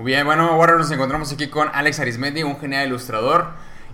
Muy 0.00 0.12
bien, 0.12 0.24
bueno, 0.24 0.48
ahora 0.48 0.76
nos 0.76 0.90
encontramos 0.90 1.30
aquí 1.30 1.48
con 1.48 1.68
Alex 1.74 2.00
Arismendi, 2.00 2.42
un 2.42 2.58
genial 2.58 2.86
ilustrador, 2.86 3.48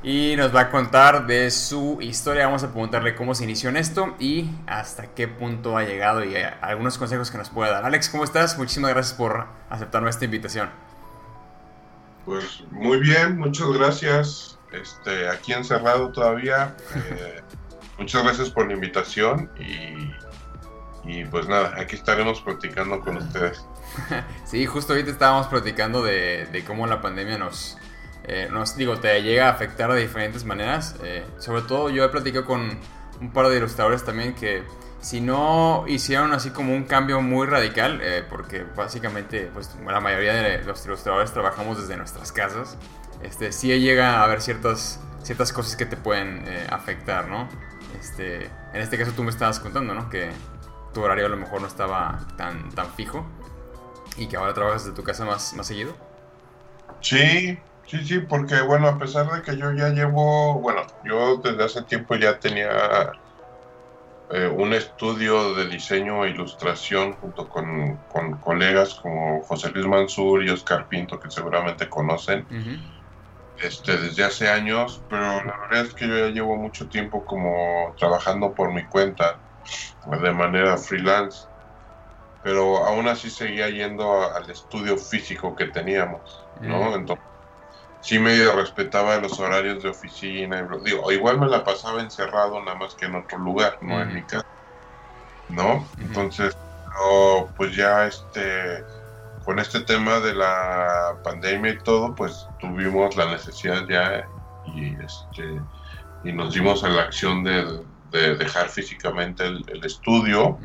y 0.04 0.36
nos 0.36 0.54
va 0.54 0.60
a 0.60 0.70
contar 0.70 1.26
de 1.26 1.50
su 1.50 1.98
historia. 2.00 2.46
Vamos 2.46 2.62
a 2.62 2.70
preguntarle 2.70 3.16
cómo 3.16 3.34
se 3.34 3.42
inició 3.42 3.70
en 3.70 3.76
esto 3.76 4.14
y 4.20 4.48
hasta 4.68 5.08
qué 5.08 5.26
punto 5.26 5.76
ha 5.76 5.82
llegado 5.82 6.22
y 6.22 6.36
eh, 6.36 6.48
algunos 6.60 6.96
consejos 6.96 7.32
que 7.32 7.38
nos 7.38 7.50
pueda 7.50 7.72
dar. 7.72 7.84
Alex, 7.84 8.08
¿cómo 8.08 8.22
estás? 8.22 8.56
Muchísimas 8.56 8.92
gracias 8.92 9.14
por 9.18 9.46
aceptar 9.68 10.00
nuestra 10.00 10.26
invitación. 10.26 10.70
Pues 12.24 12.62
muy 12.70 13.00
bien, 13.00 13.36
muchas 13.36 13.66
gracias. 13.72 14.58
Este, 14.70 15.28
aquí 15.28 15.54
encerrado 15.54 16.12
todavía. 16.12 16.76
Eh, 16.94 17.40
muchas 17.98 18.22
gracias 18.22 18.50
por 18.50 18.66
la 18.66 18.74
invitación 18.74 19.50
y, 19.58 20.12
y 21.06 21.24
pues 21.24 21.48
nada, 21.48 21.74
aquí 21.78 21.96
estaremos 21.96 22.40
platicando 22.40 23.00
con 23.00 23.16
ustedes. 23.18 23.64
sí, 24.44 24.66
justo 24.66 24.92
ahorita 24.92 25.10
estábamos 25.10 25.46
platicando 25.46 26.02
de, 26.02 26.64
cómo 26.66 26.86
la 26.86 27.00
pandemia 27.00 27.38
nos, 27.38 27.78
eh, 28.24 28.48
nos, 28.50 28.76
digo, 28.76 28.98
te 28.98 29.22
llega 29.22 29.48
a 29.48 29.50
afectar 29.50 29.92
de 29.92 30.00
diferentes 30.00 30.44
maneras. 30.44 30.96
Eh, 31.02 31.24
sobre 31.38 31.62
todo 31.62 31.90
yo 31.90 32.04
he 32.04 32.08
platicado 32.08 32.44
con 32.44 32.78
un 33.20 33.32
par 33.32 33.48
de 33.48 33.56
ilustradores 33.56 34.04
también 34.04 34.34
que 34.34 34.62
si 35.00 35.20
no 35.20 35.84
hicieron 35.86 36.32
así 36.32 36.50
como 36.50 36.74
un 36.74 36.84
cambio 36.84 37.20
muy 37.20 37.46
radical, 37.46 38.00
eh, 38.02 38.24
porque 38.28 38.64
básicamente 38.76 39.48
pues, 39.54 39.70
la 39.86 40.00
mayoría 40.00 40.34
de 40.34 40.64
los 40.64 40.84
ilustradores 40.84 41.32
trabajamos 41.32 41.80
desde 41.80 41.96
nuestras 41.96 42.32
casas, 42.32 42.76
este, 43.22 43.52
sí 43.52 43.68
llega 43.78 44.18
a 44.18 44.24
haber 44.24 44.42
ciertas, 44.42 45.00
ciertas 45.22 45.52
cosas 45.52 45.76
que 45.76 45.86
te 45.86 45.96
pueden 45.96 46.44
afectar, 46.70 47.28
¿no? 47.28 47.48
Este, 47.98 48.46
en 48.46 48.80
este 48.80 48.98
caso 48.98 49.12
tú 49.12 49.22
me 49.22 49.30
estabas 49.30 49.60
contando, 49.60 49.94
¿no? 49.94 50.08
Que 50.08 50.30
tu 50.92 51.02
horario 51.02 51.26
a 51.26 51.28
lo 51.28 51.36
mejor 51.36 51.60
no 51.60 51.66
estaba 51.66 52.20
tan, 52.36 52.70
tan 52.70 52.90
fijo 52.92 53.26
y 54.16 54.28
que 54.28 54.36
ahora 54.36 54.54
trabajas 54.54 54.84
de 54.84 54.92
tu 54.92 55.02
casa 55.02 55.24
más, 55.24 55.54
más 55.54 55.66
seguido. 55.66 55.94
Sí, 57.00 57.58
sí, 57.86 58.04
sí, 58.04 58.20
porque 58.20 58.60
bueno, 58.62 58.88
a 58.88 58.98
pesar 58.98 59.30
de 59.30 59.42
que 59.42 59.56
yo 59.56 59.72
ya 59.72 59.90
llevo, 59.90 60.54
bueno, 60.60 60.82
yo 61.04 61.36
desde 61.36 61.64
hace 61.64 61.82
tiempo 61.82 62.16
ya 62.16 62.38
tenía 62.38 63.12
eh, 64.30 64.48
un 64.48 64.72
estudio 64.72 65.54
de 65.54 65.68
diseño 65.68 66.24
e 66.24 66.30
ilustración 66.30 67.12
junto 67.12 67.48
con, 67.48 67.96
colegas 68.40 68.94
como 68.94 69.42
José 69.42 69.70
Luis 69.70 69.86
Mansur 69.86 70.42
y 70.44 70.50
Oscar 70.50 70.88
Pinto, 70.88 71.20
que 71.20 71.30
seguramente 71.30 71.88
conocen. 71.88 72.46
Este, 73.62 73.96
desde 73.96 74.24
hace 74.24 74.48
años, 74.48 75.02
pero 75.08 75.42
la 75.44 75.56
verdad 75.62 75.86
es 75.86 75.94
que 75.94 76.06
yo 76.06 76.18
ya 76.18 76.28
llevo 76.28 76.56
mucho 76.56 76.88
tiempo 76.88 77.24
como 77.24 77.94
trabajando 77.98 78.54
por 78.54 78.72
mi 78.72 78.86
cuenta 78.86 79.38
de 80.22 80.32
manera 80.32 80.76
freelance 80.76 81.46
pero 82.46 82.86
aún 82.86 83.08
así 83.08 83.28
seguía 83.28 83.68
yendo 83.70 84.22
al 84.32 84.48
estudio 84.48 84.96
físico 84.96 85.56
que 85.56 85.64
teníamos, 85.66 86.46
¿no? 86.60 86.94
Entonces, 86.94 87.26
sí 88.00 88.20
medio 88.20 88.54
respetaba 88.54 89.16
los 89.16 89.40
horarios 89.40 89.82
de 89.82 89.88
oficina, 89.88 90.64
digo, 90.84 91.10
igual 91.10 91.40
me 91.40 91.48
la 91.48 91.64
pasaba 91.64 92.00
encerrado 92.00 92.62
nada 92.62 92.78
más 92.78 92.94
que 92.94 93.06
en 93.06 93.16
otro 93.16 93.38
lugar, 93.38 93.78
no 93.80 94.00
en 94.00 94.14
mi 94.14 94.22
casa, 94.22 94.46
¿no? 95.48 95.84
Entonces, 95.98 96.56
pues 97.56 97.74
ya 97.74 98.06
este, 98.06 98.84
con 99.46 99.60
este 99.60 99.80
tema 99.80 100.18
de 100.18 100.34
la 100.34 101.18
pandemia 101.22 101.74
y 101.74 101.78
todo, 101.78 102.14
pues 102.16 102.48
tuvimos 102.58 103.16
la 103.16 103.30
necesidad 103.30 103.86
ya 103.88 104.28
y 104.74 104.88
este 105.02 105.60
y 106.24 106.32
nos 106.32 106.52
dimos 106.52 106.82
a 106.82 106.88
la 106.88 107.02
acción 107.02 107.44
de, 107.44 107.84
dejar 108.10 108.68
físicamente 108.68 109.46
el, 109.46 109.84
estudio. 109.84 110.58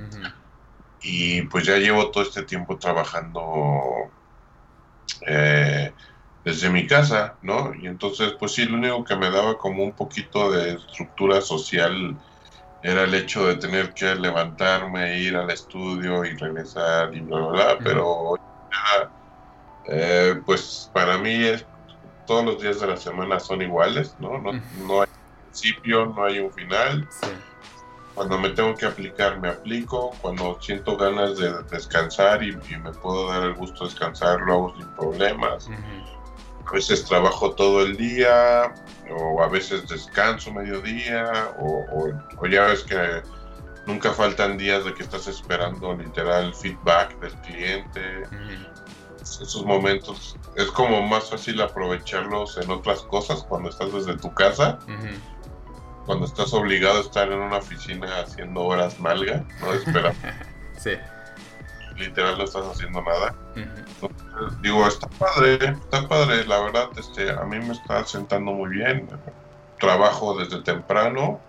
Y 1.01 1.43
pues 1.43 1.65
ya 1.65 1.77
llevo 1.77 2.09
todo 2.09 2.23
este 2.23 2.41
tiempo 2.41 2.77
trabajando 2.77 4.09
eh, 5.27 5.91
desde 6.43 6.69
mi 6.71 6.87
casa, 6.87 7.35
¿no? 7.43 7.73
Y 7.75 7.85
entonces, 7.85 8.33
pues 8.39 8.53
sí, 8.53 8.65
lo 8.65 8.77
único 8.77 9.03
que 9.03 9.15
me 9.15 9.29
daba 9.29 9.57
como 9.57 9.83
un 9.83 9.91
poquito 9.91 10.51
de 10.51 10.73
estructura 10.73 11.41
social 11.41 12.17
era 12.81 13.03
el 13.03 13.13
hecho 13.13 13.45
de 13.45 13.57
tener 13.57 13.93
que 13.93 14.15
levantarme, 14.15 15.19
ir 15.19 15.35
al 15.35 15.51
estudio 15.51 16.25
y 16.25 16.35
regresar 16.35 17.13
y 17.13 17.19
bla, 17.19 17.37
bla, 17.37 17.49
bla, 17.49 17.77
pero 17.83 18.39
eh, 19.85 20.41
pues 20.45 20.89
para 20.93 21.17
mí 21.17 21.43
es, 21.43 21.65
todos 22.25 22.45
los 22.45 22.61
días 22.61 22.79
de 22.79 22.87
la 22.87 22.97
semana 22.97 23.39
son 23.39 23.61
iguales, 23.61 24.15
¿no? 24.19 24.37
No, 24.37 24.51
no 24.85 25.01
hay 25.01 25.07
principio, 25.45 26.05
no 26.05 26.23
hay 26.23 26.39
un 26.39 26.51
final. 26.51 27.07
Sí 27.09 27.27
cuando 28.13 28.37
me 28.37 28.49
tengo 28.49 28.75
que 28.75 28.85
aplicar, 28.85 29.39
me 29.39 29.49
aplico. 29.49 30.11
Cuando 30.21 30.59
siento 30.61 30.97
ganas 30.97 31.37
de 31.37 31.63
descansar 31.63 32.43
y, 32.43 32.55
me 32.55 32.91
puedo 32.91 33.29
dar 33.29 33.43
el 33.43 33.53
gusto 33.55 33.85
de 33.85 33.89
descansar, 33.89 34.41
lo 34.41 34.53
hago 34.53 34.75
sin 34.77 34.87
problemas. 34.95 35.69
A 36.65 36.71
veces 36.71 37.05
trabajo 37.05 37.53
todo 37.55 37.81
el 37.81 37.97
día, 37.97 38.73
o 39.09 39.41
a 39.41 39.47
veces 39.47 39.87
descanso 39.87 40.53
mediodía, 40.53 41.51
o, 41.59 42.11
o, 42.39 42.47
ya 42.47 42.65
ves 42.65 42.83
que 42.83 43.23
nunca 43.85 44.13
faltan 44.13 44.57
días 44.57 44.85
de 44.85 44.93
que 44.93 45.03
estás 45.03 45.27
esperando 45.27 45.93
literal 45.93 46.53
feedback 46.53 47.19
del 47.19 47.33
cliente. 47.41 48.23
Esos 49.21 49.65
momentos 49.65 50.35
es 50.55 50.67
como 50.71 51.01
más 51.03 51.29
fácil 51.29 51.61
aprovecharlos 51.61 52.57
en 52.57 52.71
otras 52.71 53.01
cosas 53.03 53.43
cuando 53.43 53.69
estás 53.69 53.93
desde 53.93 54.17
tu 54.17 54.33
casa 54.33 54.79
cuando 56.05 56.25
estás 56.25 56.53
obligado 56.53 56.97
a 56.97 57.01
estar 57.01 57.31
en 57.31 57.39
una 57.39 57.57
oficina 57.57 58.21
haciendo 58.21 58.63
horas 58.63 58.99
malga, 58.99 59.45
no 59.61 59.73
espera. 59.73 60.13
sí. 60.77 60.91
Literal 61.95 62.37
no 62.37 62.43
estás 62.45 62.65
haciendo 62.65 63.01
nada. 63.01 63.35
digo, 64.61 64.87
está 64.87 65.07
padre, 65.07 65.57
está 65.69 66.07
padre, 66.07 66.45
la 66.45 66.59
verdad, 66.59 66.89
este, 66.97 67.31
a 67.31 67.43
mí 67.43 67.59
me 67.59 67.73
está 67.73 68.03
sentando 68.05 68.51
muy 68.51 68.71
bien. 68.71 69.07
Trabajo 69.79 70.37
desde 70.37 70.61
temprano, 70.61 71.39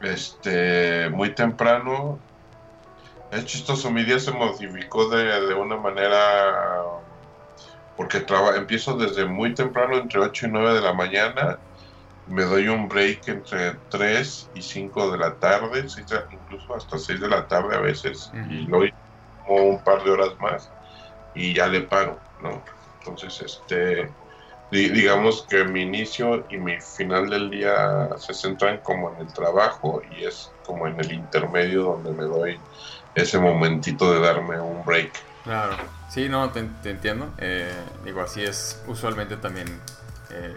este, 0.00 1.10
muy 1.10 1.34
temprano. 1.34 2.18
Es 3.30 3.44
chistoso, 3.44 3.90
mi 3.90 4.04
día 4.04 4.18
se 4.18 4.32
modificó 4.32 5.08
de, 5.08 5.46
de 5.46 5.54
una 5.54 5.76
manera 5.76 6.98
porque 7.96 8.24
empiezo 8.54 8.96
desde 8.96 9.24
muy 9.24 9.54
temprano, 9.54 9.96
entre 9.96 10.20
8 10.20 10.46
y 10.46 10.50
9 10.50 10.74
de 10.74 10.80
la 10.80 10.92
mañana, 10.92 11.58
me 12.28 12.44
doy 12.44 12.68
un 12.68 12.88
break 12.88 13.26
entre 13.26 13.74
3 13.90 14.50
y 14.54 14.62
5 14.62 15.10
de 15.10 15.18
la 15.18 15.34
tarde, 15.34 15.84
incluso 16.30 16.76
hasta 16.76 16.96
6 16.96 17.20
de 17.20 17.28
la 17.28 17.48
tarde 17.48 17.74
a 17.74 17.80
veces, 17.80 18.30
y 18.48 18.66
lo 18.66 18.82
como 19.44 19.64
un 19.64 19.82
par 19.82 20.04
de 20.04 20.12
horas 20.12 20.38
más 20.38 20.70
y 21.34 21.54
ya 21.54 21.66
le 21.66 21.82
paro, 21.82 22.20
¿no? 22.40 22.62
Entonces, 23.00 23.40
este, 23.40 24.14
digamos 24.70 25.46
que 25.48 25.64
mi 25.64 25.82
inicio 25.82 26.44
y 26.50 26.58
mi 26.58 26.80
final 26.80 27.30
del 27.30 27.50
día 27.50 28.10
se 28.18 28.34
centran 28.34 28.78
como 28.78 29.12
en 29.14 29.26
el 29.26 29.32
trabajo 29.32 30.02
y 30.16 30.24
es 30.24 30.50
como 30.66 30.86
en 30.86 31.00
el 31.00 31.12
intermedio 31.12 31.84
donde 31.84 32.12
me 32.12 32.24
doy 32.24 32.58
ese 33.14 33.38
momentito 33.38 34.12
de 34.12 34.20
darme 34.20 34.60
un 34.60 34.84
break. 34.84 35.12
Claro, 35.44 35.76
sí, 36.10 36.28
no, 36.28 36.50
te, 36.50 36.60
entiendo. 36.84 37.30
Eh, 37.38 37.72
digo, 38.04 38.20
así 38.20 38.42
es 38.42 38.82
usualmente 38.86 39.36
también. 39.38 39.68
Eh, 40.30 40.54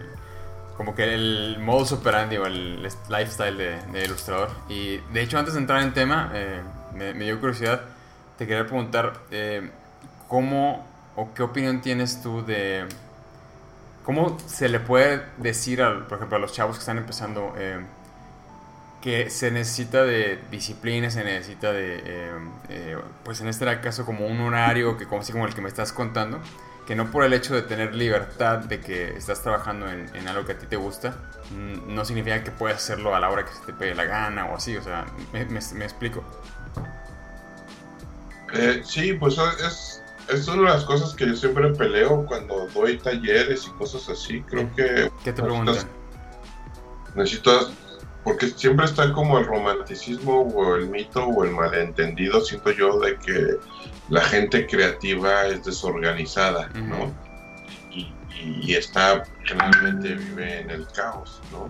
como 0.82 0.96
que 0.96 1.14
el 1.14 1.58
modus 1.60 1.92
operandi 1.92 2.38
o 2.38 2.46
el 2.48 2.82
lifestyle 2.82 3.56
de, 3.56 4.04
ilustrador. 4.04 4.50
Y 4.68 4.98
de 5.14 5.22
hecho, 5.22 5.38
antes 5.38 5.54
de 5.54 5.60
entrar 5.60 5.82
en 5.84 5.94
tema, 5.94 6.32
eh, 6.34 6.62
me, 6.94 7.14
dio 7.14 7.40
curiosidad, 7.40 7.82
te 8.38 8.48
quería 8.48 8.66
preguntar 8.66 9.14
eh, 9.30 9.70
cómo 10.28 10.88
o 11.16 11.34
qué 11.34 11.44
opinión 11.44 11.82
tienes 11.82 12.22
tú 12.24 12.44
de 12.44 12.88
cómo 14.04 14.38
se 14.46 14.70
le 14.70 14.80
puede 14.80 15.24
decir, 15.38 15.82
a, 15.82 16.08
por 16.08 16.18
ejemplo, 16.18 16.38
a 16.38 16.40
los 16.40 16.54
chavos 16.54 16.78
que 16.78 16.82
están 16.82 16.98
empezando 16.98 17.54
eh, 17.58 17.80
que 19.02 19.30
se 19.30 19.52
necesita 19.52 20.04
de 20.04 20.40
disciplina, 20.52 21.10
se 21.10 21.24
necesita 21.24 21.72
de, 21.72 22.36
pues 23.24 23.42
en 23.42 23.48
este 23.48 23.66
caso, 23.82 24.06
como 24.06 24.28
un 24.28 24.40
horario 24.42 24.98
que 24.98 25.06
como 25.06 25.22
así 25.22 25.32
como 25.32 25.46
el 25.46 25.56
que 25.56 25.62
me 25.62 25.70
estás 25.70 25.92
contando 25.92 26.40
que 26.86 26.96
no 26.96 27.12
por 27.12 27.24
el 27.24 27.34
hecho 27.34 27.54
de 27.54 27.62
tener 27.62 27.96
libertad 27.96 28.58
de 28.60 28.80
que 28.80 29.16
estás 29.16 29.42
trabajando 29.42 29.90
en, 29.90 30.28
algo 30.28 30.46
que 30.46 30.54
a 30.54 30.58
ti 30.58 30.66
te 30.66 30.76
gusta, 30.76 31.16
no 31.88 32.04
significa 32.06 32.44
que 32.44 32.52
puedas 32.52 32.84
hacerlo 32.84 33.16
a 33.16 33.20
la 33.20 33.30
hora 33.30 33.46
que 33.46 33.54
se 33.54 33.62
te 33.66 33.74
pegue 33.74 33.96
la 33.96 34.06
gana 34.06 34.48
o 34.48 34.56
así, 34.56 34.76
o 34.76 34.84
sea, 34.84 35.06
me, 35.32 35.42
explico. 35.42 36.24
Eh, 38.54 38.82
sí, 38.84 39.14
pues 39.14 39.38
es, 39.66 40.01
es 40.30 40.48
una 40.48 40.70
de 40.70 40.76
las 40.76 40.86
cosas 40.86 41.14
que 41.14 41.28
yo 41.28 41.36
siempre 41.36 41.70
peleo 41.74 42.26
cuando 42.26 42.68
doy 42.74 42.98
talleres 42.98 43.68
y 43.68 43.72
cosas 43.72 44.10
así, 44.10 44.42
creo 44.44 44.74
que... 44.76 45.12
¿Qué 45.24 45.34
te 45.34 45.42
preguntan? 45.42 45.76
Necesitas 47.16 47.72
porque 48.24 48.48
siempre 48.48 48.86
está 48.86 49.12
como 49.14 49.40
el 49.40 49.46
romanticismo 49.46 50.42
o 50.42 50.76
el 50.76 50.88
mito 50.90 51.26
o 51.26 51.44
el 51.44 51.52
malentendido, 51.52 52.42
siento 52.42 52.72
yo, 52.72 53.00
de 53.00 53.18
que 53.18 53.58
la 54.10 54.22
gente 54.22 54.68
creativa 54.68 55.48
es 55.48 55.64
desorganizada, 55.66 56.70
¿no? 56.70 57.12
Y, 58.44 58.74
está, 58.74 59.24
generalmente 59.44 60.16
vive 60.16 60.62
en 60.62 60.72
el 60.72 60.88
caos, 60.88 61.40
¿no? 61.52 61.70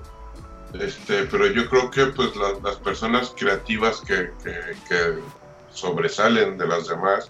Este, 0.80 1.24
pero 1.26 1.48
yo 1.48 1.70
creo 1.70 1.92
que 1.92 2.06
pues 2.08 2.30
las 2.64 2.78
personas 2.78 3.34
creativas 3.38 4.00
que, 4.00 4.32
que, 4.88 5.20
sobresalen 5.74 6.58
de 6.58 6.68
las 6.68 6.88
demás, 6.88 7.30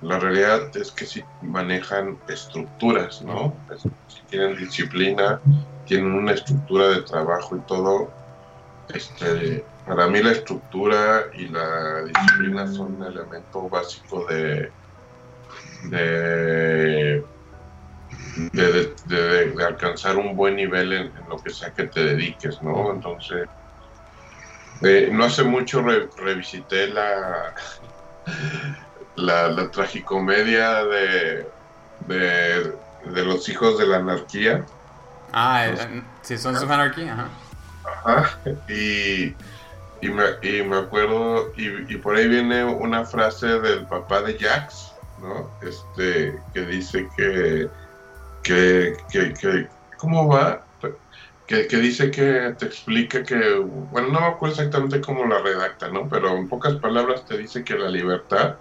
la 0.00 0.18
realidad 0.18 0.76
es 0.76 0.92
que 0.92 1.06
sí 1.06 1.22
manejan 1.42 2.18
estructuras, 2.28 3.22
¿no? 3.22 3.60
Si 4.06 4.22
tienen 4.26 4.56
disciplina, 4.56 5.40
tienen 5.86 6.12
una 6.12 6.32
estructura 6.32 6.88
de 6.88 7.02
trabajo 7.02 7.56
y 7.56 7.60
todo. 7.62 8.12
Este, 8.94 9.64
para 9.84 10.06
mí 10.06 10.22
la 10.22 10.32
estructura 10.32 11.26
y 11.34 11.48
la 11.48 12.04
disciplina 12.04 12.66
son 12.66 12.94
un 12.94 13.04
elemento 13.04 13.68
básico 13.68 14.24
de, 14.26 14.72
de 15.90 17.24
de, 18.52 19.54
alcanzar 19.64 20.16
un 20.16 20.36
buen 20.36 20.56
nivel 20.56 20.92
en, 20.92 21.12
lo 21.28 21.38
que 21.38 21.50
sea 21.50 21.72
que 21.72 21.84
te 21.84 22.04
dediques, 22.04 22.62
¿no? 22.62 22.92
Entonces, 22.92 23.48
eh, 24.82 25.08
no 25.12 25.24
hace 25.24 25.42
mucho 25.44 25.82
revisité 25.82 26.88
la, 26.88 27.54
la, 29.18 29.70
tragicomedia 29.70 30.84
de, 30.84 31.46
de, 32.06 33.24
los 33.24 33.48
hijos 33.48 33.78
de 33.78 33.86
la 33.86 33.96
anarquía. 33.98 34.64
Ah, 35.32 35.66
eh, 35.66 36.02
sí, 36.22 36.38
son 36.38 36.56
su 36.58 36.64
anarquía, 36.64 37.12
ajá. 37.12 37.28
Ajá, 38.04 38.38
y, 38.68 39.34
y, 40.00 40.08
me, 40.08 40.24
y 40.42 40.62
me 40.62 40.78
acuerdo, 40.78 41.52
y, 41.56 41.92
y 41.92 41.96
por 41.98 42.16
ahí 42.16 42.28
viene 42.28 42.64
una 42.64 43.04
frase 43.04 43.46
del 43.60 43.86
papá 43.86 44.22
de 44.22 44.38
Jax, 44.38 44.92
¿no? 45.20 45.50
Este, 45.62 46.38
que 46.54 46.60
dice 46.62 47.08
que 47.16 47.68
que, 48.48 48.96
que, 49.12 49.68
¿cómo 49.96 50.28
va? 50.28 50.64
Que, 51.46 51.66
que, 51.66 51.76
dice 51.78 52.10
que 52.10 52.54
te 52.58 52.66
explica 52.66 53.22
que, 53.22 53.58
bueno, 53.90 54.08
no 54.08 54.20
me 54.20 54.26
acuerdo 54.26 54.56
exactamente 54.56 55.00
cómo 55.00 55.24
la 55.24 55.38
redacta, 55.38 55.88
¿no? 55.88 56.08
Pero 56.08 56.36
en 56.36 56.48
pocas 56.48 56.74
palabras 56.74 57.24
te 57.24 57.38
dice 57.38 57.64
que 57.64 57.74
la 57.74 57.88
libertad 57.88 58.56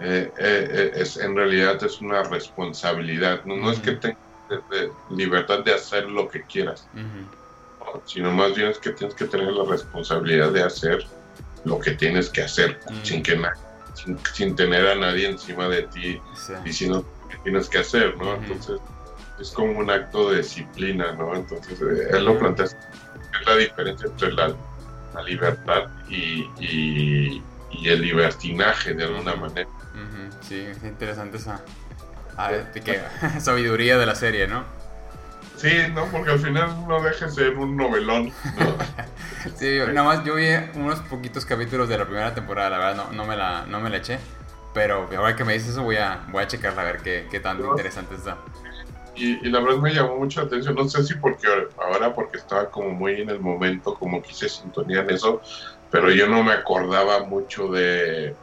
eh, 0.00 0.32
eh, 0.38 0.68
eh, 0.70 0.92
es 0.96 1.16
en 1.16 1.36
realidad 1.36 1.82
es 1.84 2.00
una 2.00 2.22
responsabilidad, 2.24 3.44
no, 3.44 3.70
es 3.70 3.78
que 3.78 3.92
tengas 3.92 4.18
libertad 5.10 5.64
de 5.64 5.74
hacer 5.74 6.06
lo 6.06 6.28
que 6.28 6.42
quieras, 6.42 6.88
sino 8.04 8.32
más 8.32 8.54
bien 8.54 8.68
es 8.68 8.78
que 8.78 8.90
tienes 8.90 9.14
que 9.14 9.26
tener 9.26 9.52
la 9.52 9.64
responsabilidad 9.64 10.50
de 10.50 10.62
hacer 10.62 11.06
lo 11.64 11.78
que 11.78 11.92
tienes 11.92 12.28
que 12.28 12.42
hacer, 12.42 12.78
sin 13.02 13.22
que 13.22 13.40
sin, 13.94 14.18
sin, 14.34 14.56
tener 14.56 14.86
a 14.86 14.94
nadie 14.96 15.28
encima 15.28 15.68
de 15.68 15.82
ti 15.84 16.20
diciendo 16.64 17.06
tienes 17.44 17.68
que 17.68 17.78
hacer, 17.78 18.16
¿no? 18.16 18.34
Entonces, 18.34 18.80
es 19.38 19.50
como 19.50 19.78
un 19.78 19.90
acto 19.90 20.30
de 20.30 20.38
disciplina, 20.38 21.12
¿no? 21.12 21.36
Entonces, 21.36 21.80
eh, 21.80 22.08
él 22.12 22.24
lo 22.24 22.38
plantea, 22.38 22.66
es 22.66 22.76
la 23.46 23.56
diferencia 23.56 24.08
entre 24.08 24.32
la, 24.32 24.54
libertad 25.24 25.84
y, 26.08 26.44
y, 26.58 27.42
el 27.84 28.00
libertinaje, 28.00 28.94
de 28.94 29.04
alguna 29.04 29.36
manera. 29.36 29.68
Sí, 30.40 30.60
es 30.60 30.82
interesante 30.84 31.36
esa 31.38 31.60
sabiduría 33.40 33.96
de 33.96 34.06
la 34.06 34.14
serie, 34.14 34.46
¿no? 34.46 34.64
Sí, 35.56 35.70
no, 35.92 36.06
porque 36.06 36.32
al 36.32 36.40
final 36.40 36.86
no 36.88 37.00
deja 37.00 37.26
de 37.26 37.32
ser 37.32 37.56
un 37.56 37.76
novelón. 37.76 38.26
¿no? 38.26 39.52
sí, 39.56 39.78
nada 39.92 40.02
más 40.02 40.24
yo 40.24 40.34
vi 40.34 40.48
unos 40.74 40.98
poquitos 41.00 41.44
capítulos 41.44 41.88
de 41.88 41.96
la 41.96 42.04
primera 42.04 42.34
temporada, 42.34 42.70
la 42.70 42.78
verdad 42.78 42.96
no, 42.96 43.12
no, 43.12 43.24
me, 43.24 43.36
la, 43.36 43.64
no 43.66 43.80
me 43.80 43.88
la 43.88 43.98
eché. 43.98 44.18
Pero 44.74 45.08
ahora 45.16 45.36
que 45.36 45.44
me 45.44 45.52
dices 45.52 45.70
eso 45.70 45.84
voy 45.84 45.96
a, 45.96 46.24
voy 46.30 46.42
a 46.42 46.48
checarla 46.48 46.82
a 46.82 46.84
ver 46.84 46.98
qué, 46.98 47.28
qué 47.30 47.38
tan 47.38 47.60
interesante 47.60 48.16
está. 48.16 48.36
Y, 49.14 49.36
la 49.48 49.60
verdad 49.60 49.78
me 49.78 49.94
llamó 49.94 50.16
mucho 50.16 50.40
la 50.40 50.48
atención, 50.48 50.74
no 50.74 50.88
sé 50.88 51.04
si 51.04 51.14
porque 51.14 51.46
ahora 51.78 52.12
porque 52.12 52.38
estaba 52.38 52.68
como 52.68 52.90
muy 52.90 53.20
en 53.20 53.30
el 53.30 53.38
momento, 53.38 53.94
como 53.94 54.20
quise 54.20 54.48
sintonía 54.48 55.02
en 55.02 55.10
eso, 55.10 55.40
pero 55.90 56.10
yo 56.10 56.26
no 56.26 56.42
me 56.42 56.52
acordaba 56.52 57.22
mucho 57.22 57.68
de, 57.68 58.34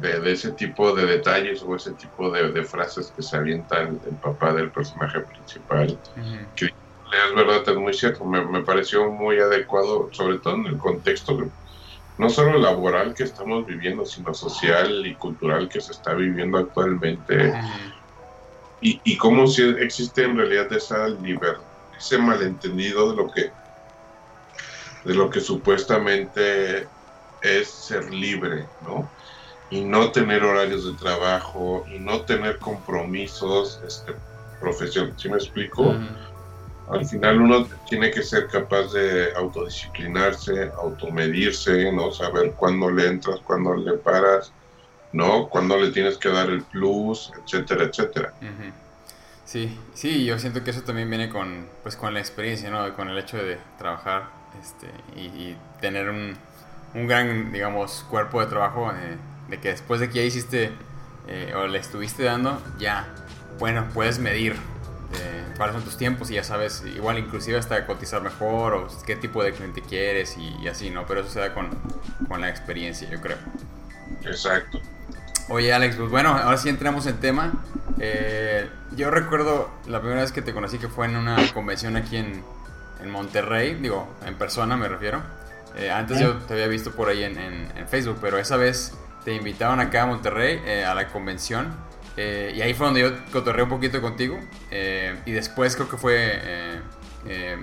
de, 0.00 0.32
ese 0.32 0.52
tipo 0.52 0.94
de 0.94 1.06
detalles 1.06 1.62
o 1.62 1.74
ese 1.74 1.92
tipo 1.92 2.30
de, 2.30 2.62
frases 2.64 3.12
que 3.14 3.22
se 3.22 3.36
avienta 3.36 3.80
el, 3.80 3.96
papá 4.22 4.52
del 4.52 4.70
personaje 4.70 5.20
principal. 5.20 5.98
Que 6.56 6.66
es 6.66 7.34
verdad, 7.34 7.62
es 7.66 7.76
muy 7.76 7.94
cierto, 7.94 8.24
me, 8.24 8.44
me, 8.44 8.62
pareció 8.62 9.10
muy 9.10 9.38
adecuado, 9.38 10.08
sobre 10.12 10.38
todo 10.38 10.54
en 10.54 10.66
el 10.66 10.78
contexto 10.78 11.50
no 12.18 12.28
solo 12.28 12.58
laboral 12.58 13.14
que 13.14 13.22
estamos 13.22 13.64
viviendo, 13.64 14.04
sino 14.04 14.34
social 14.34 15.06
y 15.06 15.14
cultural 15.14 15.68
que 15.68 15.80
se 15.80 15.92
está 15.92 16.14
viviendo 16.14 16.58
actualmente. 16.58 17.54
Y, 18.80 19.00
y 19.04 19.16
cómo 19.16 19.46
si 19.46 19.62
existe 19.62 20.24
en 20.24 20.36
realidad 20.36 20.72
esa 20.72 21.08
libertad, 21.08 21.62
ese 21.96 22.18
malentendido 22.18 23.10
de 23.10 23.16
lo 23.16 23.30
que 23.30 23.50
de 25.04 25.14
lo 25.14 25.30
que 25.30 25.40
supuestamente 25.40 26.86
es 27.40 27.68
ser 27.68 28.12
libre, 28.12 28.66
¿no? 28.82 29.08
Y 29.70 29.84
no 29.84 30.12
tener 30.12 30.42
horarios 30.44 30.86
de 30.86 30.92
trabajo 30.94 31.84
y 31.94 31.98
no 31.98 32.22
tener 32.22 32.58
compromisos 32.58 33.80
este, 33.86 34.14
profesionales. 34.60 35.14
¿Sí 35.18 35.28
me 35.28 35.36
explico? 35.36 35.94
al 36.90 37.04
final 37.04 37.40
uno 37.40 37.68
tiene 37.88 38.10
que 38.10 38.22
ser 38.22 38.46
capaz 38.48 38.92
de 38.92 39.34
autodisciplinarse, 39.36 40.70
automedirse, 40.76 41.92
¿no? 41.92 42.12
Saber 42.12 42.52
cuándo 42.52 42.90
le 42.90 43.06
entras, 43.06 43.40
cuándo 43.40 43.74
le 43.74 43.92
paras, 43.94 44.52
¿no? 45.12 45.48
Cuándo 45.48 45.76
le 45.78 45.90
tienes 45.90 46.16
que 46.16 46.30
dar 46.30 46.48
el 46.48 46.62
plus, 46.62 47.30
etcétera, 47.42 47.84
etcétera. 47.84 48.32
Sí, 49.44 49.78
sí, 49.94 50.24
yo 50.24 50.38
siento 50.38 50.62
que 50.64 50.70
eso 50.70 50.82
también 50.82 51.08
viene 51.08 51.28
con, 51.28 51.66
pues, 51.82 51.96
con 51.96 52.12
la 52.14 52.20
experiencia, 52.20 52.70
¿no? 52.70 52.94
Con 52.94 53.08
el 53.08 53.18
hecho 53.18 53.36
de 53.36 53.58
trabajar 53.78 54.28
este, 54.60 54.88
y, 55.18 55.56
tener 55.80 56.08
un, 56.08 56.36
un, 56.94 57.06
gran, 57.06 57.52
digamos, 57.52 58.04
cuerpo 58.10 58.40
de 58.40 58.46
trabajo, 58.46 58.90
eh, 58.90 59.16
de 59.48 59.58
que 59.58 59.68
después 59.68 60.00
de 60.00 60.08
que 60.08 60.16
ya 60.16 60.22
hiciste 60.22 60.72
eh, 61.26 61.54
o 61.56 61.66
le 61.66 61.78
estuviste 61.78 62.22
dando, 62.22 62.62
ya, 62.78 63.06
bueno, 63.58 63.86
puedes 63.92 64.18
medir 64.18 64.56
cuáles 65.58 65.74
son 65.74 65.84
tus 65.84 65.96
tiempos 65.96 66.30
y 66.30 66.34
ya 66.34 66.44
sabes, 66.44 66.84
igual 66.94 67.18
inclusive 67.18 67.58
hasta 67.58 67.84
cotizar 67.84 68.22
mejor 68.22 68.74
o 68.74 68.88
qué 69.04 69.16
tipo 69.16 69.42
de 69.42 69.52
cliente 69.52 69.82
quieres 69.82 70.36
y, 70.38 70.68
así, 70.68 70.88
¿no? 70.88 71.04
Pero 71.06 71.20
eso 71.20 71.30
se 71.30 71.40
da 71.40 71.52
con, 71.52 71.68
con, 72.28 72.40
la 72.40 72.48
experiencia, 72.48 73.10
yo 73.10 73.20
creo. 73.20 73.36
Exacto. 74.24 74.80
Oye 75.50 75.72
Alex, 75.72 75.96
pues 75.96 76.10
bueno, 76.10 76.30
ahora 76.30 76.56
sí 76.56 76.68
entramos 76.68 77.06
en 77.06 77.16
tema. 77.16 77.52
Eh, 77.98 78.68
yo 78.96 79.10
recuerdo 79.10 79.70
la 79.86 80.00
primera 80.00 80.22
vez 80.22 80.30
que 80.30 80.42
te 80.42 80.54
conocí 80.54 80.78
que 80.78 80.88
fue 80.88 81.06
en 81.06 81.16
una 81.16 81.36
convención 81.52 81.96
aquí 81.96 82.16
en, 82.16 82.44
en 83.02 83.10
Monterrey, 83.10 83.74
digo, 83.74 84.08
en 84.24 84.36
persona 84.36 84.76
me 84.76 84.88
refiero. 84.88 85.22
Eh, 85.76 85.90
antes 85.90 86.20
yo 86.20 86.36
te 86.36 86.54
había 86.54 86.66
visto 86.66 86.92
por 86.92 87.08
ahí 87.08 87.24
en, 87.24 87.38
en, 87.38 87.88
Facebook, 87.88 88.18
pero 88.20 88.38
esa 88.38 88.56
vez 88.56 88.92
te 89.28 89.34
invitaron 89.34 89.78
acá 89.78 90.04
a 90.04 90.06
Monterrey 90.06 90.58
eh, 90.64 90.86
a 90.86 90.94
la 90.94 91.08
convención 91.08 91.76
eh, 92.16 92.50
y 92.56 92.62
ahí 92.62 92.72
fue 92.72 92.86
donde 92.86 93.02
yo 93.02 93.10
cotorré 93.30 93.62
un 93.62 93.68
poquito 93.68 94.00
contigo. 94.00 94.40
Eh, 94.70 95.18
y 95.26 95.32
después 95.32 95.76
creo 95.76 95.86
que 95.86 95.98
fue... 95.98 96.40
Eh, 97.26 97.58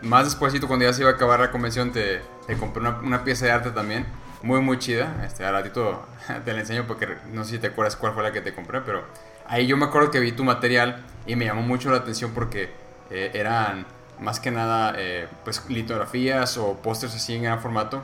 más 0.00 0.24
despuésito 0.24 0.66
cuando 0.66 0.86
ya 0.86 0.94
se 0.94 1.02
iba 1.02 1.10
a 1.10 1.14
acabar 1.14 1.40
la 1.40 1.50
convención 1.50 1.92
te, 1.92 2.22
te 2.46 2.56
compré 2.56 2.80
una, 2.80 3.00
una, 3.00 3.22
pieza 3.22 3.44
de 3.44 3.52
arte 3.52 3.70
también. 3.70 4.06
Muy, 4.42 4.62
muy 4.62 4.78
chida. 4.78 5.22
Este, 5.26 5.44
a 5.44 5.52
ratito 5.52 6.06
te 6.46 6.54
la 6.54 6.60
enseño 6.60 6.86
porque 6.86 7.06
no 7.34 7.44
sé 7.44 7.50
si 7.50 7.58
te 7.58 7.66
acuerdas 7.66 7.96
cuál 7.96 8.14
fue 8.14 8.22
la 8.22 8.32
que 8.32 8.40
te 8.40 8.54
compré. 8.54 8.80
Pero 8.80 9.04
ahí 9.46 9.66
yo 9.66 9.76
me 9.76 9.84
acuerdo 9.84 10.10
que 10.10 10.20
vi 10.20 10.32
tu 10.32 10.42
material 10.42 11.04
y 11.26 11.36
me 11.36 11.44
llamó 11.44 11.60
mucho 11.60 11.90
la 11.90 11.98
atención 11.98 12.30
porque 12.32 12.70
eran 13.10 13.84
más 14.18 14.40
que 14.40 14.50
nada 14.50 14.96
pues 15.44 15.68
litografías 15.68 16.56
o 16.56 16.78
pósters 16.78 17.14
así 17.14 17.34
en 17.34 17.42
gran 17.42 17.60
formato 17.60 18.02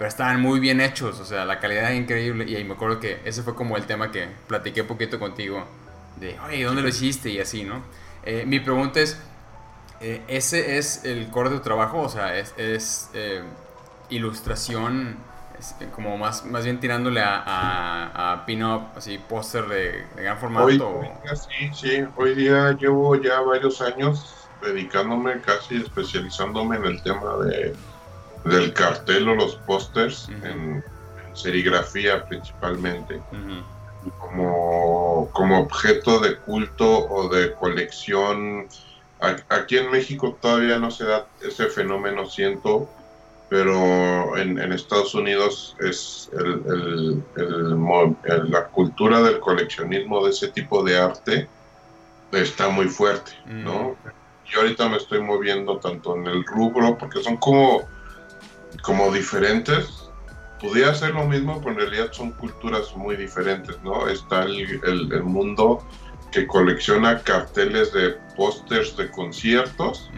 pero 0.00 0.08
estaban 0.08 0.40
muy 0.40 0.60
bien 0.60 0.80
hechos, 0.80 1.20
o 1.20 1.26
sea, 1.26 1.44
la 1.44 1.60
calidad 1.60 1.92
es 1.92 2.00
increíble. 2.00 2.46
Y 2.48 2.56
ahí 2.56 2.64
me 2.64 2.72
acuerdo 2.72 2.98
que 3.00 3.20
ese 3.26 3.42
fue 3.42 3.54
como 3.54 3.76
el 3.76 3.84
tema 3.84 4.10
que 4.10 4.30
platiqué 4.46 4.80
un 4.80 4.86
poquito 4.86 5.18
contigo, 5.18 5.66
de, 6.16 6.38
oye, 6.40 6.64
¿dónde 6.64 6.80
lo 6.80 6.88
hiciste? 6.88 7.28
Y 7.28 7.38
así, 7.38 7.64
¿no? 7.64 7.82
Eh, 8.22 8.44
mi 8.46 8.60
pregunta 8.60 9.00
es, 9.00 9.20
eh, 10.00 10.22
¿ese 10.26 10.78
es 10.78 11.04
el 11.04 11.28
core 11.28 11.50
de 11.50 11.56
tu 11.56 11.62
trabajo? 11.64 12.00
O 12.00 12.08
sea, 12.08 12.38
¿es, 12.38 12.54
es 12.56 13.10
eh, 13.12 13.42
ilustración, 14.08 15.18
como 15.94 16.16
más, 16.16 16.46
más 16.46 16.64
bien 16.64 16.80
tirándole 16.80 17.20
a, 17.20 17.42
a, 17.44 18.32
a 18.32 18.46
pin-up, 18.46 18.84
así, 18.96 19.18
póster 19.18 19.66
de, 19.68 20.06
gran 20.16 20.38
formato? 20.38 20.88
Hoy, 20.88 21.08
sí, 21.34 21.70
sí, 21.74 22.04
hoy 22.16 22.34
día 22.34 22.72
llevo 22.72 23.16
ya 23.16 23.42
varios 23.42 23.82
años 23.82 24.48
dedicándome, 24.62 25.42
casi 25.42 25.76
especializándome 25.76 26.76
en 26.76 26.86
el 26.86 27.02
tema 27.02 27.36
de 27.44 27.74
del 28.44 28.72
cartel 28.72 29.28
o 29.28 29.34
los 29.34 29.56
pósters 29.56 30.28
en, 30.42 30.84
serigrafía 31.34 32.24
principalmente. 32.26 33.20
como, 34.18 35.28
como 35.32 35.60
objeto 35.60 36.18
de 36.20 36.36
culto 36.36 37.08
o 37.08 37.28
de 37.28 37.52
colección. 37.54 38.66
Aquí 39.48 39.76
en 39.76 39.90
México 39.90 40.36
todavía 40.40 40.78
no 40.78 40.90
se 40.90 41.04
da 41.04 41.26
ese 41.42 41.66
fenómeno, 41.66 42.26
siento, 42.26 42.88
pero 43.50 44.36
en, 44.38 44.58
Estados 44.72 45.14
Unidos 45.14 45.76
es 45.80 46.30
el, 46.32 47.22
la 48.48 48.66
cultura 48.68 49.20
del 49.20 49.38
coleccionismo 49.40 50.24
de 50.24 50.30
ese 50.30 50.48
tipo 50.48 50.82
de 50.82 50.98
arte 50.98 51.48
está 52.32 52.68
muy 52.70 52.88
fuerte, 52.88 53.32
¿no? 53.46 53.96
yo 54.50 54.60
ahorita 54.60 54.88
me 54.88 54.96
estoy 54.96 55.20
moviendo 55.20 55.78
tanto 55.78 56.16
en 56.16 56.26
el 56.26 56.44
rubro, 56.44 56.98
porque 56.98 57.22
son 57.22 57.36
como, 57.36 57.82
como 58.82 59.12
diferentes. 59.12 60.10
Podría 60.60 60.94
ser 60.94 61.14
lo 61.14 61.26
mismo, 61.26 61.58
pero 61.60 61.72
en 61.72 61.76
realidad 61.78 62.12
son 62.12 62.32
culturas 62.32 62.94
muy 62.94 63.16
diferentes, 63.16 63.80
¿no? 63.82 64.08
Está 64.08 64.42
el, 64.42 64.80
el, 64.84 65.22
mundo 65.22 65.82
que 66.30 66.46
colecciona 66.46 67.18
carteles 67.22 67.92
de 67.92 68.10
pósters 68.36 68.96
de 68.96 69.10
conciertos. 69.10 70.10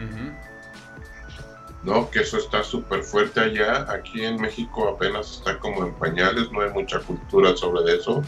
¿no? 1.83 2.09
Que 2.11 2.21
eso 2.21 2.37
está 2.37 2.63
súper 2.63 3.03
fuerte 3.03 3.39
allá. 3.39 3.85
Aquí 3.91 4.23
en 4.23 4.41
México 4.41 4.89
apenas 4.89 5.31
está 5.31 5.59
como 5.59 5.85
en 5.85 5.93
pañales, 5.93 6.51
no 6.51 6.61
hay 6.61 6.69
mucha 6.69 6.99
cultura 6.99 7.55
sobre 7.55 7.95
eso. 7.95 8.21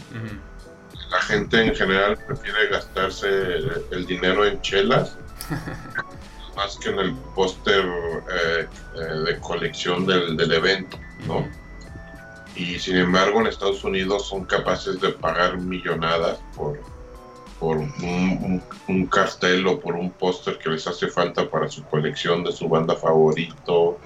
La 1.10 1.20
gente 1.22 1.62
en 1.62 1.74
general 1.74 2.18
prefiere 2.26 2.68
gastarse 2.68 3.28
el 3.90 4.06
dinero 4.06 4.44
en 4.44 4.60
chelas 4.60 5.16
más 6.56 6.76
que 6.78 6.88
en 6.88 6.98
el 6.98 7.14
póster 7.34 7.84
eh, 7.84 8.66
eh, 8.96 8.98
de 8.98 9.38
colección 9.40 10.06
del, 10.06 10.36
del 10.36 10.52
evento, 10.52 10.98
¿no? 11.26 11.46
Y 12.56 12.78
sin 12.78 12.96
embargo 12.96 13.40
en 13.40 13.48
Estados 13.48 13.84
Unidos 13.84 14.26
son 14.26 14.46
capaces 14.46 14.98
de 15.00 15.10
pagar 15.10 15.58
millonadas 15.58 16.38
por, 16.56 16.80
por 17.60 17.76
un, 17.76 18.62
un, 18.88 19.06
cartel 19.06 19.66
o 19.66 19.78
por 19.78 19.94
un 19.94 20.10
póster 20.10 20.58
que 20.58 20.70
les 20.70 20.86
hace 20.86 21.08
falta 21.08 21.48
para 21.50 21.68
su 21.68 21.84
colección 21.84 22.42
de 22.44 22.52
su 22.52 22.66
banda 22.68 22.96
favorito. 22.96 23.98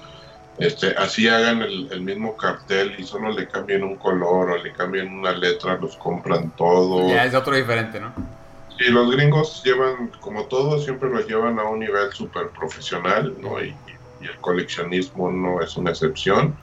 Este, 0.57 0.89
así 0.97 1.29
hagan 1.29 1.61
el, 1.61 2.01
mismo 2.01 2.35
cartel 2.35 2.95
y 2.97 3.03
solo 3.03 3.31
le 3.31 3.47
cambien 3.47 3.83
un 3.83 3.95
color 3.95 4.51
o 4.51 4.57
le 4.57 4.73
cambien 4.73 5.11
una 5.13 5.31
letra, 5.31 5.77
los 5.77 5.95
compran 5.95 6.51
todo. 6.51 7.07
Ya 7.07 7.23
es 7.23 7.33
otro 7.33 7.55
diferente, 7.55 8.01
¿no? 8.01 8.40
Sí, 8.81 8.89
los 8.89 9.11
gringos 9.11 9.61
llevan, 9.63 10.09
como 10.21 10.47
todo, 10.47 10.79
siempre 10.79 11.07
lo 11.07 11.19
llevan 11.19 11.59
a 11.59 11.65
un 11.65 11.77
nivel 11.77 12.11
súper 12.13 12.49
profesional, 12.49 13.35
¿no? 13.39 13.63
y 13.63 13.75
el 14.21 14.39
coleccionismo 14.41 15.31
no 15.31 15.61
es 15.61 15.77
una 15.77 15.91
excepción. 15.91 16.57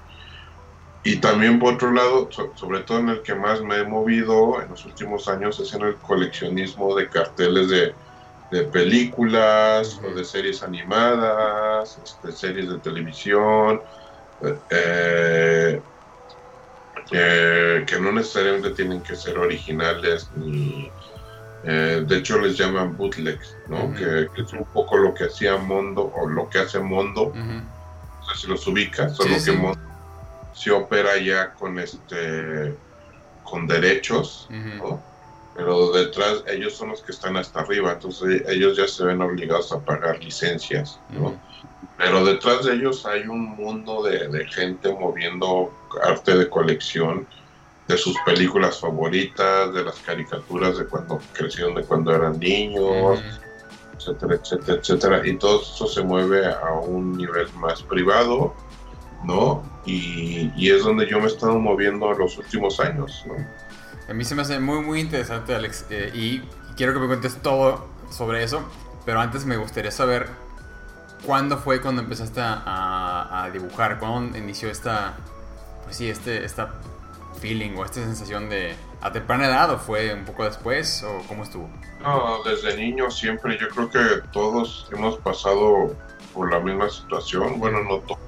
Y 1.04 1.20
también 1.20 1.60
por 1.60 1.74
otro 1.74 1.92
lado, 1.92 2.28
sobre 2.56 2.80
todo 2.80 2.98
en 2.98 3.10
el 3.10 3.22
que 3.22 3.36
más 3.36 3.62
me 3.62 3.76
he 3.76 3.84
movido 3.84 4.60
en 4.60 4.68
los 4.68 4.84
últimos 4.84 5.28
años 5.28 5.60
es 5.60 5.72
en 5.74 5.82
el 5.82 5.96
coleccionismo 5.98 6.96
de 6.96 7.08
carteles 7.08 7.68
de, 7.68 7.94
películas 8.72 10.00
o 10.02 10.12
de 10.12 10.24
series 10.24 10.64
animadas, 10.64 11.98
de 11.98 12.02
este, 12.02 12.32
series 12.32 12.68
de 12.68 12.80
televisión, 12.80 13.80
eh, 14.70 15.80
que 17.10 18.00
no 18.00 18.10
necesariamente 18.10 18.70
tienen 18.70 19.02
que 19.04 19.14
ser 19.14 19.38
originales 19.38 20.32
ni... 20.34 20.90
Eh, 21.64 22.04
de 22.06 22.18
hecho 22.18 22.38
les 22.38 22.56
llaman 22.56 22.96
bootlegs, 22.96 23.56
¿no? 23.66 23.92
que, 23.94 24.28
es 24.40 24.52
un 24.52 24.64
poco 24.66 24.96
lo 24.96 25.12
que 25.12 25.24
hacía 25.24 25.56
Mondo 25.56 26.12
o 26.14 26.28
lo 26.28 26.48
que 26.48 26.60
hace 26.60 26.78
Mondo. 26.78 27.32
No 27.34 28.34
sé 28.34 28.42
si 28.42 28.46
los 28.46 28.66
ubicas, 28.66 29.16
solo 29.16 29.34
que 29.44 29.52
Mondo 29.52 29.80
se 30.58 30.70
opera 30.72 31.16
ya 31.18 31.52
con 31.54 31.78
este 31.78 32.74
con 33.44 33.66
derechos, 33.66 34.48
pero 35.56 35.92
detrás 35.92 36.44
ellos 36.46 36.74
son 36.74 36.90
los 36.90 37.00
que 37.00 37.12
están 37.12 37.36
hasta 37.36 37.60
arriba, 37.60 37.92
entonces 37.92 38.42
ellos 38.48 38.76
ya 38.76 38.86
se 38.86 39.04
ven 39.04 39.22
obligados 39.22 39.72
a 39.72 39.80
pagar 39.80 40.22
licencias, 40.22 41.00
Pero 41.96 42.24
detrás 42.24 42.64
de 42.64 42.74
ellos 42.74 43.06
hay 43.06 43.26
un 43.26 43.56
mundo 43.56 44.02
de, 44.02 44.46
gente 44.46 44.92
moviendo 44.92 45.72
arte 46.02 46.36
de 46.36 46.48
colección 46.48 47.26
de 47.88 47.96
sus 47.96 48.16
películas 48.26 48.78
favoritas, 48.78 49.72
de 49.72 49.82
las 49.82 49.98
caricaturas 50.00 50.78
de 50.78 50.86
cuando 50.86 51.18
crecieron, 51.32 51.74
de 51.74 51.82
cuando 51.82 52.14
eran 52.14 52.38
niños, 52.38 53.20
etcétera, 53.96 54.34
etcétera, 54.34 54.78
etcétera. 54.78 55.26
Y 55.26 55.36
todo 55.36 55.62
eso 55.62 55.86
se 55.86 56.02
mueve 56.02 56.46
a 56.46 56.74
un 56.74 57.16
nivel 57.16 57.48
más 57.54 57.82
privado 57.82 58.54
¿no? 59.24 59.62
Y, 59.84 60.70
es 60.70 60.84
donde 60.84 61.08
yo 61.08 61.18
me 61.18 61.24
he 61.24 61.28
estado 61.28 61.58
moviendo 61.58 62.12
en 62.12 62.18
los 62.18 62.36
últimos 62.38 62.78
años, 62.80 63.24
¿no? 63.26 63.34
A 64.08 64.14
mí 64.14 64.24
se 64.24 64.34
me 64.34 64.42
hace 64.42 64.58
muy, 64.58 64.80
muy 64.80 65.00
interesante, 65.00 65.54
Alex, 65.54 65.86
eh, 65.90 66.10
y 66.14 66.40
quiero 66.76 66.94
que 66.94 67.00
me 67.00 67.06
cuentes 67.06 67.36
todo 67.42 67.86
sobre 68.10 68.42
eso, 68.42 68.62
pero 69.04 69.20
antes 69.20 69.44
me 69.44 69.56
gustaría 69.56 69.90
saber 69.90 70.28
cuándo 71.26 71.58
fue 71.58 71.80
cuando 71.80 72.02
empezaste 72.02 72.40
a, 72.42 73.50
dibujar, 73.52 73.98
cuándo 73.98 74.38
inició 74.38 74.70
esta, 74.70 75.16
pues 75.84 75.96
sí, 75.96 76.08
este, 76.08 76.44
esta 76.44 76.74
feeling 77.38 77.76
o 77.76 77.84
esta 77.84 78.00
sensación 78.00 78.48
de 78.48 78.74
a 79.00 79.12
temprana 79.12 79.46
edad 79.46 79.70
o 79.70 79.78
fue 79.78 80.12
un 80.12 80.24
poco 80.24 80.44
después 80.44 81.02
o 81.02 81.22
cómo 81.26 81.44
estuvo? 81.44 81.68
No, 82.00 82.42
desde 82.44 82.76
niño 82.76 83.10
siempre, 83.10 83.58
yo 83.58 83.68
creo 83.68 83.90
que 83.90 84.28
todos 84.32 84.88
hemos 84.92 85.18
pasado 85.18 85.96
por 86.34 86.52
la 86.52 86.60
misma 86.60 86.88
situación, 86.88 87.58
bueno, 87.58 87.82
no 87.82 87.98
todos 88.00 88.18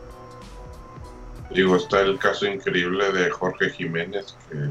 Digo, 1.51 1.77
está 1.77 2.01
el 2.01 2.17
caso 2.19 2.47
increíble 2.47 3.13
de 3.13 3.29
Jorge 3.29 3.71
Jiménez, 3.71 4.37
que, 4.49 4.71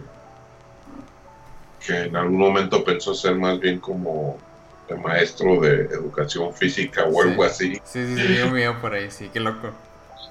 que 1.85 2.03
en 2.03 2.15
algún 2.15 2.37
momento 2.37 2.85
pensó 2.85 3.13
ser 3.13 3.35
más 3.35 3.59
bien 3.59 3.79
como 3.79 4.37
el 4.87 4.97
maestro 4.99 5.59
de 5.59 5.81
educación 5.93 6.53
física 6.53 7.03
o 7.03 7.21
algo 7.21 7.43
así. 7.43 7.75
Sí, 7.83 8.05
sí, 8.05 8.15
sí, 8.15 8.35
yo 8.37 8.49
me 8.51 8.71
por 8.75 8.93
ahí, 8.93 9.11
sí, 9.11 9.29
qué 9.31 9.41
loco. 9.41 9.71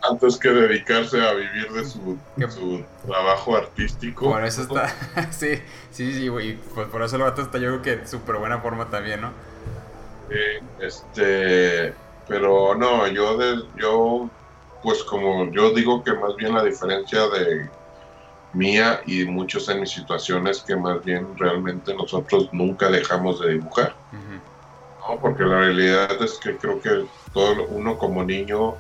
Antes 0.03 0.37
que 0.37 0.49
dedicarse 0.51 1.21
a 1.21 1.33
vivir 1.35 1.73
de 1.73 1.85
su, 1.85 2.19
su 2.49 2.85
trabajo 3.07 3.57
artístico. 3.57 4.31
Por 4.31 4.45
eso 4.45 4.63
está, 4.63 4.89
sí, 5.31 5.61
sí, 5.91 6.13
sí, 6.13 6.29
güey, 6.29 6.57
pues 6.75 6.89
por 6.89 7.03
eso 7.03 7.17
el 7.17 7.23
vato 7.23 7.43
está 7.43 7.59
yo 7.59 7.81
creo 7.81 7.83
que 7.83 8.07
súper 8.07 8.37
buena 8.37 8.59
forma 8.59 8.89
también, 8.89 9.21
¿no? 9.21 9.33
Sí, 10.29 10.67
este, 10.81 11.95
pero 12.29 12.75
no, 12.75 13.07
yo, 13.09 13.37
de, 13.37 13.63
yo 13.77 14.31
pues 14.83 15.03
como 15.03 15.51
yo 15.51 15.71
digo 15.73 16.03
que 16.05 16.13
más 16.13 16.37
bien 16.37 16.55
la 16.55 16.63
diferencia 16.63 17.27
de 17.29 17.69
mía 18.53 19.01
y 19.07 19.25
muchos 19.25 19.69
en 19.69 19.81
mis 19.81 19.91
situaciones 19.91 20.63
que 20.63 20.77
más 20.77 21.05
bien 21.05 21.27
realmente 21.37 21.95
nosotros 21.95 22.49
nunca 22.53 22.89
dejamos 22.89 23.41
de 23.41 23.55
dibujar. 23.55 23.95
¿no? 24.13 25.19
Porque 25.21 25.43
la 25.45 25.61
realidad 25.61 26.23
es 26.23 26.39
que 26.39 26.57
creo 26.57 26.81
que 26.81 27.07
todo 27.33 27.67
uno 27.69 27.99
como 27.99 28.25
niño, 28.25 28.75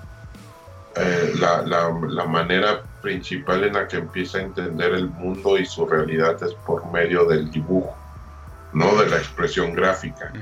eh, 1.00 1.32
la, 1.38 1.62
la, 1.62 2.24
manera 2.24 2.82
principal 3.02 3.64
en 3.64 3.74
la 3.74 3.88
que 3.88 3.98
empieza 3.98 4.38
a 4.38 4.42
entender 4.42 4.94
el 4.94 5.08
mundo 5.08 5.58
y 5.58 5.64
su 5.64 5.86
realidad 5.86 6.42
es 6.42 6.54
por 6.66 6.90
medio 6.90 7.24
del 7.24 7.50
dibujo, 7.50 7.96
no 8.72 8.96
de 8.96 9.08
la 9.08 9.16
expresión 9.16 9.74
gráfica. 9.74 10.32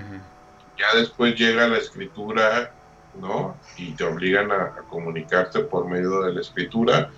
Ya 0.78 0.98
después 0.98 1.34
llega 1.36 1.68
la 1.68 1.78
escritura 1.78 2.72
¿no? 3.20 3.56
Y 3.76 3.92
te 3.92 4.04
obligan 4.04 4.50
a, 4.52 4.72
comunicarte 4.88 5.60
por 5.60 5.86
medio 5.88 6.22
de 6.22 6.34
la 6.34 6.40
escritura 6.40 7.10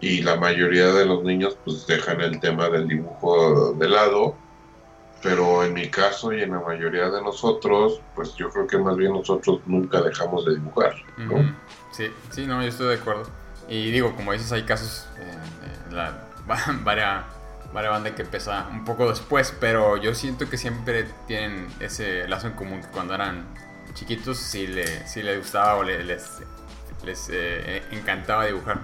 y 0.00 0.22
la 0.22 0.36
mayoría 0.36 0.86
de 0.92 1.06
los 1.06 1.22
niños 1.22 1.56
pues 1.64 1.86
dejan 1.86 2.20
el 2.20 2.40
tema 2.40 2.68
del 2.68 2.88
dibujo 2.88 3.74
de 3.74 3.88
lado, 3.88 4.34
pero 5.22 5.62
en 5.62 5.74
mi 5.74 5.88
caso 5.88 6.32
y 6.32 6.42
en 6.42 6.52
la 6.52 6.60
mayoría 6.60 7.10
de 7.10 7.22
nosotros, 7.22 8.00
pues 8.14 8.34
yo 8.36 8.48
creo 8.50 8.66
que 8.66 8.78
más 8.78 8.96
bien 8.96 9.12
nosotros 9.12 9.60
nunca 9.66 10.00
dejamos 10.00 10.46
de 10.46 10.54
dibujar, 10.54 10.94
¿no? 11.18 11.54
Sí, 12.00 12.10
sí, 12.30 12.46
no, 12.46 12.62
yo 12.62 12.68
estoy 12.68 12.88
de 12.88 12.94
acuerdo. 12.94 13.24
Y 13.68 13.90
digo, 13.90 14.16
como 14.16 14.32
dices, 14.32 14.50
hay 14.52 14.62
casos, 14.62 15.06
eh, 15.18 15.92
la 15.92 16.14
varias, 16.82 17.24
varias 17.74 17.92
banda 17.92 18.14
que 18.14 18.22
empieza 18.22 18.66
un 18.70 18.86
poco 18.86 19.10
después, 19.10 19.54
pero 19.60 19.98
yo 19.98 20.14
siento 20.14 20.48
que 20.48 20.56
siempre 20.56 21.06
tienen 21.26 21.68
ese 21.78 22.26
lazo 22.26 22.46
en 22.46 22.54
común 22.54 22.80
que 22.80 22.88
cuando 22.88 23.14
eran 23.14 23.44
chiquitos 23.92 24.38
si 24.38 24.66
le, 24.66 25.06
si 25.06 25.22
les 25.22 25.36
gustaba 25.36 25.74
o 25.74 25.82
les, 25.82 26.06
les 27.04 27.28
eh, 27.30 27.82
encantaba 27.90 28.46
dibujar. 28.46 28.80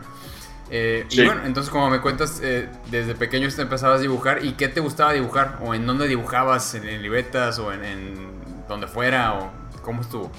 Eh, 0.68 1.06
y 1.11 1.25
bueno, 1.25 1.42
entonces 1.46 1.70
como 1.70 1.88
me 1.88 2.00
cuentas, 2.00 2.40
eh, 2.42 2.68
desde 2.90 3.14
pequeño 3.14 3.49
te 3.49 3.62
empezabas 3.62 4.00
a 4.00 4.02
dibujar 4.02 4.44
y 4.44 4.52
qué 4.52 4.68
te 4.68 4.80
gustaba 4.80 5.12
dibujar 5.12 5.58
o 5.62 5.75
en 5.75 5.87
dónde 5.87 6.08
dibujabas, 6.08 6.75
en, 6.75 7.02
libretas 7.02 7.58
o 7.61 7.73
en, 7.73 8.66
donde 8.68 8.88
fuera 8.88 9.35
o 9.35 9.52
cómo 9.82 10.02
estuvo. 10.02 10.30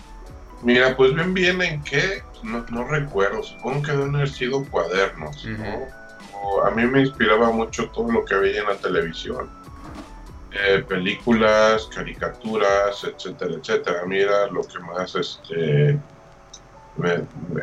Mira, 0.62 0.96
pues 0.98 1.14
bien 1.14 1.34
bien 1.34 1.62
en 1.62 1.84
qué, 1.84 2.24
no, 2.44 2.66
no 2.70 2.88
recuerdo, 2.88 3.44
supongo 3.44 3.84
que 3.84 3.92
deben 3.92 4.16
haber 4.16 4.30
sido 4.30 4.66
cuadernos, 4.66 5.46
¿no? 5.46 5.98
a 6.66 6.72
mí 6.72 6.86
me 6.86 7.02
inspiraba 7.02 7.52
mucho 7.52 7.90
todo 7.92 8.12
lo 8.12 8.26
que 8.26 8.36
veía 8.36 8.62
en 8.62 8.68
la 8.68 8.78
televisión. 8.78 9.50
Eh, 10.52 10.84
películas, 10.88 11.90
caricaturas, 11.94 13.04
etcétera, 13.04 13.56
etcétera. 13.56 14.06
Mira 14.06 14.48
lo 14.48 14.66
que 14.66 14.80
más 14.80 15.14
este 15.16 16.00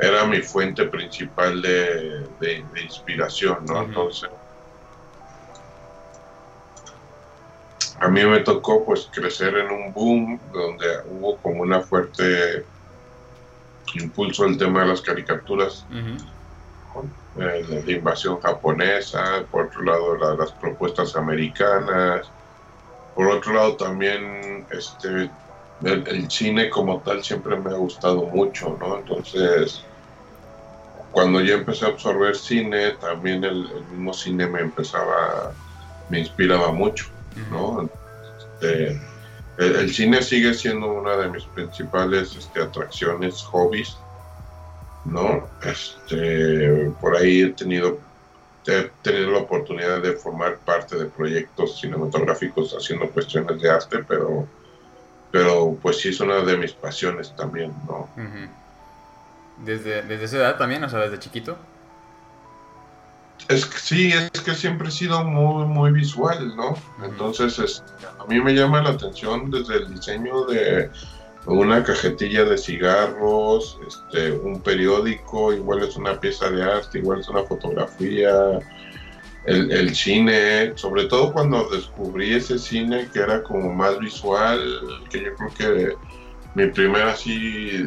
era 0.01 0.25
mi 0.27 0.41
fuente 0.43 0.87
principal 0.87 1.61
de, 1.61 2.67
inspiración, 2.85 3.65
¿no? 3.67 3.83
Entonces, 3.83 4.31
a 7.99 8.09
mí 8.09 8.25
me 8.25 8.41
tocó 8.41 8.85
pues 8.85 9.09
crecer 9.13 9.57
en 9.57 9.71
un 9.71 9.93
boom 9.93 10.41
donde 10.53 10.87
hubo 11.07 11.41
como 11.41 11.63
una 11.63 11.81
fuerte 11.81 12.67
impulso 13.95 14.45
el 14.45 14.57
tema 14.59 14.83
de 14.83 14.89
las 14.89 15.01
caricaturas. 15.01 15.87
Eh, 17.41 17.83
la 17.85 17.93
invasión 17.93 18.41
japonesa, 18.41 19.45
por 19.51 19.67
otro 19.67 19.83
lado 19.83 20.37
las 20.37 20.53
propuestas 20.53 21.17
americanas, 21.17 22.31
por 23.15 23.29
otro 23.29 23.53
lado, 23.53 23.77
también 23.77 24.67
este, 24.71 25.31
el, 25.83 26.31
cine 26.31 26.69
como 26.69 27.01
tal 27.01 27.23
siempre 27.23 27.57
me 27.57 27.71
ha 27.71 27.77
gustado 27.77 28.27
mucho, 28.27 28.77
¿no? 28.81 28.99
Entonces, 28.99 29.85
cuando 31.13 31.41
yo 31.41 31.55
empecé 31.55 31.87
a 31.87 31.89
absorber 31.89 32.35
cine, 32.35 32.93
también 32.93 33.45
el, 33.45 33.69
mismo 33.91 34.13
cine 34.13 34.47
me 34.47 34.61
empezaba, 34.61 35.53
me 36.09 36.21
inspiraba 36.21 36.73
mucho, 36.73 37.07
¿no? 37.51 37.89
Este, 38.61 39.01
el, 39.59 39.93
cine 39.93 40.23
sigue 40.23 40.55
siendo 40.55 40.93
una 40.93 41.17
de 41.17 41.29
mis 41.29 41.45
principales 41.45 42.35
este, 42.37 42.63
atracciones, 42.63 43.43
hobbies, 43.43 43.97
¿no? 45.05 45.49
Este, 45.63 46.93
por 47.01 47.17
ahí 47.17 47.43
he 47.43 47.51
tenido, 47.51 47.99
he 48.67 48.91
tenido 49.03 49.31
la 49.31 49.39
oportunidad 49.39 50.03
de 50.03 50.13
formar 50.13 50.59
parte 50.59 50.97
de 50.97 51.07
proyectos 51.07 51.81
cinematográficos 51.81 52.75
haciendo 52.75 53.09
cuestiones 53.11 53.61
de 53.61 53.71
arte, 53.71 54.05
pero 54.07 54.47
pero 55.35 55.77
pues 55.83 55.99
sí 55.99 56.11
es 56.11 56.21
una 56.21 56.45
de 56.45 56.57
mis 56.57 56.73
pasiones 56.75 57.35
también, 57.35 57.73
¿no? 57.89 58.09
¿Desde, 59.65 60.03
¿Desde 60.03 60.27
esa 60.27 60.37
edad 60.37 60.59
también, 60.59 60.85
o 60.85 60.89
sea, 60.89 61.01
desde 61.01 61.19
chiquito? 61.19 61.59
Es 63.49 63.67
que 63.67 63.79
sí, 63.79 64.13
es 64.13 64.41
que 64.41 64.55
siempre 64.55 64.89
he 64.89 64.91
sido 64.91 65.23
muy, 65.25 65.67
muy 65.67 65.93
visual, 65.93 66.57
¿no? 66.57 66.77
Entonces, 67.05 67.59
este, 67.59 68.07
a 68.19 68.25
mí 68.27 68.41
me 68.41 68.55
llama 68.55 68.83
la 68.83 68.91
atención 68.91 69.51
desde 69.51 69.77
el 69.77 69.95
diseño 69.95 70.47
de 70.47 70.91
una 71.47 71.85
cajetilla 71.85 72.45
de 72.45 72.57
cigarros, 72.57 73.79
este, 73.87 74.33
un 74.33 74.61
periódico, 74.63 75.53
igual 75.53 75.83
es 75.83 75.97
una 75.97 76.19
pieza 76.19 76.51
de 76.51 76.63
arte, 76.63 77.01
igual 77.01 77.21
es 77.21 77.29
una 77.29 77.43
fotografía, 77.43 78.61
el, 79.47 79.95
cine, 79.95 80.73
sobre 80.77 81.05
todo 81.05 81.33
cuando 81.33 81.69
descubrí 81.69 82.35
ese 82.35 82.59
cine 82.59 83.09
que 83.13 83.21
era 83.21 83.43
como 83.43 83.73
más 83.73 83.99
visual, 83.99 84.59
que 85.11 85.23
yo 85.23 85.35
creo 85.35 85.55
que 85.55 85.97
mi 86.55 86.69
primera 86.69 87.13
así, 87.13 87.85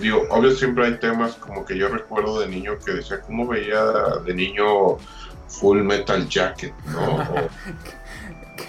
digo, 0.00 0.26
obvio 0.30 0.52
siempre 0.52 0.86
hay 0.86 0.98
temas 0.98 1.34
como 1.34 1.64
que 1.64 1.76
yo 1.76 1.88
recuerdo 1.88 2.40
de 2.40 2.48
niño 2.48 2.78
que 2.84 2.92
decía, 2.92 3.20
¿cómo 3.20 3.46
veía 3.46 3.82
de 4.24 4.34
niño 4.34 4.96
Full 5.48 5.82
Metal 5.82 6.28
Jacket, 6.28 6.74
¿no? 6.86 7.18
O, 7.18 7.48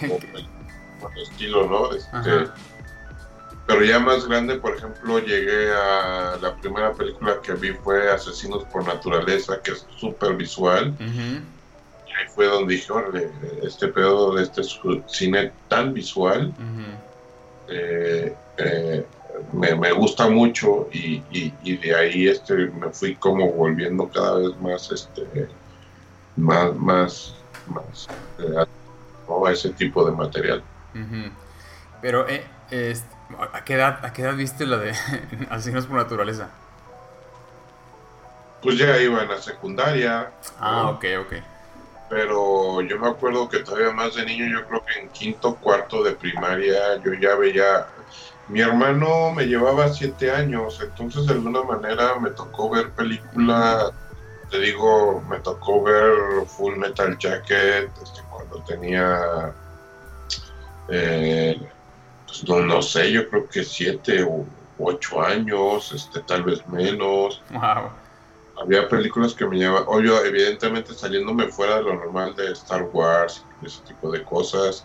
el 1.16 1.22
estilo, 1.22 1.68
¿no? 1.68 1.94
Este, 1.94 2.50
pero 3.66 3.84
ya 3.84 3.98
más 3.98 4.26
grande, 4.26 4.56
por 4.56 4.76
ejemplo, 4.76 5.18
llegué 5.20 5.72
a 5.72 6.36
la 6.40 6.54
primera 6.56 6.92
película 6.92 7.40
que 7.42 7.54
vi 7.54 7.72
fue 7.72 8.10
Asesinos 8.10 8.64
por 8.64 8.86
Naturaleza, 8.86 9.60
que 9.62 9.72
es 9.72 9.86
súper 9.96 10.34
visual. 10.34 10.94
Y 11.00 12.12
ahí 12.12 12.26
fue 12.34 12.46
donde 12.46 12.74
dije, 12.74 12.92
este 13.62 13.88
pedo 13.88 14.34
de 14.34 14.42
este 14.42 14.62
cine 15.06 15.52
tan 15.68 15.94
visual 15.94 16.52
eh, 17.68 18.34
eh, 18.58 19.06
me, 19.52 19.92
gusta 19.92 20.28
mucho 20.28 20.88
y, 20.92 21.20
de 21.62 21.94
ahí 21.94 22.28
este 22.28 22.54
me 22.54 22.90
fui 22.90 23.14
como 23.16 23.50
volviendo 23.52 24.08
cada 24.08 24.38
vez 24.38 24.60
más 24.60 24.90
este 24.90 25.48
más 26.36 26.74
más 26.74 27.34
más 27.66 28.08
eh, 28.38 28.64
a 29.44 29.50
ese 29.50 29.70
tipo 29.70 30.04
de 30.04 30.12
material. 30.12 30.62
Pero 32.00 32.26
este 32.70 33.12
¿A 33.52 33.64
qué 33.64 33.74
edad, 33.74 34.04
a 34.04 34.12
qué 34.12 34.22
edad 34.22 34.34
viste 34.34 34.66
la 34.66 34.78
de 34.78 34.90
Asesinos 35.50 35.86
por 35.86 35.96
Naturaleza? 35.96 36.50
Pues 38.62 38.78
ya 38.78 38.96
iba 38.98 39.22
en 39.22 39.28
la 39.28 39.38
secundaria. 39.40 40.30
Ah, 40.60 40.90
ok, 40.90 41.04
ok. 41.20 41.34
Pero 42.08 42.80
yo 42.82 42.98
me 42.98 43.08
acuerdo 43.08 43.48
que 43.48 43.60
todavía 43.60 43.90
más 43.92 44.14
de 44.14 44.24
niño, 44.24 44.46
yo 44.46 44.66
creo 44.66 44.84
que 44.84 45.00
en 45.00 45.08
quinto, 45.08 45.56
cuarto 45.56 46.02
de 46.02 46.12
primaria, 46.12 46.96
yo 47.02 47.14
ya 47.14 47.34
veía. 47.34 47.86
Mi 48.52 48.60
hermano 48.60 49.32
me 49.32 49.46
llevaba 49.46 49.90
siete 49.90 50.30
años, 50.30 50.78
entonces 50.82 51.26
de 51.26 51.32
alguna 51.32 51.62
manera 51.62 52.20
me 52.20 52.32
tocó 52.32 52.68
ver 52.68 52.92
películas. 52.92 53.94
Te 54.50 54.60
digo, 54.60 55.22
me 55.22 55.40
tocó 55.40 55.82
ver 55.82 56.46
Full 56.46 56.76
Metal 56.76 57.16
Jacket 57.16 57.96
este, 57.96 58.20
cuando 58.28 58.62
tenía. 58.62 59.56
Eh, 60.86 61.56
pues, 62.26 62.46
no, 62.46 62.60
no 62.60 62.82
sé, 62.82 63.10
yo 63.10 63.26
creo 63.30 63.48
que 63.48 63.64
siete 63.64 64.22
o 64.22 64.46
ocho 64.76 65.22
años, 65.22 65.90
este, 65.92 66.20
tal 66.20 66.42
vez 66.42 66.66
menos. 66.66 67.42
Había 68.54 68.86
películas 68.86 69.32
que 69.32 69.46
me 69.46 69.56
llamaban, 69.58 69.86
oye, 69.88 70.10
evidentemente 70.26 70.92
saliéndome 70.92 71.48
fuera 71.48 71.76
de 71.76 71.84
lo 71.84 71.94
normal 71.94 72.36
de 72.36 72.52
Star 72.52 72.82
Wars, 72.92 73.46
ese 73.62 73.82
tipo 73.82 74.10
de 74.10 74.22
cosas. 74.22 74.82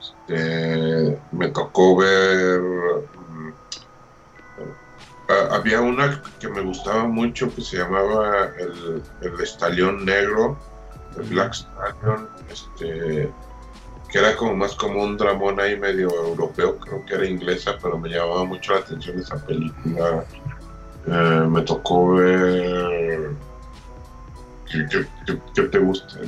Este, 0.00 1.18
me 1.32 1.48
tocó 1.48 1.96
ver. 1.96 2.60
Mm, 2.60 3.52
había 5.50 5.80
una 5.80 6.22
que 6.40 6.48
me 6.48 6.62
gustaba 6.62 7.04
mucho 7.04 7.54
que 7.54 7.60
se 7.60 7.78
llamaba 7.78 8.50
El, 8.58 9.02
el 9.20 9.40
Estalión 9.40 10.04
Negro, 10.04 10.56
el 11.16 11.22
Black 11.24 11.54
Stallion. 11.54 12.28
Este, 12.50 13.30
que 14.08 14.18
era 14.18 14.34
como 14.36 14.54
más 14.56 14.74
como 14.74 15.02
un 15.02 15.16
dramón 15.16 15.60
ahí 15.60 15.78
medio 15.78 16.08
europeo, 16.08 16.78
creo 16.78 17.04
que 17.04 17.14
era 17.14 17.26
inglesa, 17.26 17.76
pero 17.80 17.98
me 17.98 18.08
llamaba 18.08 18.44
mucho 18.44 18.72
la 18.72 18.80
atención 18.80 19.18
esa 19.18 19.36
película. 19.44 20.24
Eh, 21.06 21.46
me 21.48 21.62
tocó 21.62 22.14
ver... 22.14 23.30
¿Qué, 24.70 25.62
te 25.62 25.78
gusta? 25.78 26.18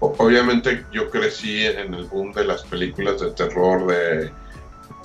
Obviamente 0.00 0.84
yo 0.92 1.10
crecí 1.10 1.66
en 1.66 1.94
el 1.94 2.04
boom 2.04 2.32
de 2.32 2.44
las 2.44 2.62
películas 2.64 3.20
de 3.20 3.30
terror, 3.32 3.86
de... 3.86 4.30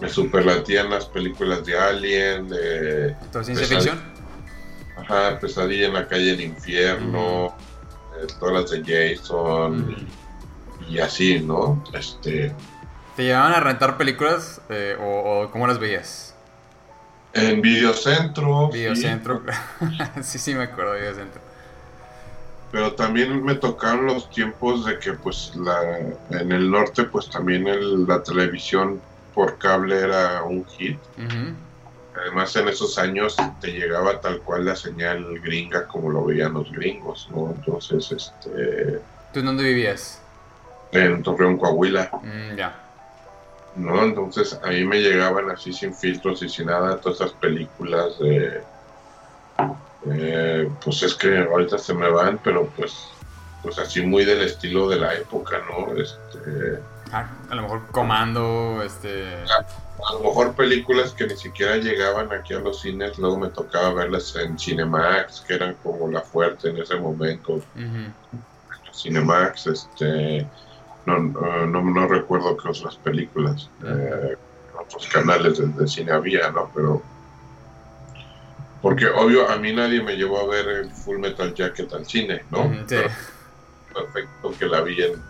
Me 0.01 0.09
superlatían 0.09 0.89
las 0.89 1.05
películas 1.05 1.65
de 1.65 1.77
Alien, 1.77 2.47
de... 2.47 3.15
ciencia 3.43 3.67
ficción? 3.67 3.99
Ajá, 4.97 5.39
Pesadilla 5.39 5.87
en 5.87 5.93
la 5.93 6.07
calle 6.07 6.31
del 6.31 6.41
infierno, 6.41 7.55
eh, 8.17 8.27
todas 8.39 8.61
las 8.61 8.71
de 8.71 9.15
Jason 9.15 10.07
y 10.89 10.99
así, 10.99 11.39
¿no? 11.39 11.83
Este... 11.93 12.53
¿Te 13.15 13.23
llevaban 13.23 13.53
a 13.53 13.59
rentar 13.59 13.97
películas 13.97 14.61
eh, 14.69 14.97
o, 14.99 15.49
cómo 15.51 15.67
las 15.67 15.79
veías? 15.79 16.35
En 17.33 17.61
Videocentro. 17.61 18.69
Videocentro, 18.69 19.43
sí. 20.23 20.39
sí, 20.39 20.55
me 20.55 20.63
acuerdo 20.63 20.93
de 20.93 21.01
Videocentro. 21.01 21.48
Pero 22.71 22.93
también 22.93 23.43
me 23.43 23.55
tocaron 23.55 24.05
los 24.05 24.29
tiempos 24.29 24.85
de 24.85 24.99
que 24.99 25.13
pues 25.13 25.53
la, 25.55 25.99
en 26.29 26.51
el 26.51 26.69
norte 26.69 27.03
pues 27.03 27.29
también 27.29 27.65
la 28.07 28.21
televisión 28.21 29.01
por 29.33 29.57
cable 29.57 29.99
era 29.99 30.43
un 30.43 30.65
hit. 30.65 30.99
Además 32.15 32.55
en 32.55 32.67
esos 32.67 32.97
años 32.97 33.37
te 33.61 33.71
llegaba 33.71 34.19
tal 34.19 34.39
cual 34.41 34.65
la 34.65 34.75
señal 34.75 35.39
gringa 35.39 35.87
como 35.87 36.09
lo 36.09 36.25
veían 36.25 36.53
los 36.53 36.71
gringos, 36.71 37.29
¿no? 37.31 37.53
Entonces, 37.55 38.11
este... 38.11 38.99
¿Tú 39.31 39.39
en 39.39 39.45
dónde 39.45 39.63
vivías? 39.63 40.21
en 40.91 41.23
Torreón, 41.23 41.57
Coahuila. 41.57 42.09
Mm, 42.23 42.55
ya. 42.55 42.75
¿No? 43.75 44.03
Entonces 44.03 44.59
ahí 44.63 44.83
me 44.85 44.99
llegaban 44.99 45.49
así 45.49 45.71
sin 45.71 45.93
filtros 45.93 46.41
y 46.41 46.49
sin 46.49 46.67
nada 46.67 46.97
todas 46.97 47.21
esas 47.21 47.33
películas 47.33 48.17
de... 48.19 48.61
pues 50.03 51.03
es 51.03 51.15
que 51.15 51.39
ahorita 51.39 51.77
se 51.77 51.93
me 51.93 52.09
van, 52.09 52.39
pero 52.43 52.67
pues 52.75 53.09
pues 53.61 53.77
así 53.77 54.01
muy 54.01 54.23
del 54.23 54.41
estilo 54.41 54.87
de 54.87 54.97
la 54.97 55.13
época, 55.15 55.61
¿no? 55.69 55.93
Este, 56.01 56.79
ah, 57.11 57.29
a 57.49 57.55
lo 57.55 57.63
mejor 57.63 57.87
Comando, 57.91 58.81
este... 58.83 59.35
A, 59.35 60.13
lo 60.13 60.19
mejor 60.21 60.53
películas 60.53 61.11
que 61.11 61.27
ni 61.27 61.35
siquiera 61.35 61.75
llegaban 61.75 62.31
aquí 62.31 62.53
a 62.53 62.59
los 62.59 62.79
cines, 62.79 63.17
luego 63.17 63.37
me 63.37 63.49
tocaba 63.49 63.93
verlas 63.93 64.33
en 64.37 64.57
Cinemax, 64.57 65.41
que 65.41 65.55
eran 65.55 65.75
como 65.83 66.07
la 66.07 66.21
fuerte 66.21 66.69
en 66.69 66.77
ese 66.77 66.95
momento. 66.95 67.61
Cinemax, 68.93 69.67
este 69.67 70.47
no, 71.05 71.19
no, 71.19 71.81
no, 71.81 72.07
recuerdo 72.07 72.55
qué 72.57 72.69
otras 72.69 72.95
películas, 72.97 73.69
eh, 73.83 74.37
otros 74.79 75.07
canales 75.07 75.57
de, 75.57 75.87
cine 75.87 76.11
había, 76.11 76.51
¿no? 76.51 76.69
Pero. 76.73 77.01
Porque, 78.81 79.07
obvio, 79.07 79.49
a 79.49 79.57
mí 79.57 79.73
nadie 79.73 80.01
me 80.01 80.15
llevó 80.15 80.39
a 80.39 80.47
ver 80.47 80.67
el 80.67 80.91
Full 80.91 81.19
Metal 81.19 81.53
Jacket 81.53 81.91
al 81.93 82.05
cine, 82.05 82.43
¿no? 82.49 82.71
perfecto 83.93 84.53
que 84.57 84.65
la 84.67 84.81
vi 84.81 85.01
en, 85.01 85.21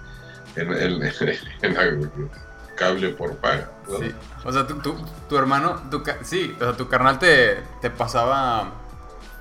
en, 0.55 0.73
el 0.73 1.13
cable 2.75 3.09
por 3.09 3.35
paga. 3.38 3.71
Sí. 3.88 4.13
O 4.43 4.51
sea, 4.51 4.67
tu, 4.67 4.75
tu, 5.27 5.38
hermano, 5.38 5.81
tu, 5.89 6.03
sí, 6.23 6.55
o 6.59 6.63
sea, 6.63 6.73
tu 6.77 6.88
carnal 6.88 7.19
te, 7.19 7.57
te 7.81 7.89
pasaba, 7.89 8.71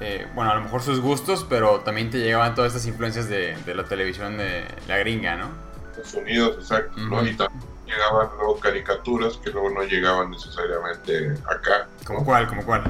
eh, 0.00 0.26
bueno, 0.34 0.52
a 0.52 0.54
lo 0.54 0.62
mejor 0.62 0.82
sus 0.82 1.00
gustos, 1.00 1.46
pero 1.48 1.80
también 1.80 2.10
te 2.10 2.18
llegaban 2.18 2.54
todas 2.54 2.72
estas 2.72 2.86
influencias 2.86 3.28
de, 3.28 3.56
de 3.64 3.74
la 3.74 3.84
televisión 3.84 4.38
de 4.38 4.64
la 4.86 4.98
gringa, 4.98 5.36
¿no? 5.36 5.68
Unidos, 6.14 6.56
exacto, 6.58 6.92
Y 6.96 7.34
también 7.36 7.64
llegaban 7.84 8.28
luego 8.36 8.60
caricaturas 8.60 9.36
que 9.38 9.50
luego 9.50 9.70
no 9.70 9.82
llegaban 9.82 10.30
necesariamente 10.30 11.34
acá. 11.44 11.88
¿Como 12.04 12.24
cuál? 12.24 12.46
¿Como 12.46 12.64
cuál? 12.64 12.84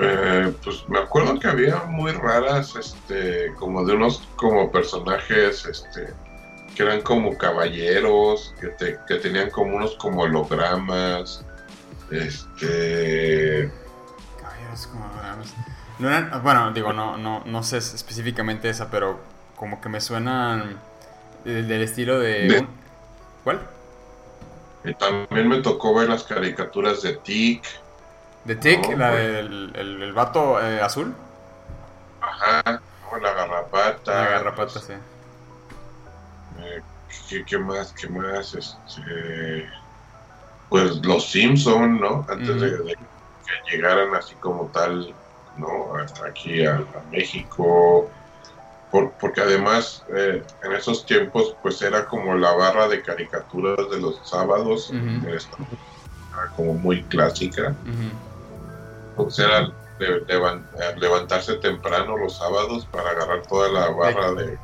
Eh, 0.00 0.52
pues 0.64 0.88
me 0.88 0.98
acuerdo 0.98 1.38
que 1.38 1.48
había 1.48 1.84
muy 1.84 2.12
raras, 2.12 2.74
este, 2.76 3.52
como 3.58 3.84
de 3.84 3.94
unos 3.94 4.22
como 4.36 4.70
personajes, 4.72 5.66
este, 5.66 6.12
que 6.74 6.82
eran 6.82 7.02
como 7.02 7.36
caballeros, 7.36 8.54
que, 8.60 8.96
que 9.06 9.14
tenían 9.16 9.50
como 9.50 9.76
unos 9.76 9.94
como 9.96 10.22
hologramas. 10.22 11.44
Este. 12.10 13.70
Caballeros 14.40 14.86
como 14.86 15.04
hologramas. 15.04 15.54
No 15.98 16.08
eran, 16.08 16.42
bueno, 16.42 16.72
digo, 16.72 16.92
no, 16.92 17.16
no, 17.16 17.42
no 17.44 17.62
sé 17.62 17.78
específicamente 17.78 18.68
esa, 18.68 18.90
pero 18.90 19.20
como 19.56 19.80
que 19.80 19.88
me 19.88 20.00
suenan 20.00 20.80
del, 21.44 21.70
estilo 21.82 22.18
de... 22.18 22.66
¿Cuál? 23.44 23.60
Y 24.84 24.94
también 24.94 25.48
me 25.48 25.60
tocó 25.60 25.94
ver 25.94 26.08
las 26.08 26.24
caricaturas 26.24 27.02
de 27.02 27.14
Tick. 27.18 27.62
¿De 28.44 28.56
Tick? 28.56 28.96
¿La 28.96 29.12
del 29.12 29.72
el, 29.74 30.12
vato 30.12 30.60
eh, 30.60 30.80
azul? 30.80 31.14
Ajá, 32.20 32.80
o 33.10 33.16
la 33.18 33.32
garrapata. 33.34 34.12
La 34.12 34.30
garrapata, 34.30 34.80
sí. 34.80 34.94
Eh, 36.58 37.44
¿qué, 37.46 37.58
más? 37.58 37.92
¿Qué 37.92 38.08
más? 38.08 38.54
Este, 38.54 39.68
pues 40.68 40.96
los 41.04 41.30
Simpson, 41.30 42.00
¿no? 42.00 42.26
Antes 42.28 42.60
de, 42.60 42.96
que 43.46 43.70
llegaran 43.70 44.14
así 44.14 44.34
como 44.36 44.66
tal, 44.66 45.14
¿no? 45.56 45.94
Hasta 45.94 46.26
aquí 46.26 46.66
a, 46.66 46.84
México. 47.12 48.10
porque 48.90 49.40
además 49.40 50.04
eh, 50.14 50.42
en 50.64 50.72
esos 50.72 51.06
tiempos 51.06 51.56
pues 51.62 51.80
era 51.80 52.06
como 52.06 52.34
la 52.34 52.52
barra 52.52 52.88
de 52.88 53.02
caricaturas 53.02 53.88
de 53.90 54.00
los 54.00 54.20
sábados, 54.28 54.92
como 56.56 56.74
muy 56.74 57.04
clásica. 57.04 57.74
Pues 59.16 59.38
era 59.38 59.72
levantarse 60.96 61.54
temprano 61.54 62.16
los 62.16 62.36
sábados 62.36 62.86
para 62.86 63.10
agarrar 63.10 63.42
toda 63.42 63.68
la 63.68 63.90
barra 63.90 64.32
de 64.32 64.58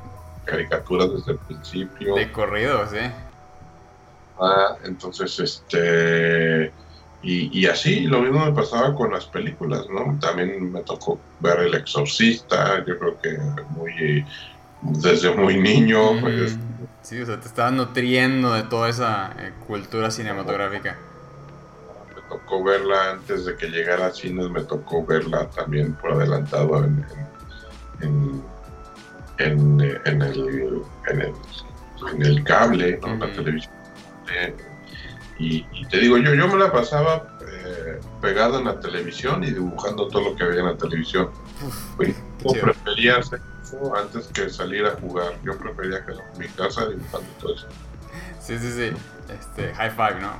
caricaturas 0.44 1.12
desde 1.12 1.32
el 1.32 1.38
principio. 1.38 2.14
De 2.14 2.32
corridos, 2.32 2.92
¿eh? 2.92 3.12
Ah, 4.40 4.76
entonces, 4.84 5.38
este... 5.38 6.72
Y, 7.20 7.66
así, 7.66 8.02
lo 8.02 8.20
mismo 8.20 8.46
me 8.46 8.52
pasaba 8.52 8.94
con 8.94 9.10
las 9.12 9.26
películas, 9.26 9.86
¿no? 9.90 10.16
También 10.20 10.70
me 10.72 10.82
tocó 10.82 11.18
ver 11.40 11.58
El 11.58 11.74
Exorcista, 11.74 12.84
yo 12.86 12.96
creo 12.98 13.20
que 13.20 13.36
muy... 13.70 14.24
Desde 14.80 15.34
muy 15.34 15.56
niño. 15.56 16.20
Pues, 16.20 16.56
sí, 17.02 17.20
o 17.20 17.26
sea, 17.26 17.40
te 17.40 17.48
estabas 17.48 17.72
nutriendo 17.72 18.52
de 18.52 18.62
toda 18.62 18.88
esa 18.88 19.34
eh, 19.36 19.52
cultura 19.66 20.12
cinematográfica. 20.12 20.96
Tocó 22.28 22.62
verla 22.62 23.12
antes 23.12 23.44
de 23.44 23.56
que 23.56 23.68
llegara 23.68 24.06
a 24.06 24.12
cines, 24.12 24.50
me 24.50 24.62
tocó 24.62 25.04
verla 25.04 25.48
también 25.50 25.94
por 25.94 26.12
adelantado 26.12 26.84
en, 26.84 27.04
en 28.00 28.42
en, 29.38 29.80
en, 29.80 30.22
el, 30.22 30.82
en, 31.06 31.20
el, 31.20 31.32
en 32.12 32.22
el 32.22 32.44
cable, 32.44 32.98
¿no? 33.00 33.14
la 33.16 33.32
televisión. 33.32 33.72
y, 35.38 35.86
te 35.86 35.98
digo, 35.98 36.18
yo, 36.18 36.34
yo 36.34 36.48
me 36.48 36.56
la 36.56 36.72
pasaba 36.72 37.38
eh, 37.40 38.00
pegada 38.20 38.58
en 38.58 38.64
la 38.64 38.80
televisión 38.80 39.44
y 39.44 39.52
dibujando 39.52 40.08
todo 40.08 40.30
lo 40.30 40.36
que 40.36 40.44
había 40.44 40.60
en 40.60 40.66
la 40.66 40.76
televisión. 40.76 41.30
yo 41.98 42.52
prefería 42.60 43.18
hacer 43.18 43.40
eso 43.62 43.94
antes 43.94 44.26
que 44.28 44.50
salir 44.50 44.84
a 44.86 44.92
jugar. 44.96 45.34
Yo 45.44 45.56
prefería 45.56 46.04
quedarme 46.04 46.32
en 46.34 46.38
mi 46.38 46.48
casa 46.48 46.88
dibujando 46.88 47.28
todo 47.40 47.54
eso. 47.54 47.66
Sí, 48.40 48.58
sí, 48.58 48.72
sí. 48.72 48.92
Este, 49.32 49.74
high 49.74 49.90
five, 49.90 50.20
¿no? 50.20 50.32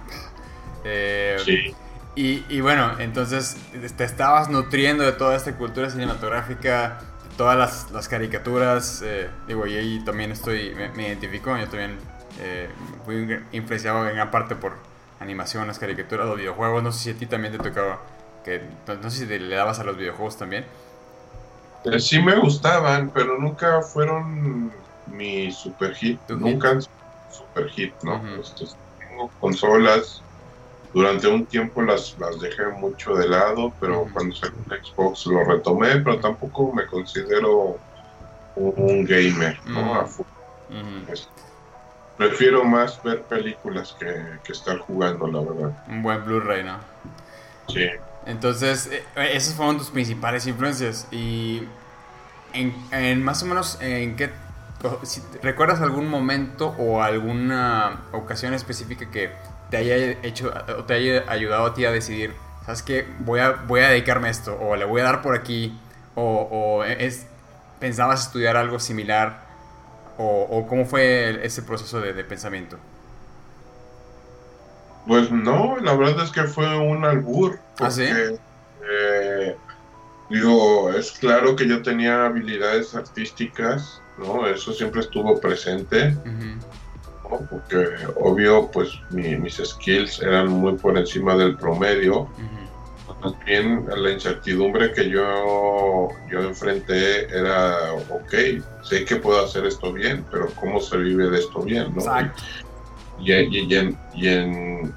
Eh, 0.85 1.37
sí. 1.45 1.75
Y, 2.15 2.45
y, 2.49 2.61
bueno, 2.61 2.99
entonces 2.99 3.57
te 3.97 4.03
estabas 4.03 4.49
nutriendo 4.49 5.05
de 5.05 5.13
toda 5.13 5.37
esta 5.37 5.55
cultura 5.57 5.89
cinematográfica 5.89 6.99
todas 7.39 7.57
las, 7.57 7.91
las 7.93 8.09
caricaturas, 8.09 9.01
eh, 9.03 9.31
digo, 9.47 9.67
y 9.67 9.77
ahí 9.77 10.01
también 10.05 10.33
estoy, 10.33 10.75
me, 10.95 11.07
identifico, 11.07 11.57
yo 11.57 11.69
también 11.69 11.97
eh, 12.41 12.69
fui 13.07 13.41
influenciado 13.53 14.07
en 14.09 14.17
gran 14.17 14.31
parte 14.31 14.57
por 14.57 14.75
animación, 15.21 15.67
las 15.69 15.79
caricaturas, 15.79 16.27
los 16.27 16.37
videojuegos, 16.37 16.83
no 16.83 16.93
sé 16.93 16.99
si 16.99 17.11
a 17.11 17.15
ti 17.15 17.27
también 17.27 17.57
te 17.57 17.59
tocaba, 17.63 18.01
que 18.45 18.61
no 18.87 19.09
sé 19.11 19.27
si 19.27 19.39
le 19.39 19.55
dabas 19.55 19.79
a 19.79 19.85
los 19.85 19.97
videojuegos 19.97 20.37
también. 20.37 20.67
Eh, 21.85 22.01
sí 22.01 22.21
me 22.21 22.37
gustaban, 22.37 23.11
pero 23.15 23.39
nunca 23.39 23.83
fueron 23.83 24.73
mi 25.07 25.53
super 25.53 25.95
hit, 25.95 26.21
nunca 26.29 26.71
han 26.71 26.83
super 26.83 27.69
hit, 27.71 27.95
¿no? 28.03 28.21
Este, 28.41 28.65
tengo 28.99 29.31
consolas, 29.39 30.23
durante 30.93 31.29
un 31.29 31.47
tiempo 31.47 31.83
las, 31.83 32.17
las 32.19 32.41
dejé 32.41 32.67
mucho 32.69 33.15
de 33.15 33.29
lado, 33.29 33.73
pero 33.81 34.07
cuando 34.13 34.35
salió 34.35 34.57
un 34.59 34.85
Xbox 34.85 35.27
lo 35.27 35.45
retomé, 35.45 35.97
pero 36.01 36.19
tampoco 36.19 36.73
me 36.73 36.87
considero 36.87 37.79
un, 38.57 39.05
gamer, 39.05 39.59
¿no? 39.67 40.09
prefiero 42.17 42.65
más 42.65 43.01
ver 43.03 43.23
películas 43.23 43.97
que, 43.99 44.53
estar 44.53 44.79
jugando, 44.79 45.29
la 45.29 45.41
verdad. 45.41 45.85
Un 45.89 46.03
buen 46.03 46.25
Blu-ray, 46.25 46.65
¿no? 46.65 46.79
Sí. 47.69 47.87
Entonces, 48.27 48.91
eh, 48.91 49.05
esas 49.33 49.55
fueron 49.55 49.79
tus 49.79 49.91
principales 49.91 50.47
influencias. 50.47 51.07
Y 51.13 51.63
en, 52.53 52.75
en 52.91 53.23
más 53.23 53.43
o 53.45 53.47
menos, 53.47 53.79
¿en 53.81 54.17
qué 54.17 54.31
si 55.03 55.23
recuerdas 55.43 55.81
algún 55.81 56.09
momento 56.09 56.75
o 56.79 57.03
alguna 57.03 58.03
ocasión 58.13 58.55
específica 58.55 59.11
que 59.11 59.31
te 59.71 59.77
haya 59.77 59.97
hecho 60.23 60.53
o 60.79 60.85
te 60.85 60.95
haya 60.95 61.25
ayudado 61.29 61.67
a 61.67 61.75
ti 61.75 61.85
a 61.85 61.91
decidir, 61.91 62.35
sabes 62.65 62.83
que 62.83 63.07
voy 63.21 63.41
a 63.41 63.53
voy 63.53 63.81
a 63.81 63.89
dedicarme 63.89 64.29
a 64.29 64.31
esto 64.31 64.59
o 64.59 64.77
le 64.77 64.85
voy 64.85 65.01
a 65.01 65.05
dar 65.05 65.23
por 65.23 65.37
aquí 65.37 65.79
o, 66.15 66.83
es 66.85 67.27
pensabas 67.79 68.27
estudiar 68.27 68.57
algo 68.57 68.81
similar 68.81 69.47
o, 70.21 70.67
cómo 70.69 70.85
fue 70.85 71.47
ese 71.47 71.63
proceso 71.63 72.01
de, 72.01 72.25
pensamiento. 72.25 72.77
Pues 75.07 75.31
no, 75.31 75.77
la 75.77 75.95
verdad 75.95 76.25
es 76.25 76.33
que 76.33 76.43
fue 76.43 76.77
un 76.77 77.05
albur. 77.05 77.61
¿Ah, 77.79 77.89
sí? 77.89 78.03
Eh, 78.03 79.57
digo, 80.29 80.91
es 80.93 81.13
claro 81.13 81.55
que 81.55 81.69
yo 81.69 81.83
tenía 81.83 82.27
habilidades 82.27 82.97
artísticas, 82.97 84.03
¿no? 84.19 84.45
Eso 84.49 84.73
siempre 84.73 85.03
estuvo 85.03 85.41
presente 85.41 86.17
porque 87.37 87.85
obvio, 88.17 88.71
pues 88.71 88.91
mis 89.11 89.57
skills 89.57 90.21
eran 90.23 90.49
muy 90.49 90.75
por 90.75 90.97
encima 90.97 91.37
del 91.37 91.57
promedio. 91.57 92.29
También 93.23 93.85
la 93.89 94.11
incertidumbre 94.13 94.93
que 94.93 95.11
yo, 95.11 96.09
yo 96.31 96.41
enfrenté 96.41 97.27
era, 97.37 97.93
ok, 97.95 98.35
sé 98.83 99.05
que 99.05 99.17
puedo 99.17 99.45
hacer 99.45 99.67
esto 99.67 99.93
bien, 99.93 100.25
pero 100.31 100.49
¿cómo 100.55 100.81
se 100.81 100.99
vive 100.99 101.29
de 101.29 101.39
esto 101.39 101.63
bien? 101.63 101.95
¿no? 101.97 102.03
Y, 103.19 103.33
y, 103.33 103.75
en, 103.75 103.99
y, 104.15 104.29
en, 104.29 104.95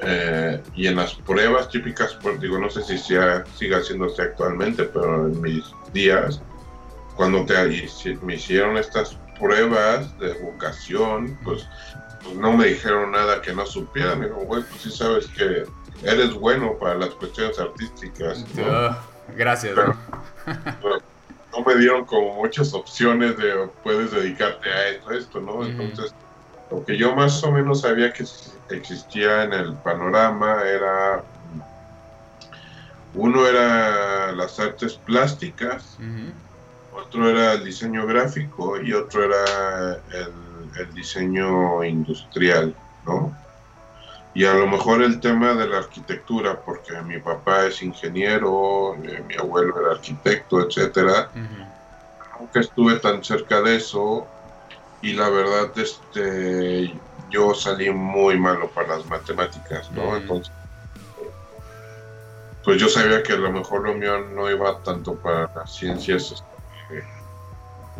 eh, 0.00 0.60
y 0.74 0.86
en 0.86 0.96
las 0.96 1.14
pruebas 1.14 1.68
típicas, 1.68 2.16
pues 2.22 2.40
digo, 2.40 2.58
no 2.58 2.70
sé 2.70 2.82
si 2.82 2.96
sea, 2.96 3.44
siga 3.56 3.78
haciéndose 3.78 4.22
actualmente, 4.22 4.84
pero 4.84 5.26
en 5.26 5.40
mis 5.40 5.64
días, 5.92 6.40
cuando 7.16 7.44
te, 7.44 7.54
me 8.22 8.34
hicieron 8.34 8.76
estas 8.76 9.18
pruebas 9.42 10.16
de 10.20 10.34
vocación, 10.34 11.36
pues, 11.42 11.68
pues, 12.22 12.36
no 12.36 12.52
me 12.52 12.66
dijeron 12.66 13.10
nada 13.10 13.42
que 13.42 13.52
no 13.52 13.66
supiera. 13.66 14.14
Me 14.14 14.26
dijo, 14.26 14.40
güey, 14.40 14.62
pues 14.62 14.82
sí 14.82 14.90
sabes 14.90 15.26
que 15.26 15.64
eres 16.04 16.32
bueno 16.32 16.78
para 16.78 16.94
las 16.94 17.10
cuestiones 17.10 17.58
artísticas. 17.58 18.44
gracias. 19.36 19.76
¿no? 19.76 21.64
me 21.66 21.76
dieron 21.76 22.04
como 22.06 22.34
muchas 22.36 22.72
opciones 22.72 23.36
de 23.36 23.68
puedes 23.82 24.10
dedicarte 24.12 24.70
a 24.70 24.88
esto, 24.88 25.10
esto, 25.12 25.40
¿no? 25.40 25.64
Entonces, 25.64 26.14
lo 26.70 26.84
que 26.84 26.96
yo 26.96 27.14
más 27.14 27.42
o 27.44 27.52
menos 27.52 27.82
sabía 27.82 28.12
que 28.12 28.24
existía 28.70 29.44
en 29.44 29.52
el 29.52 29.74
panorama 29.74 30.62
era 30.64 31.22
uno 33.14 33.46
era 33.46 34.32
las 34.32 34.58
artes 34.58 34.94
plásticas, 34.94 35.98
otro 36.94 37.28
era 37.28 37.54
el 37.54 37.64
diseño 37.64 38.06
gráfico 38.06 38.80
y 38.80 38.92
otro 38.92 39.24
era 39.24 39.98
el, 40.12 40.94
diseño 40.94 41.84
industrial, 41.84 42.74
¿no? 43.04 43.36
Y 44.34 44.46
a 44.46 44.54
lo 44.54 44.66
mejor 44.66 45.02
el 45.02 45.20
tema 45.20 45.52
de 45.54 45.68
la 45.68 45.78
arquitectura, 45.78 46.58
porque 46.60 47.00
mi 47.02 47.18
papá 47.18 47.66
es 47.66 47.82
ingeniero, 47.82 48.94
eh, 49.04 49.22
mi 49.28 49.34
abuelo 49.36 49.78
era 49.78 49.92
arquitecto, 49.92 50.66
etcétera. 50.66 51.30
Nunca 52.40 52.60
estuve 52.60 52.96
tan 52.96 53.22
cerca 53.22 53.60
de 53.60 53.76
eso 53.76 54.26
y 55.02 55.12
la 55.12 55.28
verdad, 55.28 55.70
este, 55.76 56.94
yo 57.30 57.54
salí 57.54 57.90
muy 57.90 58.38
malo 58.38 58.68
para 58.70 58.96
las 58.96 59.06
matemáticas, 59.06 59.90
¿no? 59.92 60.16
Entonces, 60.16 60.52
pues 62.64 62.80
yo 62.80 62.88
sabía 62.88 63.22
que 63.22 63.32
a 63.32 63.36
lo 63.36 63.50
mejor 63.50 63.82
lo 63.82 63.94
mío 63.94 64.20
no 64.20 64.50
iba 64.50 64.78
tanto 64.78 65.16
para 65.16 65.50
las 65.54 65.74
ciencias 65.74 66.42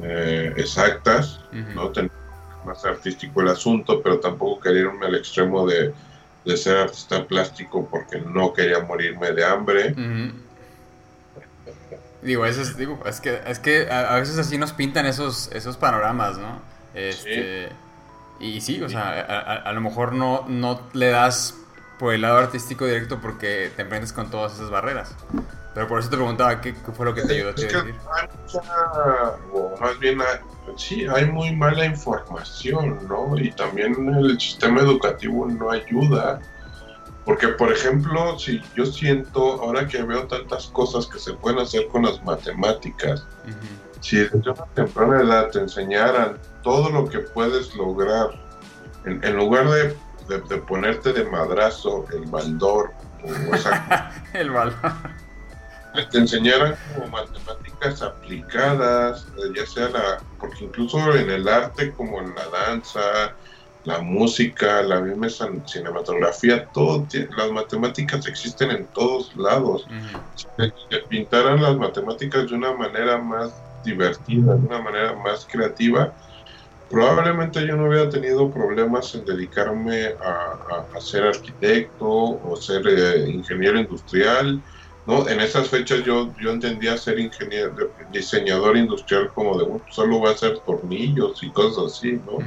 eh, 0.01 0.55
exactas, 0.57 1.41
¿no? 1.75 1.91
Tener 1.91 2.11
más 2.65 2.85
artístico 2.85 3.43
el 3.43 3.49
asunto, 3.49 4.01
pero 4.03 4.21
tampoco 4.21 4.61
quería 4.61 4.83
irme 4.83 5.07
al 5.07 5.17
extremo 5.17 5.67
de, 5.67 5.93
ser 6.57 6.79
artista 6.79 7.25
plástico 7.27 7.87
porque 7.91 8.21
no 8.21 8.53
quería 8.53 8.81
morirme 8.81 9.33
de 9.33 9.45
hambre. 9.45 9.95
Digo, 12.23 12.47
eso 12.47 12.63
es, 12.63 12.77
digo, 12.77 13.01
es 13.05 13.21
que, 13.21 13.41
es 13.47 13.59
que 13.59 13.91
a, 13.91 14.15
veces 14.17 14.39
así 14.39 14.57
nos 14.57 14.73
pintan 14.73 15.07
esos, 15.07 15.51
esos 15.53 15.77
panoramas, 15.77 16.39
¿no? 16.39 16.63
Este, 16.95 17.69
Y 18.39 18.61
sí, 18.61 18.81
o 18.83 18.89
sea, 18.89 19.21
a, 19.65 19.73
lo 19.73 19.81
mejor 19.81 20.13
no, 20.13 20.45
no 20.49 20.89
le 20.93 21.09
das 21.09 21.57
por 21.99 22.15
el 22.15 22.23
lado 22.23 22.39
artístico 22.39 22.87
directo 22.87 23.21
porque 23.21 23.71
te 23.77 23.83
enfrentas 23.83 24.13
con 24.13 24.31
todas 24.31 24.55
esas 24.55 24.71
barreras. 24.71 25.15
Pero 25.75 25.89
por 25.89 26.01
eso 26.01 26.11
te 26.11 26.17
preguntaba 26.17 26.61
qué, 26.61 26.75
fue 26.75 27.07
lo 27.07 27.15
que 27.15 27.23
te 27.23 27.35
ayudó 27.35 27.51
a 27.51 27.53
decir. 27.53 27.71
Hay 27.75 28.29
mucha, 28.43 28.61
o 29.53 29.75
más 29.81 29.99
bien, 29.99 30.19
sí, 30.77 31.07
hay 31.07 31.25
muy 31.27 31.57
mala 31.57 31.87
información, 31.87 32.99
¿no? 33.09 33.39
Y 33.39 33.51
también 33.53 33.95
el 34.15 34.39
sistema 34.39 34.81
educativo 34.83 35.47
no 35.47 35.71
ayuda. 35.71 36.41
Porque, 37.25 37.49
por 37.49 37.73
ejemplo, 37.73 38.39
si 38.39 38.61
yo 38.77 38.85
siento, 38.85 39.63
ahora 39.63 39.87
que 39.87 40.03
veo 40.03 40.27
tantas 40.27 40.67
cosas 40.67 41.07
que 41.07 41.19
se 41.19 41.33
pueden 41.35 41.61
hacer 41.61 41.87
con 41.89 42.03
las 42.03 42.23
matemáticas, 42.25 43.25
si 44.01 44.19
desde 44.19 44.39
una 44.51 44.65
temprana 44.75 45.23
edad 45.23 45.51
te 45.51 45.61
enseñaran 45.61 46.37
todo 46.63 46.91
lo 46.91 47.09
que 47.09 47.21
puedes 47.21 47.75
lograr, 47.77 48.31
en, 49.05 49.37
lugar 49.37 49.69
de, 49.69 50.57
ponerte 50.59 51.13
de 51.13 51.25
madrazo 51.25 52.05
el 52.13 52.27
baldor 52.27 52.93
o 53.25 53.55
esa, 53.55 54.13
el 54.33 54.51
baldor 54.51 55.22
te 56.11 56.19
enseñaran 56.19 56.77
como 56.95 57.09
matemáticas 57.09 58.03
aplicadas, 58.03 59.27
eh, 59.37 59.53
ya 59.55 59.67
sea 59.67 59.89
la, 59.91 60.25
porque 60.39 60.65
incluso 60.65 61.15
en 61.15 61.31
el 61.31 61.47
arte 61.49 61.93
como 61.93 62.21
en 62.21 62.35
la 62.35 62.49
danza, 62.49 63.37
la 63.85 64.01
música, 64.01 64.83
la 64.83 65.01
misma 65.01 65.29
cinematografía, 65.67 66.67
todo, 66.73 67.07
las 67.37 67.51
matemáticas 67.51 68.27
existen 68.27 68.71
en 68.71 68.87
todos 68.89 69.35
lados. 69.35 69.87
Si 70.35 70.47
te, 70.57 70.99
pintaran 71.09 71.61
las 71.61 71.77
matemáticas 71.77 72.49
de 72.49 72.55
una 72.55 72.73
manera 72.75 73.19
más 73.19 73.53
divertida, 73.85 74.55
de 74.55 74.67
una 74.67 74.81
manera 74.81 75.15
más 75.17 75.47
creativa, 75.51 76.15
probablemente 76.89 77.67
yo 77.67 77.77
no 77.77 77.89
hubiera 77.89 78.09
tenido 78.09 78.53
problemas 78.53 79.15
en 79.15 79.25
dedicarme 79.25 80.15
a, 80.21 81.01
ser 81.01 81.25
arquitecto 81.25 82.07
o 82.07 82.57
ser 82.57 82.87
eh, 82.87 83.31
ingeniero 83.31 83.81
industrial 83.81 84.63
¿no? 85.07 85.29
En 85.29 85.41
esas 85.41 85.69
fechas 85.69 86.05
yo, 86.05 86.33
yo 86.41 86.51
entendía 86.51 86.97
ser 86.97 87.19
ingeniero, 87.19 87.91
diseñador 88.13 88.77
industrial 88.77 89.31
como 89.35 89.59
de, 89.59 89.67
solo 89.91 90.21
va 90.21 90.31
a 90.31 90.33
hacer 90.33 90.59
tornillos 90.61 91.43
y 91.43 91.51
cosas 91.51 91.97
así, 91.97 92.21
¿no? 92.27 92.39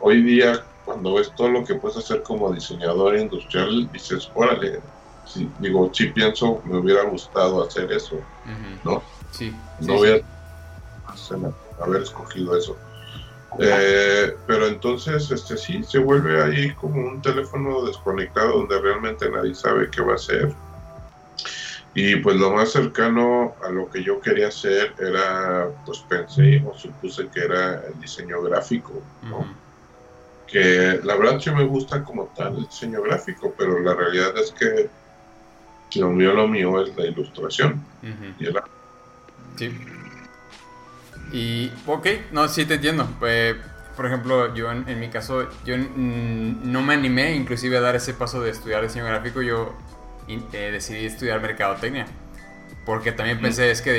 Hoy 0.00 0.22
día, 0.22 0.62
cuando 0.84 1.14
ves 1.14 1.32
todo 1.34 1.48
lo 1.48 1.64
que 1.64 1.76
puedes 1.76 1.96
hacer 1.96 2.22
como 2.22 2.52
diseñador 2.52 3.16
industrial, 3.16 3.90
dices, 3.90 4.30
órale, 4.34 4.80
sí, 5.24 5.48
digo, 5.60 5.90
sí 5.94 6.08
pienso, 6.08 6.60
me 6.64 6.76
hubiera 6.76 7.04
gustado 7.04 7.66
hacer 7.66 7.90
eso, 7.90 8.16
¿no? 8.84 9.02
Sí. 9.30 9.54
No 9.80 9.98
hubiera 9.98 10.20
haber 11.80 12.02
escogido 12.02 12.56
eso. 12.56 12.76
Eh, 13.60 14.36
pero 14.48 14.66
entonces, 14.66 15.30
este 15.30 15.56
sí, 15.56 15.82
se 15.84 16.00
vuelve 16.00 16.42
ahí 16.42 16.74
como 16.74 17.00
un 17.00 17.22
teléfono 17.22 17.84
desconectado 17.84 18.58
donde 18.58 18.80
realmente 18.80 19.30
nadie 19.30 19.54
sabe 19.54 19.88
qué 19.90 20.02
va 20.02 20.12
a 20.12 20.16
hacer 20.16 20.54
y 21.94 22.16
pues 22.16 22.36
lo 22.36 22.52
más 22.52 22.72
cercano 22.72 23.54
a 23.62 23.70
lo 23.70 23.88
que 23.88 24.02
yo 24.02 24.20
quería 24.20 24.48
hacer 24.48 24.94
era, 24.98 25.68
pues 25.86 26.00
pensé 26.00 26.62
o 26.66 26.76
supuse 26.76 27.28
que 27.28 27.40
era 27.40 27.86
el 27.86 28.00
diseño 28.00 28.42
gráfico, 28.42 29.00
¿no? 29.22 29.46
Que 30.48 31.00
la 31.04 31.14
verdad 31.16 31.38
sí 31.38 31.50
me 31.52 31.64
gusta 31.64 32.02
como 32.02 32.32
tal 32.36 32.56
el 32.56 32.66
diseño 32.66 33.00
gráfico, 33.00 33.54
pero 33.56 33.78
la 33.78 33.94
realidad 33.94 34.36
es 34.36 34.50
que 34.50 34.90
lo 36.00 36.10
mío, 36.10 36.32
lo 36.32 36.48
mío 36.48 36.82
es 36.82 36.96
la 36.96 37.06
ilustración. 37.06 37.84
y 38.40 38.46
Sí. 39.56 39.70
Y, 41.32 41.72
ok, 41.86 42.06
no, 42.32 42.48
sí 42.48 42.66
te 42.66 42.74
entiendo. 42.74 43.08
Pues, 43.20 43.54
por 43.96 44.06
ejemplo, 44.06 44.52
yo 44.52 44.72
en, 44.72 44.88
en 44.88 44.98
mi 44.98 45.10
caso, 45.10 45.48
yo 45.64 45.76
no 45.76 46.82
me 46.82 46.94
animé 46.94 47.36
inclusive 47.36 47.76
a 47.76 47.80
dar 47.80 47.94
ese 47.94 48.14
paso 48.14 48.40
de 48.40 48.50
estudiar 48.50 48.82
diseño 48.82 49.04
gráfico. 49.04 49.42
Yo 49.42 49.74
eh, 50.28 50.70
decidí 50.72 51.06
estudiar 51.06 51.40
mercadotecnia. 51.40 52.06
Porque 52.84 53.12
también 53.12 53.40
pensé, 53.40 53.70
es 53.70 53.80
que 53.80 53.90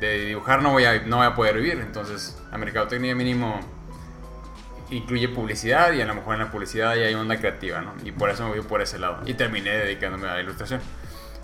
de, 0.00 0.24
dibujar 0.26 0.62
no 0.62 0.70
voy, 0.70 0.84
a, 0.84 1.02
no 1.02 1.16
voy 1.16 1.26
a 1.26 1.34
poder 1.34 1.56
vivir. 1.56 1.80
Entonces, 1.80 2.40
la 2.52 2.58
mercadotecnia 2.58 3.14
mínimo 3.14 3.58
incluye 4.90 5.28
publicidad 5.28 5.92
y 5.92 6.00
a 6.00 6.06
lo 6.06 6.14
mejor 6.14 6.34
en 6.34 6.40
la 6.40 6.50
publicidad 6.50 6.94
ya 6.94 7.06
hay 7.06 7.14
onda 7.14 7.38
creativa, 7.38 7.80
¿no? 7.80 7.94
Y 8.04 8.12
por 8.12 8.30
eso 8.30 8.44
me 8.44 8.50
voy 8.50 8.60
por 8.60 8.82
ese 8.82 8.98
lado. 8.98 9.18
Y 9.26 9.34
terminé 9.34 9.70
dedicándome 9.70 10.28
a 10.28 10.34
la 10.34 10.40
ilustración. 10.40 10.80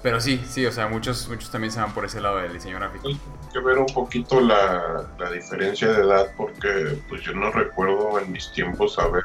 Pero 0.02 0.20
sí, 0.20 0.42
sí, 0.48 0.64
o 0.64 0.72
sea, 0.72 0.88
muchos, 0.88 1.28
muchos 1.28 1.50
también 1.50 1.72
se 1.72 1.80
van 1.80 1.92
por 1.92 2.04
ese 2.04 2.20
lado 2.20 2.38
del 2.38 2.52
diseño 2.52 2.76
gráfico. 2.76 3.08
Hay 3.08 3.20
que 3.52 3.60
ver 3.60 3.78
un 3.78 3.86
poquito 3.86 4.40
la, 4.40 5.10
la 5.18 5.30
diferencia 5.30 5.88
de 5.88 6.02
edad 6.02 6.32
porque 6.36 6.98
pues 7.08 7.22
yo 7.22 7.32
no 7.34 7.50
recuerdo 7.50 8.18
en 8.18 8.32
mis 8.32 8.50
tiempos 8.52 8.98
haber 8.98 9.24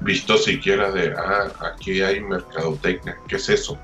visto 0.00 0.36
siquiera 0.36 0.90
de, 0.90 1.14
ah, 1.16 1.50
aquí 1.72 2.02
hay 2.02 2.20
mercadotecnia, 2.20 3.16
¿qué 3.28 3.36
es 3.36 3.48
eso? 3.48 3.78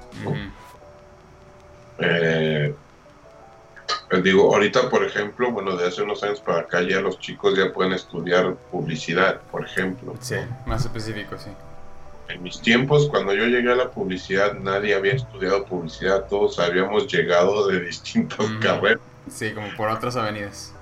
Eh, 1.99 2.75
pues 4.09 4.23
digo, 4.23 4.55
ahorita, 4.55 4.89
por 4.89 5.05
ejemplo, 5.05 5.51
bueno, 5.51 5.77
de 5.77 5.87
hace 5.87 6.03
unos 6.03 6.23
años 6.23 6.41
para 6.41 6.61
acá 6.61 6.83
ya 6.83 7.01
los 7.01 7.19
chicos 7.19 7.57
ya 7.57 7.73
pueden 7.73 7.93
estudiar 7.93 8.55
publicidad, 8.71 9.41
por 9.51 9.65
ejemplo. 9.65 10.15
Sí, 10.21 10.37
más 10.67 10.85
específico, 10.85 11.37
sí. 11.39 11.51
En 12.29 12.43
mis 12.43 12.61
tiempos, 12.61 13.09
cuando 13.09 13.33
yo 13.33 13.47
llegué 13.47 13.71
a 13.71 13.77
la 13.77 13.91
publicidad, 13.91 14.55
nadie 14.55 14.95
había 14.95 15.13
estudiado 15.13 15.65
publicidad, 15.65 16.27
todos 16.29 16.59
habíamos 16.59 17.07
llegado 17.07 17.69
de 17.69 17.81
distintas 17.81 18.47
carreras. 18.61 19.01
Sí, 19.31 19.53
como 19.53 19.69
por 19.77 19.89
otras 19.89 20.17
avenidas 20.17 20.73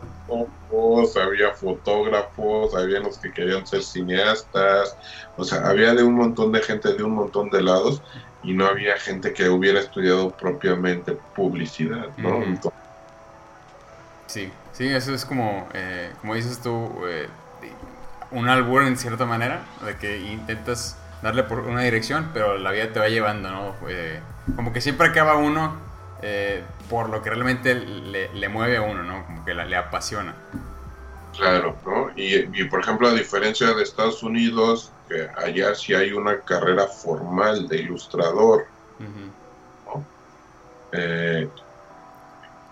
había 1.21 1.53
fotógrafos, 1.53 2.75
había 2.75 3.01
los 3.01 3.19
que 3.19 3.33
querían 3.33 3.67
ser 3.67 3.83
cineastas, 3.83 4.97
o 5.37 5.45
sea, 5.45 5.67
había 5.69 5.95
de 5.95 6.03
un 6.03 6.15
montón 6.15 6.53
de 6.53 6.61
gente 6.61 6.95
de 6.95 7.03
un 7.03 7.15
montón 7.15 7.51
de 7.51 7.63
lados 7.63 8.03
y 8.43 8.53
no 8.53 8.67
había 8.67 8.97
gente 8.99 9.33
que 9.33 9.49
hubiera 9.49 9.81
estudiado 9.81 10.31
propiamente 10.31 11.13
publicidad, 11.35 12.09
¿no? 12.17 12.43
sí, 14.27 14.51
sí, 14.73 14.89
eso 14.89 15.15
es 15.15 15.25
como, 15.25 15.69
eh, 15.75 16.11
como 16.21 16.35
dices 16.35 16.61
tú, 16.61 16.91
eh, 17.07 17.29
un 18.31 18.49
albur 18.49 18.83
en 18.83 18.97
cierta 18.97 19.27
manera, 19.27 19.63
de 19.85 19.97
que 19.97 20.19
intentas 20.19 20.99
darle 21.23 21.45
por 21.45 21.61
una 21.61 21.83
dirección, 21.83 22.31
pero 22.35 22.59
la 22.59 22.71
vida 22.71 22.93
te 22.93 23.01
va 23.01 23.09
llevando, 23.09 23.51
¿no? 23.51 23.75
Eh, 23.89 24.21
como 24.57 24.73
que 24.73 24.81
siempre 24.81 25.07
acaba 25.07 25.37
uno 25.37 25.75
eh, 26.21 26.63
por 26.89 27.09
lo 27.09 27.23
que 27.23 27.31
realmente 27.31 27.75
le, 27.75 28.49
mueve 28.49 28.77
a 28.77 28.83
uno, 28.83 29.03
¿no? 29.03 29.25
Como 29.27 29.45
que 29.45 29.55
le 29.55 29.77
apasiona. 29.77 30.35
Claro, 31.37 31.77
¿no? 31.85 32.11
Y, 32.15 32.65
por 32.65 32.81
ejemplo, 32.81 33.09
a 33.09 33.13
diferencia 33.13 33.73
de 33.75 33.83
Estados 33.83 34.23
Unidos, 34.23 34.93
que 35.09 35.29
allá 35.37 35.75
sí 35.75 35.95
hay 35.95 36.13
una 36.13 36.41
carrera 36.41 36.87
formal 36.87 37.67
de 37.69 37.79
ilustrador, 37.79 38.67
eh, 40.93 41.49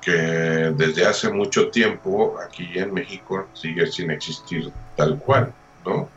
que 0.01 0.13
desde 0.13 1.07
hace 1.07 1.29
mucho 1.31 1.71
tiempo 1.71 2.37
aquí 2.39 2.79
en 2.79 2.95
México 2.95 3.49
sigue 3.53 3.87
sin 3.87 4.11
existir 4.11 4.73
tal 4.97 5.19
cual, 5.19 5.53
¿no? 5.85 6.09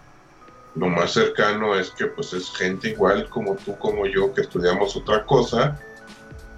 Lo 0.76 0.88
más 0.88 1.14
cercano 1.14 1.76
es 1.76 1.90
que 1.92 2.08
pues 2.08 2.34
es 2.34 2.52
gente 2.52 2.90
igual 2.90 3.30
como 3.30 3.56
tú, 3.56 3.78
como 3.78 4.06
yo, 4.06 4.34
que 4.34 4.42
estudiamos 4.42 4.96
otra 4.96 5.26
cosa, 5.26 5.80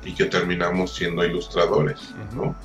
y 0.08 0.14
que 0.14 0.26
terminamos 0.26 0.96
siendo 0.96 1.24
ilustradores, 1.26 2.14
¿no? 2.34 2.56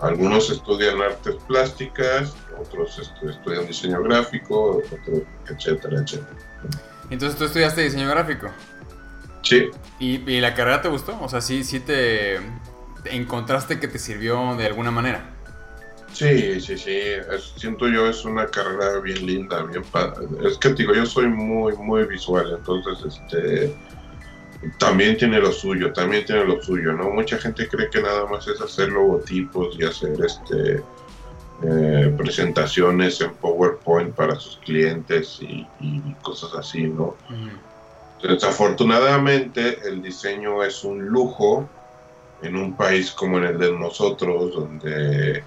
Algunos 0.00 0.50
estudian 0.50 1.00
artes 1.00 1.36
plásticas, 1.46 2.34
otros 2.60 2.98
estudian 3.22 3.66
diseño 3.66 4.02
gráfico, 4.02 4.78
otros, 4.78 5.22
etcétera, 5.48 6.00
etcétera. 6.00 6.36
Entonces 7.08 7.38
tú 7.38 7.44
estudiaste 7.44 7.82
diseño 7.82 8.08
gráfico. 8.08 8.48
Sí. 9.42 9.70
¿Y, 10.00 10.40
la 10.40 10.54
carrera 10.54 10.82
te 10.82 10.88
gustó? 10.88 11.16
O 11.22 11.28
sea, 11.28 11.40
¿sí, 11.40 11.62
sí 11.62 11.78
te, 11.78 12.40
encontraste 13.04 13.78
que 13.78 13.86
te 13.86 14.00
sirvió 14.00 14.56
de 14.56 14.66
alguna 14.66 14.90
manera? 14.90 15.30
Sí, 16.12 16.60
sí, 16.60 16.76
sí. 16.76 17.00
siento 17.56 17.86
yo 17.88 18.08
es 18.08 18.24
una 18.24 18.46
carrera 18.48 18.98
bien 18.98 19.24
linda, 19.24 19.62
bien 19.62 19.84
padre. 19.84 20.26
Es 20.44 20.58
que 20.58 20.70
digo, 20.70 20.94
yo 20.94 21.06
soy 21.06 21.28
muy, 21.28 21.76
muy 21.76 22.04
visual, 22.06 22.56
entonces, 22.58 23.20
este 23.22 23.72
también 24.78 25.16
tiene 25.16 25.38
lo 25.40 25.52
suyo, 25.52 25.92
también 25.92 26.24
tiene 26.24 26.44
lo 26.44 26.62
suyo, 26.62 26.92
¿no? 26.92 27.10
Mucha 27.10 27.38
gente 27.38 27.68
cree 27.68 27.90
que 27.90 28.02
nada 28.02 28.26
más 28.26 28.46
es 28.48 28.60
hacer 28.60 28.88
logotipos 28.88 29.76
y 29.78 29.84
hacer 29.84 30.16
este 30.24 30.82
eh, 31.62 32.14
presentaciones 32.18 33.20
en 33.22 33.34
PowerPoint 33.34 34.14
para 34.14 34.34
sus 34.36 34.58
clientes 34.58 35.38
y, 35.40 35.66
cosas 36.22 36.54
así, 36.54 36.82
¿no? 36.82 37.16
Desafortunadamente 38.22 39.78
el 39.88 40.02
diseño 40.02 40.62
es 40.62 40.84
un 40.84 41.06
lujo 41.06 41.68
en 42.42 42.56
un 42.56 42.76
país 42.76 43.10
como 43.10 43.38
en 43.38 43.44
el 43.44 43.58
de 43.58 43.72
nosotros, 43.72 44.52
donde, 44.54 45.42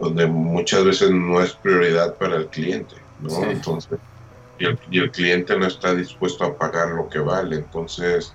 donde 0.00 0.26
muchas 0.26 0.84
veces 0.84 1.10
no 1.10 1.40
es 1.40 1.52
prioridad 1.52 2.14
para 2.14 2.36
el 2.36 2.46
cliente, 2.46 2.96
¿no? 3.20 3.44
Entonces, 3.44 3.98
y 4.58 4.64
el, 4.64 4.78
y 4.90 4.98
el, 4.98 5.10
cliente 5.10 5.56
no 5.56 5.66
está 5.66 5.94
dispuesto 5.94 6.44
a 6.44 6.56
pagar 6.56 6.88
lo 6.88 7.08
que 7.08 7.18
vale. 7.18 7.56
Entonces, 7.56 8.32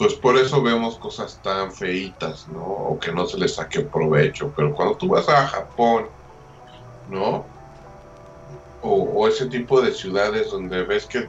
pues 0.00 0.14
por 0.14 0.36
eso 0.36 0.60
vemos 0.60 0.96
cosas 0.96 1.38
tan 1.44 1.70
feitas, 1.70 2.48
¿no? 2.48 2.64
O 2.64 2.98
que 2.98 3.12
no 3.12 3.26
se 3.26 3.38
les 3.38 3.54
saque 3.54 3.82
provecho. 3.82 4.52
Pero 4.56 4.74
cuando 4.74 4.96
tú 4.96 5.08
vas 5.08 5.28
a 5.28 5.46
Japón, 5.46 6.06
¿no? 7.08 7.44
o, 8.82 9.28
ese 9.28 9.46
tipo 9.46 9.80
de 9.80 9.92
ciudades 9.92 10.50
donde 10.50 10.82
ves 10.84 11.06
que 11.06 11.28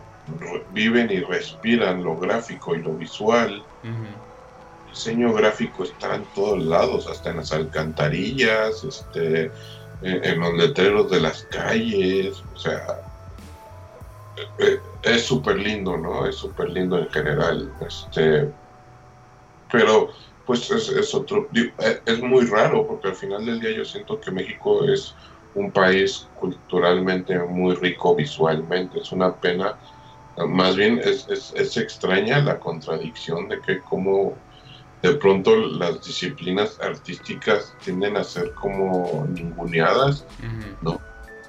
viven 0.71 1.11
y 1.11 1.19
respiran 1.19 2.03
lo 2.03 2.17
gráfico 2.17 2.75
y 2.75 2.81
lo 2.81 2.93
visual. 2.93 3.63
El 3.83 4.89
diseño 4.89 5.33
gráfico 5.33 5.83
está 5.83 6.15
en 6.15 6.25
todos 6.35 6.63
lados, 6.63 7.07
hasta 7.07 7.31
en 7.31 7.37
las 7.37 7.51
alcantarillas, 7.51 8.83
este, 8.83 9.51
en, 10.01 10.39
los 10.39 10.53
letreros 10.53 11.09
de 11.09 11.19
las 11.19 11.43
calles, 11.43 12.41
o 12.55 12.59
sea, 12.59 13.01
e, 14.59 14.63
e, 14.65 14.79
es 15.03 15.25
súper 15.25 15.57
lindo, 15.57 15.97
¿no? 15.97 16.25
Es 16.25 16.35
súper 16.35 16.69
lindo 16.69 16.97
en 16.97 17.09
general, 17.09 17.73
este, 17.85 18.49
pero 19.71 20.09
pues 20.45 20.69
es, 20.71 20.89
es, 20.89 21.13
otro, 21.13 21.47
e, 21.53 22.01
es 22.05 22.21
muy 22.21 22.45
raro 22.45 22.85
porque 22.87 23.09
al 23.09 23.15
final 23.15 23.45
del 23.45 23.59
día 23.59 23.71
yo 23.71 23.85
siento 23.85 24.19
que 24.19 24.31
México 24.31 24.83
es 24.85 25.15
un 25.55 25.71
país 25.71 26.27
culturalmente 26.39 27.37
muy 27.39 27.75
rico 27.75 28.15
visualmente. 28.15 28.99
Es 28.99 29.11
una 29.11 29.35
pena, 29.35 29.77
más 30.47 30.75
bien 30.75 30.99
es, 31.03 31.27
es, 31.29 31.77
extraña 31.77 32.39
la 32.39 32.59
contradicción 32.59 33.49
de 33.49 33.59
que 33.61 33.79
como 33.81 34.33
de 35.01 35.13
pronto 35.15 35.55
las 35.55 36.03
disciplinas 36.05 36.79
artísticas 36.79 37.75
tienden 37.83 38.17
a 38.17 38.23
ser 38.23 38.53
como 38.53 39.25
ninguneadas, 39.29 40.25
¿no? 40.81 40.99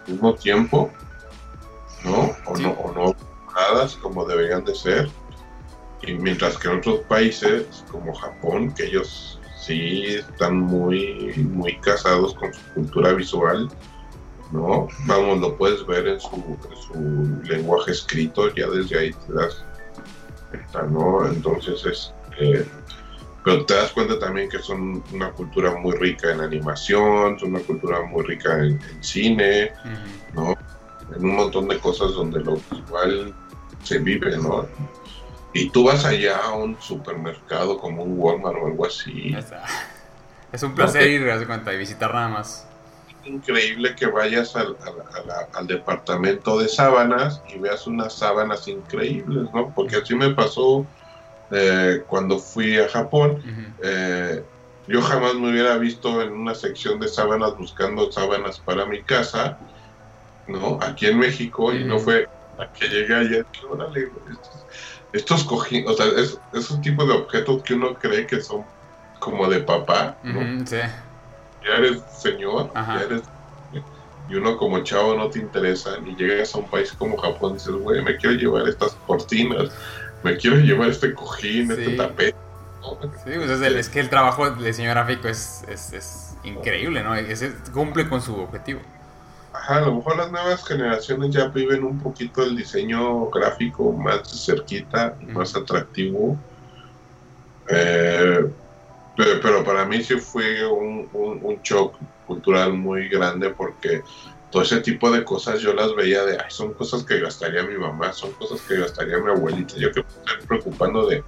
Al 0.07 0.13
mismo 0.13 0.35
tiempo, 0.35 0.91
¿no? 2.05 2.31
O 2.47 2.57
no, 2.57 2.71
o 2.71 2.93
no 2.93 3.17
como 4.01 4.25
deberían 4.25 4.65
de 4.65 4.75
ser. 4.75 5.11
Y 6.03 6.15
mientras 6.15 6.59
que 6.59 6.69
en 6.69 6.79
otros 6.79 7.01
países, 7.01 7.85
como 7.91 8.15
Japón, 8.15 8.73
que 8.75 8.87
ellos 8.87 9.41
sí 9.61 10.05
están 10.17 10.59
muy, 10.59 11.33
muy 11.53 11.77
casados 11.79 12.35
con 12.35 12.53
su 12.53 12.61
cultura 12.75 13.13
visual, 13.13 13.69
¿no? 14.51 14.89
Vamos, 15.07 15.41
lo 15.41 15.57
puedes 15.57 15.87
ver 15.87 16.09
en 16.09 16.21
su, 16.21 16.59
lenguaje 17.45 17.93
escrito, 17.93 18.53
ya 18.55 18.69
desde 18.69 18.99
ahí 18.99 19.13
te 19.13 19.33
das 19.33 19.65
¿no? 20.91 21.27
Entonces 21.27 21.85
es... 21.87 22.15
Eh, 22.39 22.67
pero 23.45 23.65
te 23.67 23.75
das 23.75 23.91
cuenta 23.91 24.19
también 24.19 24.49
que 24.49 24.59
son 24.61 25.03
una 25.13 25.33
cultura 25.33 25.75
muy 25.75 25.97
rica 25.97 26.31
en 26.33 26.41
animación, 26.41 27.39
son 27.39 27.51
una 27.51 27.61
cultura 27.61 28.03
muy 28.03 28.23
rica 28.25 28.57
en, 28.65 28.81
cine, 29.01 29.73
¿no? 30.33 30.55
En 31.17 31.25
un 31.25 31.37
montón 31.37 31.67
de 31.67 31.79
cosas 31.79 32.13
donde 32.13 32.39
lo 32.41 32.57
visual 32.71 33.35
se 33.83 33.99
vive, 33.99 34.37
¿no? 34.37 34.69
Y 35.53 35.71
tú 35.71 35.85
vas 35.85 36.05
allá 36.05 36.39
a 36.39 36.53
un 36.53 36.81
supermercado 36.81 37.79
como 37.79 38.03
un 38.03 38.19
Walmart 38.19 38.57
o 38.57 38.67
algo 38.67 38.87
así. 38.87 39.37
Es 40.53 40.63
un 40.63 40.75
placer 40.75 41.09
ir, 41.09 41.47
cuenta, 41.47 41.73
y 41.73 41.79
visitar 41.79 42.13
nada 42.15 42.29
más 42.29 42.67
increíble 43.25 43.95
que 43.95 44.07
vayas 44.07 44.57
al, 44.57 44.77
al, 45.55 45.67
departamento 45.67 46.59
de 46.59 46.69
sábanas 46.69 47.43
y 47.49 47.59
veas 47.59 47.87
unas 47.87 48.15
sábanas 48.15 48.67
increíbles, 48.69 49.49
¿no? 49.53 49.73
Porque 49.75 49.97
así 49.97 50.15
me 50.15 50.31
pasó 50.31 50.87
eh, 51.51 52.03
cuando 52.07 52.39
fui 52.39 52.79
a 52.79 52.89
Japón. 52.89 53.43
Eh, 53.83 54.43
yo 54.89 55.01
jamás 55.01 55.35
me 55.35 55.51
hubiera 55.51 55.77
visto 55.77 56.21
en 56.23 56.33
una 56.33 56.55
sección 56.55 56.99
de 56.99 57.09
sábanas 57.09 57.57
buscando 57.57 58.11
sábanas 58.11 58.59
para 58.59 58.87
mi 58.87 59.03
casa, 59.03 59.59
¿no? 60.49 60.79
Aquí 60.83 61.07
en 61.07 61.19
México, 61.19 61.73
y 61.73 61.85
no 61.85 61.99
fue 61.99 62.29
a 62.59 62.67
que 62.73 62.89
llegué 62.89 63.15
ayer, 63.15 63.47
que 63.53 63.65
órale, 63.67 64.09
estos, 64.31 64.62
estos 65.13 65.45
cojines, 65.45 65.89
o 65.91 65.95
sea, 65.95 66.07
es, 66.07 66.39
es, 66.53 66.71
un 66.71 66.81
tipo 66.81 67.05
de 67.05 67.13
objetos 67.13 67.63
que 67.63 67.75
uno 67.75 67.95
cree 67.95 68.27
que 68.27 68.41
son 68.41 68.65
como 69.19 69.49
de 69.49 69.61
papá, 69.61 70.17
¿no? 70.23 70.67
sí 70.67 70.79
ya 71.65 71.77
eres 71.77 72.03
señor, 72.17 72.73
ya 72.75 73.03
eres 73.03 73.23
y 74.29 74.35
uno 74.37 74.57
como 74.57 74.83
chavo 74.83 75.15
no 75.15 75.29
te 75.29 75.41
interesa, 75.41 75.99
y 76.07 76.15
llegas 76.15 76.55
a 76.55 76.59
un 76.59 76.71
país 76.71 76.93
como 76.93 77.19
Japón 77.19 77.53
y 77.53 77.55
dices, 77.55 77.75
güey, 77.75 78.03
me 78.03 78.17
quiero 78.17 78.37
llevar 78.37 78.69
estas 78.69 78.97
cortinas, 79.07 79.71
me 80.23 80.37
quiero 80.37 80.57
llevar 80.59 80.89
este 80.89 81.13
cojín, 81.13 81.71
este 81.71 81.97
tapete. 81.97 82.37
Sí, 83.25 83.33
pues 83.37 83.51
es, 83.51 83.61
es, 83.61 83.89
que 83.89 84.01
el 84.01 84.09
trabajo 84.09 84.49
del 84.49 84.65
diseño 84.65 84.91
gráfico 84.91 85.29
es, 85.29 85.65
es, 85.69 85.93
es 85.93 86.37
increíble, 86.45 87.03
¿no? 87.03 87.15
Es, 87.15 87.45
cumple 87.73 88.09
con 88.09 88.23
su 88.23 88.35
objetivo. 88.35 88.81
Ajá, 89.63 89.77
a 89.77 89.81
lo 89.83 89.95
mejor 89.95 90.17
las 90.17 90.33
nuevas 90.33 90.65
generaciones 90.65 91.31
ya 91.31 91.47
viven 91.47 91.85
un 91.85 92.01
poquito 92.01 92.43
el 92.43 92.57
diseño 92.57 93.31
gráfico 93.31 93.93
más 93.93 94.45
cerquita, 94.45 95.17
más 95.29 95.55
atractivo. 95.55 96.37
Eh, 97.69 98.51
pero, 99.17 99.63
para 99.63 99.85
mí 99.85 100.03
sí 100.03 100.17
fue 100.17 100.67
un, 100.67 101.09
un, 101.13 101.61
shock 101.63 101.95
cultural 102.27 102.73
muy 102.73 103.09
grande 103.09 103.51
porque 103.51 104.03
todo 104.51 104.63
ese 104.63 104.81
tipo 104.81 105.13
de 105.13 105.23
cosas 105.23 105.61
yo 105.61 105.73
las 105.75 105.95
veía 105.95 106.25
de, 106.25 106.39
ay, 106.39 106.51
son 106.51 106.75
cosas 106.75 107.05
que 107.05 107.21
gastaría 107.21 107.63
mi 107.63 107.79
mamá, 107.79 108.13
son 108.13 108.33
cosas 108.33 108.61
que 108.63 108.79
gastaría 108.79 109.19
mi 109.19 109.31
abuelita. 109.31 109.77
Yo 109.77 109.93
que 109.93 110.01
estoy 110.01 110.47
preocupando 110.49 111.07
de, 111.07 111.23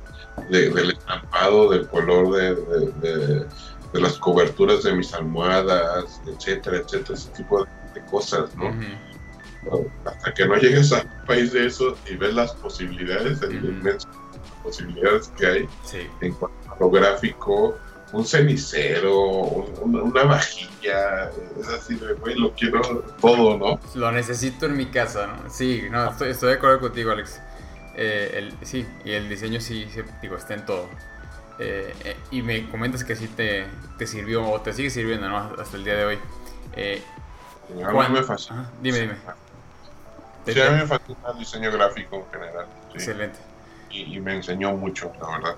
del 0.51 0.90
estampado, 0.90 1.70
del 1.70 1.87
color 1.87 2.33
de, 2.33 3.47
de, 3.92 4.01
las 4.01 4.18
coberturas 4.18 4.83
de 4.83 4.92
mis 4.92 5.14
almohadas, 5.14 6.20
etcétera, 6.27 6.79
etcétera, 6.79 7.14
ese 7.14 7.31
tipo 7.31 7.62
de, 7.62 7.84
cosas, 8.02 8.54
¿no? 8.57 8.74
Hasta 10.04 10.35
que 10.35 10.46
no 10.46 10.57
llegues 10.57 10.92
a 10.92 11.02
un 11.02 11.26
país 11.26 11.52
de 11.52 11.66
eso 11.66 11.96
y 12.11 12.16
ves 12.16 12.35
las 12.35 12.52
posibilidades, 12.54 13.40
inmensas 13.42 14.09
posibilidades 14.62 15.28
que 15.37 15.46
hay 15.46 15.68
en 16.20 16.33
cuanto 16.35 16.90
gráfico, 16.90 17.78
un 18.12 18.24
cenicero, 18.24 19.12
una 19.83 20.24
vajilla, 20.24 21.30
es 21.61 21.68
así 21.68 21.96
de, 21.96 22.14
güey, 22.14 22.37
lo 22.37 22.52
quiero 22.54 22.80
todo, 23.20 23.59
¿no? 23.59 23.80
Lo 23.94 24.12
necesito 24.12 24.66
en 24.66 24.76
mi 24.76 24.87
casa, 24.87 25.26
¿no? 25.26 25.50
Sí, 25.50 25.85
no, 25.90 26.11
estoy, 26.11 26.33
de 26.33 26.52
acuerdo 26.54 26.80
contigo, 26.80 27.11
Alex. 27.11 27.40
Eh, 27.96 28.30
el, 28.35 28.66
sí, 28.66 28.87
y 29.04 29.12
el 29.12 29.28
diseño 29.28 29.61
sí, 29.61 29.87
digo, 30.22 30.37
está 30.37 30.54
en 30.54 30.64
todo. 30.64 30.88
Eh, 31.59 31.94
eh, 32.04 32.16
y 32.30 32.42
me 32.42 32.68
comentas 32.68 33.04
que 33.04 33.14
sí 33.14 33.28
te, 33.28 33.66
te, 33.98 34.07
sirvió 34.07 34.48
o 34.48 34.61
te 34.61 34.72
sigue 34.72 34.90
sirviendo, 34.90 35.28
¿no? 35.28 35.38
Hasta 35.59 35.76
el 35.76 35.85
día 35.85 35.94
de 35.94 36.04
hoy. 36.04 36.18
A 37.85 38.09
mí 38.09 38.14
me 38.14 38.22
fascina. 38.22 38.70
dime, 38.81 39.00
dime. 39.00 39.14
Sí, 40.46 40.61
a 40.61 40.70
mí 40.70 40.77
me 40.79 40.87
fascina 40.87 41.18
el 41.33 41.38
diseño 41.38 41.72
gráfico 41.72 42.16
en 42.16 42.40
general. 42.40 42.66
Excelente. 42.92 43.38
Y, 43.90 44.18
me 44.20 44.35
enseñó 44.35 44.72
mucho, 44.72 45.12
la 45.20 45.38
verdad. 45.38 45.57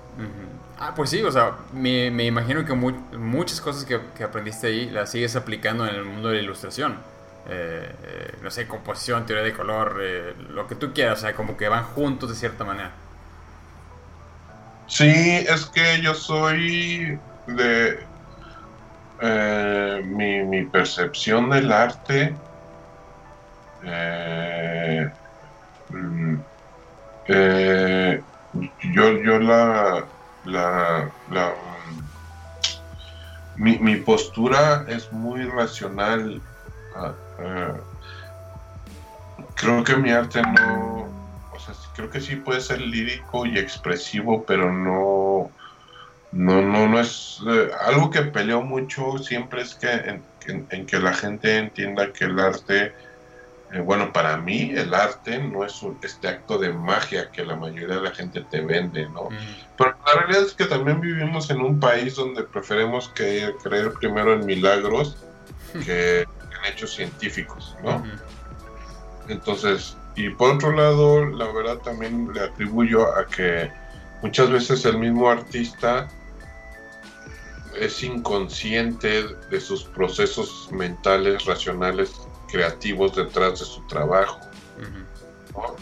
Ah, 0.77 0.93
pues 0.95 1.09
sí, 1.09 1.23
o 1.23 1.31
sea, 1.31 1.53
me, 1.73 2.11
me 2.11 2.25
imagino 2.25 2.63
que 2.65 2.73
muchas 2.73 3.59
cosas 3.61 3.83
que, 3.83 3.99
que, 4.15 4.23
aprendiste 4.23 4.67
ahí 4.67 4.89
las 4.91 5.09
sigues 5.11 5.35
aplicando 5.35 5.87
en 5.87 5.95
el 5.95 6.05
mundo 6.05 6.29
de 6.29 6.35
la 6.35 6.41
ilustración. 6.43 6.97
Eh, 7.49 7.89
eh, 8.03 8.33
no 8.41 8.51
sé, 8.51 8.67
composición, 8.67 9.25
teoría 9.25 9.45
de 9.45 9.53
color, 9.53 9.99
eh, 10.01 10.33
lo 10.49 10.67
que 10.67 10.75
tú 10.75 10.93
quieras, 10.93 11.19
o 11.19 11.21
sea, 11.21 11.33
como 11.33 11.55
que 11.55 11.69
van 11.69 11.85
juntos 11.85 12.29
de 12.29 12.35
cierta 12.35 12.65
manera. 12.65 12.91
Sí, 14.87 15.45
es 15.47 15.65
que 15.67 16.01
yo 16.01 16.13
soy 16.13 17.17
de... 17.47 17.99
mi, 19.19 20.43
mi, 20.43 20.65
percepción 20.69 21.49
del 21.49 21.71
arte... 21.71 22.39
Mm, 25.89 26.41
yo, 28.93 29.21
yo 29.21 29.39
la 29.39 30.09
la, 30.47 31.13
la 31.27 31.55
mi, 33.55 33.77
mi, 33.79 33.97
postura 33.97 34.85
es 34.87 35.11
muy 35.11 35.43
racional. 35.43 36.43
Ah, 36.91 37.17
creo 39.55 39.83
que 39.83 39.95
mi 39.97 40.11
arte 40.11 40.41
no, 40.41 41.43
o 41.51 41.59
sea, 41.59 41.73
creo 41.93 42.09
que 42.09 42.21
sí 42.21 42.37
puede 42.37 42.61
ser 42.61 42.81
lírico 42.81 43.45
y 43.45 43.57
expresivo, 43.57 44.45
pero 44.45 44.71
no, 44.71 45.53
no, 46.31 46.61
no, 46.61 46.87
no 46.87 46.99
es 46.99 47.39
eh, 47.47 47.69
algo 47.85 48.09
que 48.09 48.21
peleo 48.23 48.61
mucho 48.61 49.17
siempre 49.17 49.61
es 49.61 49.75
que 49.75 50.19
en, 50.47 50.85
que 50.85 50.99
la 50.99 51.13
gente 51.13 51.57
entienda 51.57 52.11
que 52.13 52.25
el 52.25 52.39
arte 52.39 52.93
eh, 53.71 53.81
bueno, 53.81 54.13
para 54.13 54.37
mí 54.37 54.71
el 54.75 54.93
arte 54.93 55.39
no 55.39 55.65
es 55.65 55.81
este 56.01 56.27
acto 56.29 56.57
de 56.57 56.71
magia 56.71 57.31
que 57.31 57.43
la 57.43 57.55
mayoría 57.55 57.95
de 57.95 58.01
la 58.01 58.11
gente 58.11 58.41
te 58.49 58.61
vende, 58.61 59.09
¿no? 59.09 59.27
Pero 59.77 59.97
la 60.05 60.21
realidad 60.21 60.43
es 60.43 60.53
que 60.53 60.65
también 60.65 61.01
vivimos 61.01 61.49
en 61.49 61.59
un 61.59 61.77
país 61.77 62.15
donde 62.15 62.43
preferemos 62.43 63.09
que, 63.09 63.53
creer 63.61 63.91
primero 63.99 64.33
en 64.33 64.45
milagros 64.45 65.17
que 65.83 66.21
en 66.21 66.73
hechos 66.73 66.93
científicos, 66.93 67.75
¿no? 67.83 68.03
Entonces, 69.27 69.97
y 70.15 70.29
por 70.29 70.55
otro 70.55 70.71
lado, 70.71 71.25
la 71.25 71.51
verdad 71.51 71.77
también 71.79 72.33
le 72.33 72.41
atribuyo 72.41 73.13
a 73.17 73.27
que 73.27 73.69
muchas 74.21 74.49
veces 74.49 74.85
el 74.85 74.97
mismo 74.97 75.29
artista 75.29 76.07
es 77.79 78.03
inconsciente 78.03 79.23
de 79.49 79.59
sus 79.59 79.83
procesos 79.83 80.69
mentales, 80.71 81.45
racionales 81.45 82.11
creativos 82.47 83.15
detrás 83.15 83.59
de 83.59 83.65
su 83.65 83.81
trabajo. 83.87 84.39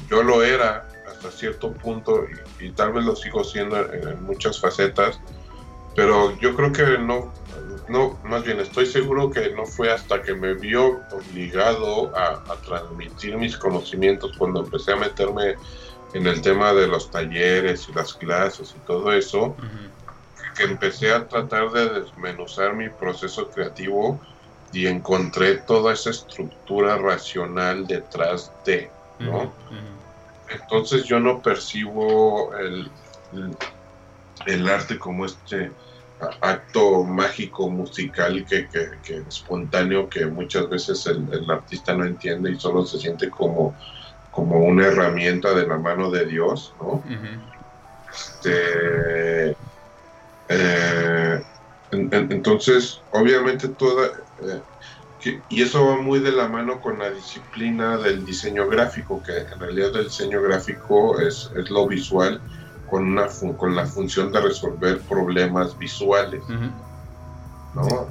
Yo 0.10 0.24
lo 0.24 0.42
era 0.44 0.88
hasta 1.08 1.32
cierto 1.32 1.74
punto 1.74 2.26
y, 2.60 2.72
tal 2.72 2.94
vez 2.94 3.06
lo 3.06 3.16
sigo 3.16 3.44
siendo 3.44 3.78
en, 3.92 4.24
muchas 4.24 4.60
facetas, 4.60 5.20
pero 5.96 6.38
yo 6.40 6.56
creo 6.56 6.72
que 6.72 6.98
no, 6.98 7.32
no, 7.90 8.18
más 8.24 8.44
bien 8.44 8.60
estoy 8.60 8.86
seguro 8.86 9.30
que 9.30 9.52
no 9.52 9.66
fue 9.66 9.92
hasta 9.92 10.22
que 10.22 10.34
me 10.34 10.54
vio 10.54 11.02
obligado 11.12 12.16
a, 12.16 12.44
transmitir 12.66 13.38
mis 13.38 13.58
conocimientos 13.58 14.32
cuando 14.38 14.62
empecé 14.62 14.94
a 14.94 14.98
meterme 14.98 15.56
en 16.14 16.28
el 16.28 16.42
tema 16.42 16.74
de 16.74 16.88
los 16.88 17.12
talleres 17.12 17.90
y 17.90 17.94
las 17.94 18.14
clases 18.14 18.74
y 18.78 18.80
todo 18.86 19.12
eso, 19.12 19.56
que 20.56 20.64
empecé 20.64 21.12
a 21.12 21.28
tratar 21.28 21.72
de 21.72 22.02
desmenuzar 22.02 22.76
mi 22.76 22.90
proceso 22.90 23.50
creativo 23.50 24.20
y 24.72 24.88
encontré 24.88 25.56
toda 25.56 25.94
esa 25.94 26.10
estructura 26.10 26.98
racional 26.98 27.88
detrás 27.88 28.52
de, 28.66 28.90
¿no? 29.20 29.54
Entonces 30.50 31.06
yo 31.06 31.20
no 31.20 31.42
percibo 31.42 32.56
el, 32.56 32.90
el, 34.46 34.70
arte 34.70 35.00
como 35.00 35.26
este 35.26 35.72
acto 36.42 37.04
mágico 37.04 37.70
musical 37.70 38.46
que, 38.46 38.68
que, 38.68 39.18
espontáneo 39.28 40.10
que 40.10 40.26
muchas 40.26 40.70
veces 40.70 41.06
el, 41.08 41.50
artista 41.50 41.94
no 41.94 42.06
entiende 42.06 42.52
y 42.52 42.60
solo 42.60 42.86
se 42.86 43.00
siente 43.00 43.30
como, 43.30 43.76
como 44.32 44.60
una 44.60 44.88
herramienta 44.88 45.54
de 45.54 45.68
la 45.68 45.78
mano 45.78 46.12
de 46.12 46.26
Dios, 46.26 46.74
¿no? 46.80 47.04
este, 48.12 49.56
eh, 50.50 51.44
entonces, 51.92 53.02
obviamente 53.12 53.68
toda... 53.70 54.08
Eh, 54.42 54.62
y 55.50 55.64
eso 55.64 55.84
va 55.88 55.98
muy 55.98 56.20
de 56.20 56.32
la 56.32 56.48
mano 56.48 56.80
con 56.82 57.00
la 57.00 57.10
disciplina 57.10 57.98
del 57.98 58.26
diseño 58.26 58.68
gráfico, 58.68 59.24
que 59.26 59.36
en 59.36 59.60
realidad 59.60 59.96
el 59.96 60.04
diseño 60.04 60.40
gráfico 60.40 61.20
es, 61.20 61.50
es 61.56 61.72
lo 61.72 61.88
visual 61.88 62.40
con, 62.88 63.08
una 63.08 63.28
con 63.58 63.76
la 63.76 63.88
función 63.88 64.32
de 64.32 64.42
resolver 64.42 65.00
problemas 65.02 65.78
visuales. 65.80 66.44
¿no? 67.74 68.08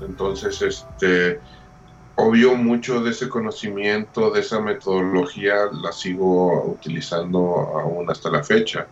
Entonces, 0.00 0.62
este, 0.62 1.40
obvio, 2.16 2.54
mucho 2.54 3.02
de 3.02 3.10
ese 3.10 3.28
conocimiento, 3.28 4.30
de 4.30 4.40
esa 4.40 4.60
metodología, 4.60 5.54
la 5.82 5.92
sigo 5.92 6.64
utilizando 6.66 7.40
aún 7.40 8.10
hasta 8.10 8.30
la 8.30 8.42
fecha. 8.42 8.86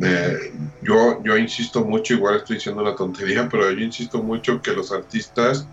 Eh, 0.00 0.52
yo, 0.82 1.22
yo 1.24 1.36
insisto 1.36 1.84
mucho, 1.84 2.14
igual 2.14 2.36
estoy 2.36 2.56
diciendo 2.56 2.82
una 2.82 2.94
tontería, 2.94 3.48
pero 3.48 3.70
yo 3.70 3.80
insisto 3.80 4.22
mucho 4.22 4.62
que 4.62 4.72
los 4.72 4.92
artistas 4.92 5.66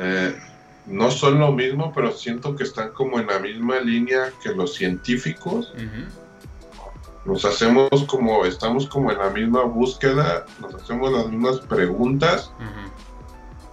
eh, 0.00 0.36
no 0.86 1.10
son 1.10 1.40
lo 1.40 1.52
mismo, 1.52 1.92
pero 1.94 2.12
siento 2.12 2.54
que 2.54 2.64
están 2.64 2.90
como 2.90 3.18
en 3.18 3.26
la 3.26 3.38
misma 3.38 3.80
línea 3.80 4.32
que 4.42 4.50
los 4.50 4.74
científicos. 4.74 5.72
Nos 7.24 7.44
hacemos 7.44 7.90
como, 8.06 8.46
estamos 8.46 8.86
como 8.86 9.12
en 9.12 9.18
la 9.18 9.30
misma 9.30 9.64
búsqueda, 9.64 10.46
nos 10.60 10.74
hacemos 10.74 11.12
las 11.12 11.28
mismas 11.28 11.60
preguntas, 11.60 12.50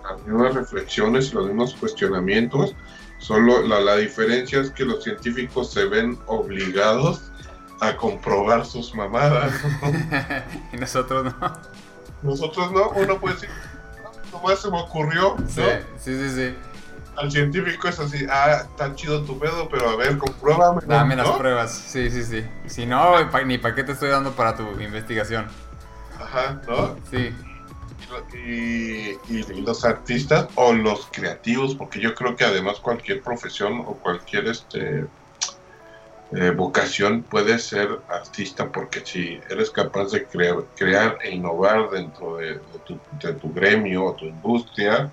las 0.03 0.21
mismas 0.25 0.53
reflexiones 0.53 1.31
y 1.31 1.35
los 1.35 1.47
mismos 1.47 1.75
cuestionamientos, 1.75 2.75
solo 3.19 3.65
la, 3.65 3.79
la 3.79 3.95
diferencia 3.95 4.59
es 4.59 4.71
que 4.71 4.85
los 4.85 5.03
científicos 5.03 5.71
se 5.71 5.85
ven 5.85 6.17
obligados 6.27 7.31
a 7.79 7.95
comprobar 7.95 8.65
sus 8.65 8.93
mamadas. 8.93 9.53
y 10.73 10.77
nosotros 10.77 11.25
no. 11.25 11.53
Nosotros 12.23 12.71
no, 12.71 12.89
uno 12.89 13.19
puede 13.19 13.35
decir, 13.35 13.49
nomás 14.31 14.59
se 14.59 14.71
me 14.71 14.81
ocurrió. 14.81 15.35
Sí, 15.47 15.61
sí, 15.97 16.17
sí, 16.17 16.29
sí 16.29 16.55
al 17.17 17.31
científico 17.31 17.87
es 17.87 17.99
así, 17.99 18.25
ah, 18.29 18.61
está 18.61 18.93
chido 18.95 19.23
tu 19.23 19.37
pedo, 19.39 19.67
pero 19.69 19.89
a 19.89 19.95
ver, 19.95 20.17
compruébame. 20.17 20.81
Dame 20.85 21.15
las 21.15 21.29
pruebas, 21.31 21.71
sí, 21.71 22.09
sí, 22.11 22.23
sí. 22.23 22.45
Si 22.67 22.85
no, 22.85 23.15
ni 23.45 23.57
para 23.57 23.75
qué 23.75 23.83
te 23.83 23.93
estoy 23.93 24.09
dando 24.09 24.31
para 24.33 24.55
tu 24.55 24.63
investigación. 24.79 25.47
Ajá, 26.19 26.61
¿no? 26.67 26.95
Sí. 27.09 27.33
Y, 28.45 29.17
los 29.61 29.83
artistas 29.83 30.47
o 30.55 30.71
los 30.73 31.07
creativos, 31.11 31.75
porque 31.75 31.99
yo 31.99 32.13
creo 32.15 32.35
que 32.35 32.45
además 32.45 32.79
cualquier 32.79 33.21
profesión 33.21 33.81
o 33.81 33.95
cualquier 33.95 34.47
este 34.47 35.05
eh, 36.33 36.51
vocación 36.51 37.23
puede 37.23 37.57
ser 37.57 37.99
artista, 38.09 38.69
porque 38.69 39.01
si 39.05 39.39
eres 39.49 39.69
capaz 39.69 40.11
de 40.11 40.25
crear, 40.25 40.57
crear 40.75 41.17
e 41.23 41.31
innovar 41.31 41.89
dentro 41.89 42.37
de, 42.37 42.59
tu, 42.85 42.99
de 43.21 43.33
tu 43.33 43.53
gremio 43.53 44.05
o 44.05 44.13
tu 44.13 44.25
industria, 44.25 45.09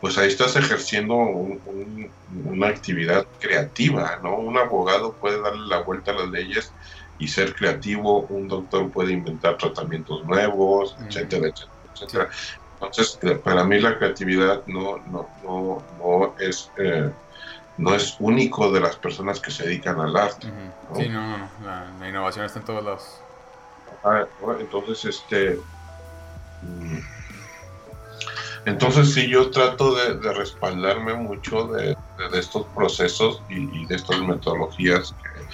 pues 0.00 0.18
ahí 0.18 0.28
estás 0.28 0.56
ejerciendo 0.56 1.14
una 1.16 2.68
actividad 2.68 3.26
creativa, 3.40 4.18
¿no? 4.22 4.36
Un 4.36 4.56
abogado 4.58 5.12
puede 5.12 5.40
darle 5.40 5.66
la 5.68 5.80
vuelta 5.80 6.10
a 6.12 6.14
las 6.14 6.28
leyes 6.28 6.72
y 7.18 7.28
ser 7.28 7.54
creativo, 7.54 8.22
un 8.28 8.48
doctor 8.48 8.90
puede 8.90 9.12
inventar 9.12 9.56
tratamientos 9.58 10.24
nuevos, 10.24 10.96
etcétera, 11.06 11.48
etcétera, 11.48 11.70
etcétera. 11.94 12.28
Entonces, 12.74 13.18
eh, 13.22 13.34
para 13.36 13.64
mí 13.64 13.80
la 13.80 13.98
creatividad 13.98 14.62
no, 14.66 14.98
no, 15.10 15.28
no, 15.44 15.82
no 15.98 16.34
es... 16.38 16.70
Eh, 16.78 17.10
no 17.78 17.94
es 17.94 18.16
único 18.18 18.70
de 18.72 18.80
las 18.80 18.96
personas 18.96 19.40
que 19.40 19.50
se 19.50 19.64
dedican 19.64 20.00
al 20.00 20.16
arte. 20.16 20.48
Sí, 20.96 21.08
no, 21.08 21.38
no, 21.38 21.48
La, 21.64 22.08
innovación 22.08 22.44
está 22.44 22.58
en 22.58 22.64
todos 22.64 22.84
lados. 22.84 23.20
Ah, 24.04 24.26
entonces, 24.58 25.04
este... 25.04 25.58
Mm, 26.62 26.98
entonces 28.66 29.14
sí, 29.14 29.28
yo 29.28 29.50
trato 29.50 29.94
de, 29.94 30.32
respaldarme 30.32 31.14
mucho 31.14 31.68
de, 31.68 31.96
estos 32.34 32.66
procesos 32.74 33.42
y, 33.48 33.86
de 33.86 33.94
estas 33.94 34.20
metodologías 34.20 35.14
que, 35.22 35.46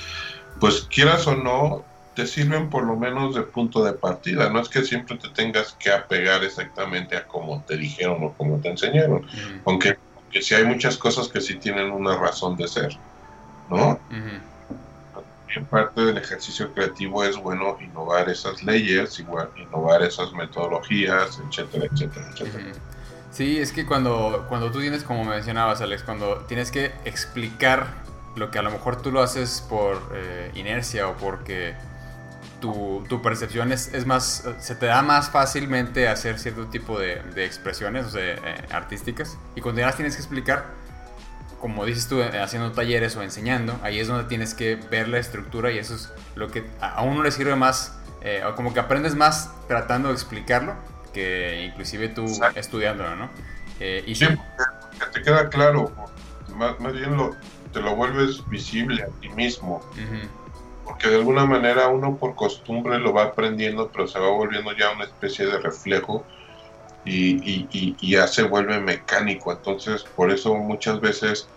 pues 0.58 0.88
quieras 0.90 1.26
o 1.26 1.36
no, 1.36 1.84
te 2.14 2.26
sirven 2.26 2.70
por 2.70 2.84
lo 2.84 2.96
menos 2.96 3.34
de 3.34 3.42
punto 3.42 3.84
de 3.84 3.92
partida. 3.92 4.48
No 4.48 4.60
es 4.60 4.68
que 4.68 4.82
siempre 4.82 5.16
te 5.16 5.28
tengas 5.28 5.72
que 5.72 5.90
apegar 5.90 6.42
exactamente 6.42 7.16
a 7.16 7.26
como 7.26 7.62
te 7.64 7.76
dijeron 7.76 8.24
o 8.24 8.32
como 8.32 8.58
te 8.60 8.70
enseñaron, 8.70 9.26
aunque, 9.64 9.98
sí 10.42 10.54
hay 10.54 10.64
muchas 10.64 10.96
cosas 10.96 11.28
que 11.28 11.40
sí 11.40 11.56
tienen 11.56 11.90
una 11.90 12.16
razón 12.16 12.56
de 12.56 12.68
ser, 12.68 12.96
¿no? 13.70 13.98
En 15.56 15.64
parte 15.66 16.00
del 16.00 16.18
ejercicio 16.18 16.72
creativo 16.72 17.22
es 17.22 17.36
bueno 17.36 17.76
innovar 17.80 18.28
esas 18.28 18.62
leyes, 18.64 19.18
igual, 19.20 19.50
innovar 19.56 20.02
esas 20.02 20.32
metodologías, 20.32 21.40
etcétera, 21.48 21.86
etcétera, 21.92 22.28
etcétera. 22.32 22.72
Sí, 23.30 23.58
es 23.58 23.72
que 23.72 23.84
cuando, 23.86 24.46
cuando 24.48 24.70
tú 24.70 24.80
tienes, 24.80 25.02
como 25.02 25.24
mencionabas 25.24 25.80
Alex, 25.80 26.02
cuando 26.02 26.44
tienes 26.48 26.70
que 26.70 26.92
explicar 27.04 27.88
lo 28.36 28.50
que 28.50 28.58
a 28.58 28.62
lo 28.62 28.70
mejor 28.70 29.00
tú 29.00 29.10
lo 29.10 29.22
haces 29.22 29.64
por 29.68 30.00
eh, 30.14 30.50
inercia 30.54 31.08
o 31.08 31.14
porque 31.14 31.74
tu, 32.64 33.04
tu 33.10 33.20
percepción 33.20 33.72
es, 33.72 33.92
es, 33.92 34.06
más, 34.06 34.48
se 34.58 34.74
te 34.74 34.86
da 34.86 35.02
más 35.02 35.28
fácilmente 35.28 36.08
hacer 36.08 36.38
cierto 36.38 36.68
tipo 36.68 36.98
de, 36.98 37.20
de 37.34 37.44
expresiones 37.44 38.06
o 38.06 38.10
sea, 38.10 38.22
eh, 38.22 38.38
artísticas 38.70 39.36
y 39.54 39.60
cuando 39.60 39.82
ya 39.82 39.86
las 39.88 39.96
tienes 39.96 40.14
que 40.14 40.22
explicar, 40.22 40.64
como 41.60 41.84
dices 41.84 42.08
tú, 42.08 42.22
eh, 42.22 42.40
haciendo 42.40 42.72
talleres 42.72 43.16
o 43.16 43.22
enseñando, 43.22 43.78
ahí 43.82 44.00
es 44.00 44.08
donde 44.08 44.24
tienes 44.24 44.54
que 44.54 44.76
ver 44.76 45.08
la 45.08 45.18
estructura 45.18 45.72
y 45.72 45.78
eso 45.78 45.94
es 45.94 46.10
lo 46.36 46.50
que 46.50 46.64
a 46.80 47.02
uno 47.02 47.22
le 47.22 47.30
sirve 47.32 47.54
más, 47.54 47.98
o 48.48 48.54
como 48.54 48.72
que 48.72 48.80
aprendes 48.80 49.14
más 49.14 49.50
tratando 49.68 50.08
de 50.08 50.14
explicarlo 50.14 50.74
que 51.12 51.66
inclusive 51.66 52.08
tú 52.08 52.26
estudiándolo, 52.54 53.14
¿no? 53.16 53.30
Eh, 53.80 54.02
y 54.06 54.14
sí, 54.14 54.26
porque 54.26 55.12
te 55.12 55.22
queda 55.22 55.48
claro, 55.50 55.92
más, 56.56 56.92
bien 56.92 57.16
lo, 57.16 57.34
te 57.72 57.80
lo 57.80 57.96
vuelves 57.96 58.46
visible 58.48 59.02
a 59.02 59.06
ti 59.20 59.28
mismo. 59.30 59.80
Porque 60.84 61.08
de 61.08 61.16
alguna 61.16 61.46
manera 61.46 61.88
uno 61.88 62.16
por 62.18 62.34
costumbre 62.34 62.98
lo 62.98 63.12
va 63.12 63.24
aprendiendo, 63.24 63.90
pero 63.90 64.06
se 64.06 64.18
va 64.18 64.28
volviendo 64.28 64.72
ya 64.76 64.92
una 64.92 65.04
especie 65.04 65.46
de 65.46 65.58
reflejo 65.58 66.26
y, 67.04 67.66
y, 67.70 68.10
ya 68.10 68.26
se 68.26 68.42
vuelve 68.44 68.80
mecánico. 68.80 69.52
Entonces, 69.52 70.04
por 70.14 70.30
eso 70.30 70.54
muchas 70.54 71.00
veces 71.00 71.48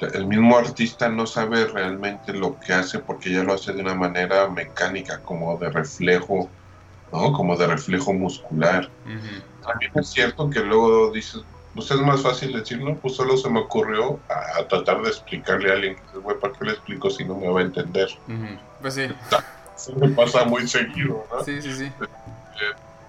el 0.00 0.26
mismo 0.26 0.58
artista 0.58 1.08
no 1.08 1.26
sabe 1.26 1.66
realmente 1.66 2.32
lo 2.32 2.58
que 2.58 2.72
hace 2.72 2.98
porque 2.98 3.32
ya 3.32 3.42
lo 3.42 3.54
hace 3.54 3.72
de 3.72 3.80
una 3.80 3.94
manera 3.94 4.48
mecánica, 4.48 5.22
como 5.22 5.56
de 5.58 5.70
reflejo 5.70 6.50
¿no? 7.12 7.32
Como 7.32 7.56
de 7.56 7.66
reflejo 7.66 8.12
muscular. 8.12 8.90
También 9.04 9.92
es 9.94 10.10
cierto 10.10 10.50
que 10.50 10.60
luego 10.60 11.10
dices, 11.12 11.42
pues 11.76 11.90
es 11.90 12.00
más 12.00 12.22
fácil 12.22 12.52
decir, 12.52 12.80
no, 12.80 12.96
pues 12.96 13.14
solo 13.14 13.36
se 13.36 13.50
me 13.50 13.60
ocurrió 13.60 14.18
a, 14.28 14.64
tratar 14.64 15.02
de 15.02 15.10
explicarle 15.10 15.70
a 15.70 15.74
alguien 15.74 15.96
que 16.10 16.18
güey, 16.18 16.36
¿para 16.40 16.54
qué 16.54 16.64
le 16.64 16.72
explico 16.72 17.10
si 17.10 17.24
no 17.24 17.36
me 17.36 17.48
va 17.48 17.60
a 17.60 17.64
entender? 17.64 18.08
Pues 18.80 18.94
sí. 18.94 19.02
Eso 19.76 19.94
me 19.94 20.08
pasa 20.08 20.44
muy 20.46 20.66
seguido, 20.66 21.26
¿no? 21.30 21.44
Sí, 21.44 21.60
sí, 21.60 21.72
sí. 21.74 21.92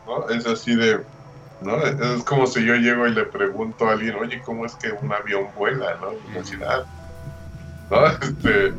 ¿no? 0.05 0.29
Es 0.29 0.45
así 0.45 0.75
de, 0.75 1.01
¿no? 1.61 1.77
Es 1.77 2.23
como 2.23 2.45
si 2.45 2.65
yo 2.65 2.75
llego 2.75 3.07
y 3.07 3.13
le 3.13 3.23
pregunto 3.23 3.87
a 3.87 3.93
alguien, 3.93 4.15
oye, 4.15 4.41
¿cómo 4.41 4.65
es 4.65 4.75
que 4.75 4.91
un 4.91 5.13
avión 5.13 5.47
vuela, 5.55 5.97
no? 6.01 6.11
Y 6.13 6.57
me 6.57 6.65
ah, 6.65 6.83
¿no? 7.89 8.05
Este... 8.07 8.73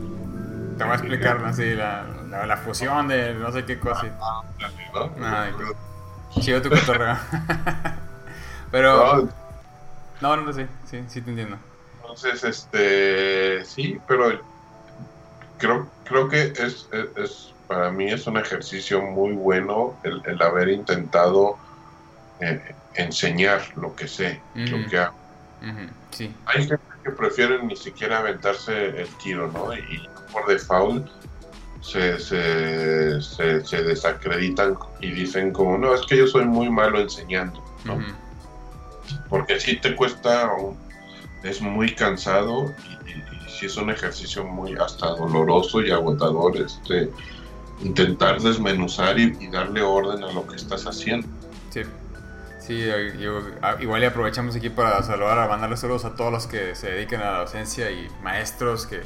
Te 0.77 0.85
voy 0.85 0.93
a 0.93 0.95
explicar 0.95 1.45
así 1.45 1.75
la, 1.75 2.05
la, 2.47 2.57
fusión 2.57 3.09
de 3.09 3.35
no 3.35 3.51
sé 3.51 3.65
qué 3.65 3.81
cosa. 3.81 4.07
Ay, 5.21 5.53
chido 6.41 6.63
tu 6.63 6.71
cotorreo. 6.71 7.17
pero. 8.71 9.17
No, 9.25 9.29
no, 10.21 10.37
no, 10.37 10.53
sí, 10.53 10.67
sí, 10.91 11.03
sí 11.09 11.21
te 11.23 11.31
entiendo. 11.31 11.59
Entonces, 12.01 12.45
este. 12.45 13.65
Sí, 13.65 13.99
pero. 14.07 14.41
Creo, 15.59 15.91
creo 16.05 16.29
que 16.29 16.53
es, 16.57 16.89
es, 17.17 17.53
para 17.67 17.91
mí 17.91 18.13
es 18.13 18.29
un 18.29 18.37
ejercicio 18.37 19.03
muy 19.03 19.33
bueno 19.33 19.99
el, 20.05 20.23
el 20.25 20.41
haber 20.41 20.69
intentado 20.69 21.59
eh, 22.41 22.77
enseñar 22.95 23.63
lo 23.77 23.95
que 23.97 24.07
sé, 24.07 24.41
lo 24.55 24.89
que 24.89 24.99
hago. 24.99 25.17
sí. 26.13 26.33
Hay 26.47 26.65
gente 26.65 26.79
que 27.05 27.11
prefiere 27.11 27.63
ni 27.63 27.77
siquiera 27.77 28.19
aventarse 28.19 29.01
el 29.01 29.09
tiro, 29.23 29.51
¿no? 29.51 29.75
Y 29.75 30.09
por 30.33 30.47
default 30.47 31.09
se, 31.81 32.19
se, 32.19 33.21
se, 33.21 33.83
desacreditan 33.83 34.77
y 35.01 35.11
dicen 35.13 35.53
como, 35.53 35.79
no, 35.79 35.95
es 35.95 36.03
que 36.07 36.17
yo 36.17 36.27
soy 36.27 36.45
muy 36.45 36.71
malo 36.71 37.01
enseñando, 37.01 37.63
¿no? 37.85 37.99
Porque 39.29 39.61
si 39.61 39.77
te 39.77 39.95
cuesta, 39.95 40.51
es 41.43 41.61
muy 41.61 41.95
cansado 41.95 42.75
y, 43.07 43.51
si 43.51 43.67
es 43.67 43.77
un 43.77 43.91
ejercicio 43.91 44.45
muy 44.45 44.75
hasta 44.77 45.09
doloroso 45.09 45.81
y 45.81 45.91
agotador, 45.91 46.57
este, 46.57 47.11
intentar 47.83 48.41
desmenuzar 48.41 49.19
y, 49.19 49.49
darle 49.49 49.83
orden 49.83 50.23
a 50.23 50.33
lo 50.33 50.47
que 50.47 50.57
estás 50.57 50.85
haciendo. 50.87 51.27
Sí. 51.71 51.83
Sí, 52.61 52.85
yo, 53.19 53.41
ah, 53.63 53.77
igual 53.81 54.03
y 54.03 54.05
aprovechamos 54.05 54.55
aquí 54.55 54.69
para 54.69 55.03
saludar, 55.03 55.39
a 55.39 55.49
mandarles 55.49 55.81
saludos 55.81 56.05
a 56.05 56.15
todos 56.15 56.31
los 56.31 56.47
que 56.47 56.75
se 56.75 56.91
dedican 56.91 57.23
a 57.23 57.33
la 57.33 57.39
docencia 57.39 57.91
y 57.91 58.09
maestros 58.23 58.87
que 58.87 59.01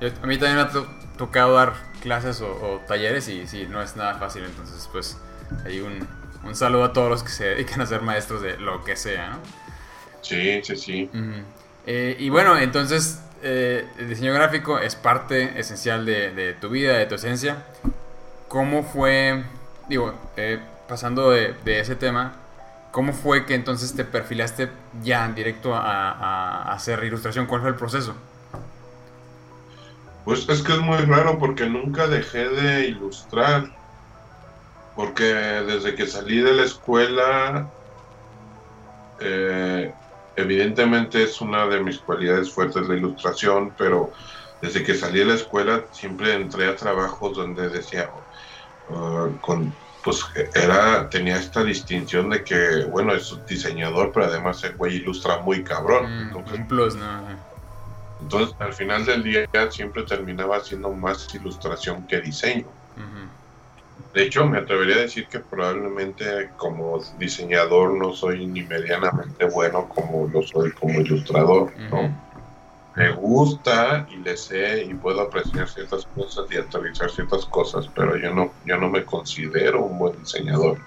a 0.00 0.26
mí 0.26 0.38
también 0.38 0.56
me 0.56 0.60
ha 0.62 0.70
tocado 1.18 1.54
dar 1.54 1.74
clases 2.00 2.40
o, 2.40 2.80
talleres 2.86 3.28
y 3.28 3.46
sí, 3.46 3.66
no 3.68 3.82
es 3.82 3.96
nada 3.96 4.14
fácil, 4.14 4.44
entonces 4.44 4.88
pues 4.90 5.18
hay 5.64 5.80
un, 5.80 6.06
un, 6.44 6.54
saludo 6.54 6.84
a 6.84 6.92
todos 6.92 7.10
los 7.10 7.22
que 7.22 7.30
se 7.30 7.44
dedican 7.44 7.80
a 7.80 7.86
ser 7.86 8.02
maestros 8.02 8.42
de 8.42 8.58
lo 8.58 8.84
que 8.84 8.96
sea, 8.96 9.30
¿no? 9.30 9.38
Sí, 10.22 10.60
sí, 10.62 10.76
sí. 10.76 11.10
Eh, 11.86 12.16
y 12.18 12.28
bueno, 12.28 12.58
entonces 12.58 13.22
eh, 13.42 13.86
el 13.98 14.08
diseño 14.08 14.34
gráfico 14.34 14.78
es 14.78 14.96
parte 14.96 15.58
esencial 15.58 16.04
de, 16.04 16.30
de, 16.32 16.52
tu 16.52 16.68
vida, 16.68 16.94
de 16.94 17.06
tu 17.06 17.14
esencia. 17.14 17.64
¿Cómo 18.48 18.82
fue, 18.82 19.44
digo, 19.88 20.14
eh, 20.36 20.60
pasando 20.88 21.30
de, 21.30 21.54
de, 21.64 21.80
ese 21.80 21.96
tema, 21.96 22.34
cómo 22.90 23.12
fue 23.12 23.46
que 23.46 23.54
entonces 23.54 23.94
te 23.94 24.04
perfilaste 24.04 24.68
ya 25.02 25.24
en 25.24 25.34
directo 25.34 25.74
a, 25.74 26.10
a 26.10 26.72
hacer 26.72 27.02
ilustración? 27.04 27.46
¿Cuál 27.46 27.62
fue 27.62 27.70
el 27.70 27.76
proceso? 27.76 28.14
Pues 30.24 30.48
es 30.48 30.62
que 30.62 30.72
es 30.72 30.80
muy 30.80 30.98
raro 30.98 31.38
porque 31.38 31.66
nunca 31.66 32.06
dejé 32.06 32.48
de 32.48 32.86
ilustrar. 32.88 33.79
Porque 35.00 35.24
desde 35.24 35.94
que 35.94 36.06
salí 36.06 36.42
de 36.42 36.52
la 36.52 36.64
escuela, 36.64 37.66
eh, 39.18 39.90
evidentemente 40.36 41.22
es 41.22 41.40
una 41.40 41.66
de 41.68 41.82
mis 41.82 41.96
cualidades 42.00 42.52
fuertes 42.52 42.86
la 42.86 42.96
ilustración, 42.96 43.72
pero 43.78 44.12
desde 44.60 44.84
que 44.84 44.94
salí 44.94 45.20
de 45.20 45.24
la 45.24 45.34
escuela 45.36 45.84
siempre 45.90 46.34
entré 46.34 46.68
a 46.68 46.76
trabajos 46.76 47.34
donde 47.34 47.70
decía, 47.70 48.10
uh, 48.90 49.34
con, 49.40 49.72
pues 50.04 50.22
era, 50.54 51.08
tenía 51.08 51.38
esta 51.38 51.64
distinción 51.64 52.28
de 52.28 52.44
que, 52.44 52.84
bueno, 52.84 53.14
es 53.14 53.34
diseñador, 53.46 54.12
pero 54.12 54.26
además 54.26 54.62
el 54.64 54.76
güey 54.76 54.96
ilustra 54.96 55.38
muy 55.38 55.64
cabrón. 55.64 56.28
Mm, 56.28 56.36
un 56.36 56.68
plus, 56.68 56.94
¿no? 56.94 57.24
Entonces, 58.20 58.54
al 58.58 58.74
final 58.74 59.06
del 59.06 59.22
día 59.22 59.48
siempre 59.70 60.02
terminaba 60.02 60.58
haciendo 60.58 60.92
más 60.92 61.34
ilustración 61.34 62.06
que 62.06 62.20
diseño. 62.20 62.79
De 64.14 64.24
hecho, 64.24 64.44
me 64.46 64.58
atrevería 64.58 64.96
a 64.96 65.00
decir 65.00 65.28
que 65.28 65.38
probablemente 65.38 66.50
como 66.56 67.00
diseñador 67.18 67.96
no 67.96 68.12
soy 68.12 68.46
ni 68.46 68.62
medianamente 68.62 69.44
bueno 69.44 69.88
como 69.88 70.26
lo 70.28 70.42
soy 70.42 70.72
como 70.72 71.00
ilustrador, 71.00 71.72
Me 72.96 73.12
gusta 73.12 74.06
y 74.10 74.16
le 74.16 74.36
sé 74.36 74.82
y 74.82 74.94
puedo 74.94 75.20
apreciar 75.20 75.68
ciertas 75.68 76.06
cosas 76.06 76.46
y 76.50 76.56
actualizar 76.56 77.08
ciertas 77.10 77.46
cosas, 77.46 77.88
pero 77.94 78.16
yo 78.16 78.34
no, 78.34 78.52
yo 78.64 78.76
no 78.78 78.90
me 78.90 79.04
considero 79.04 79.84
un 79.84 79.98
buen 79.98 80.18
diseñador. 80.18 80.78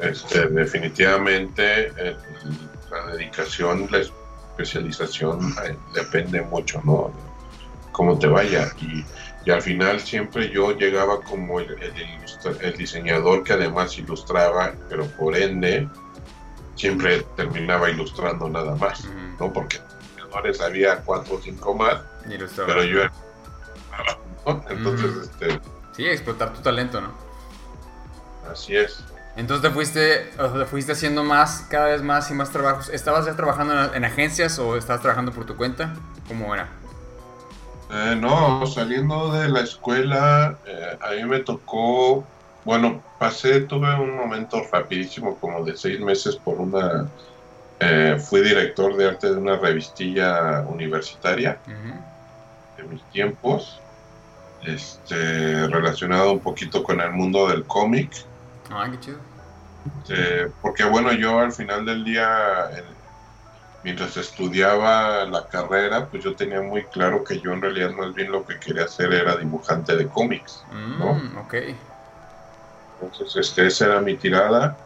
este, 0.00 0.46
definitivamente 0.46 1.92
eh, 1.98 2.16
la 2.90 3.12
dedicación 3.12 3.88
les 3.90 4.12
especialización 4.62 5.54
eh, 5.64 5.76
depende 5.94 6.42
mucho, 6.42 6.80
¿no? 6.84 7.12
Cómo 7.92 8.18
te 8.18 8.26
vaya. 8.26 8.70
Y, 8.80 9.04
al 9.48 9.62
final 9.62 10.00
siempre 10.00 10.50
yo 10.50 10.72
llegaba 10.76 11.20
como 11.22 11.60
el, 11.60 11.76
el, 12.60 12.76
diseñador 12.76 13.42
que 13.42 13.54
además 13.54 13.96
ilustraba, 13.96 14.74
pero 14.88 15.06
por 15.06 15.36
ende 15.36 15.88
siempre 16.74 17.22
terminaba 17.36 17.88
ilustrando 17.90 18.48
nada 18.48 18.74
más, 18.74 19.04
¿no? 19.38 19.52
Porque 19.52 19.80
diseñadores 20.16 20.60
había 20.60 20.96
cuatro 21.00 21.36
o 21.36 21.40
cinco 21.40 21.74
más, 21.74 22.02
pero 22.56 22.84
yo 22.84 23.00
era... 23.00 23.12
Entonces, 24.70 25.30
este... 25.30 25.60
Sí, 25.92 26.06
explotar 26.06 26.52
tu 26.52 26.60
talento, 26.60 27.00
¿no? 27.00 27.12
Así 28.50 28.76
es. 28.76 29.04
Entonces 29.36 29.62
te 29.62 29.74
fuiste, 29.74 30.30
o 30.38 30.66
fuiste 30.66 30.92
haciendo 30.92 31.22
más, 31.22 31.66
cada 31.70 31.86
vez 31.86 32.02
más 32.02 32.30
y 32.30 32.34
más 32.34 32.50
trabajos. 32.50 32.88
¿Estabas 32.88 33.26
ya 33.26 33.36
trabajando 33.36 33.94
en, 33.94 34.04
agencias 34.04 34.58
o 34.58 34.76
estabas 34.76 35.02
trabajando 35.02 35.32
por 35.32 35.46
tu 35.46 35.56
cuenta? 35.56 35.94
¿Cómo 36.26 36.52
era? 36.54 36.68
Eh, 37.92 38.14
no, 38.16 38.66
saliendo 38.66 39.32
de 39.32 39.48
la 39.48 39.60
escuela, 39.62 40.60
eh, 40.64 40.96
a 41.00 41.10
mí 41.14 41.24
me 41.24 41.42
tocó, 41.42 42.30
bueno, 42.62 43.04
pasé, 43.16 43.62
tuve 43.62 43.92
un 44.00 44.14
momento 44.16 44.62
rapidísimo, 44.70 45.38
como 45.40 45.64
de 45.64 45.76
seis 45.76 45.98
meses 46.00 46.36
por 46.38 46.60
una, 46.60 47.12
eh, 47.80 48.18
fui 48.20 48.42
director 48.42 48.96
de 48.96 49.08
arte 49.08 49.28
de 49.32 49.38
una 49.38 49.58
revistilla 49.58 50.62
universitaria 50.68 51.64
de 52.76 52.84
mis 52.84 53.08
tiempos, 53.08 53.84
este, 54.60 55.68
relacionado 55.68 56.32
un 56.34 56.42
poquito 56.42 56.82
con 56.82 57.00
el 57.00 57.12
mundo 57.12 57.48
del 57.48 57.66
cómic 57.66 58.14
Ah, 58.70 58.88
qué 58.90 58.98
chido. 59.00 59.20
porque 60.60 60.84
bueno, 60.84 61.12
yo 61.12 61.38
al 61.40 61.52
final 61.52 61.84
del 61.84 62.04
día, 62.04 62.70
mientras 63.82 64.16
estudiaba 64.16 65.24
la 65.26 65.46
carrera, 65.48 66.08
pues 66.08 66.22
yo 66.22 66.36
tenía 66.36 66.60
muy 66.62 66.86
claro 66.88 67.24
que 67.24 67.40
yo 67.40 67.52
en 67.52 67.62
realidad 67.62 67.92
más 67.92 68.14
bien 68.14 68.30
lo 68.30 68.44
que 68.44 68.58
quería 68.58 68.84
hacer 68.84 69.12
era 69.12 69.36
dibujante 69.36 69.96
de 69.96 70.08
cómics, 70.08 70.64
¿no? 70.68 71.14
Mm, 71.14 71.38
ok. 71.38 71.54
Entonces, 73.00 73.36
este, 73.36 73.66
esa 73.66 73.86
era 73.86 74.00
mi 74.00 74.16
tirada. 74.16 74.76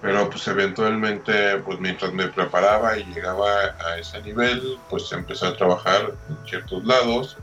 Pero 0.00 0.28
pues 0.28 0.48
eventualmente, 0.48 1.58
pues 1.58 1.78
mientras 1.78 2.12
me 2.12 2.26
preparaba 2.28 2.98
y 2.98 3.04
llegaba 3.04 3.76
a 3.78 3.98
ese 3.98 4.20
nivel, 4.20 4.80
pues 4.88 5.12
empecé 5.12 5.46
a 5.46 5.56
trabajar 5.56 6.14
en 6.28 6.44
ciertos 6.44 6.84
lados. 6.84 7.36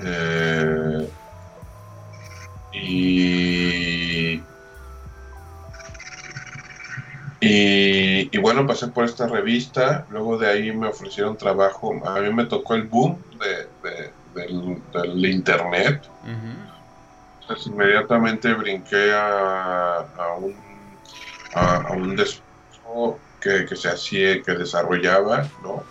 Eh, 0.00 1.12
y, 2.72 4.53
y, 7.46 8.38
bueno, 8.38 8.66
pasé 8.66 8.88
por 8.88 9.04
esta 9.04 9.26
revista, 9.26 10.06
luego 10.10 10.38
de 10.38 10.48
ahí 10.48 10.72
me 10.72 10.88
ofrecieron 10.88 11.36
trabajo, 11.36 12.00
a 12.04 12.20
mí 12.20 12.32
me 12.32 12.46
tocó 12.46 12.74
el 12.74 12.84
boom 12.84 13.18
de, 13.38 14.10
del, 14.34 15.26
internet. 15.26 16.02
Entonces 17.40 17.66
inmediatamente 17.66 18.54
brinqué 18.54 19.12
a, 19.12 19.98
a 19.98 20.34
un, 20.38 20.56
a, 21.54 21.92
un 21.92 22.16
que, 23.40 23.66
que 23.66 23.76
se 23.76 23.88
hacía, 23.88 24.42
que 24.42 24.52
desarrollaba, 24.52 25.46
¿no? 25.62 25.84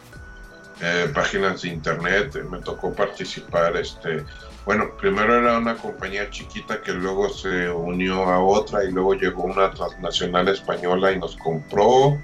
Eh, 0.81 1.09
páginas 1.13 1.61
de 1.61 1.69
internet, 1.69 2.43
me 2.49 2.59
tocó 2.59 2.93
participar 2.93 3.77
este, 3.77 4.25
bueno, 4.65 4.89
primero 4.99 5.37
era 5.37 5.59
una 5.59 5.75
compañía 5.75 6.29
chiquita 6.29 6.81
que 6.81 6.91
luego 6.93 7.29
se 7.29 7.69
unió 7.69 8.23
a 8.23 8.43
otra 8.43 8.83
y 8.83 8.91
luego 8.91 9.13
llegó 9.13 9.43
una 9.43 9.71
transnacional 9.71 10.47
española 10.47 11.11
y 11.11 11.19
nos 11.19 11.37
compró 11.37 12.19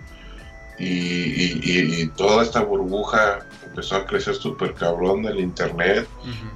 y, 0.80 2.08
toda 2.18 2.44
esta 2.44 2.62
burbuja 2.62 3.40
empezó 3.66 3.98
a 3.98 4.06
crecer 4.06 4.36
súper 4.36 4.74
cabrón 4.74 5.24
del 5.24 5.40
internet. 5.40 6.08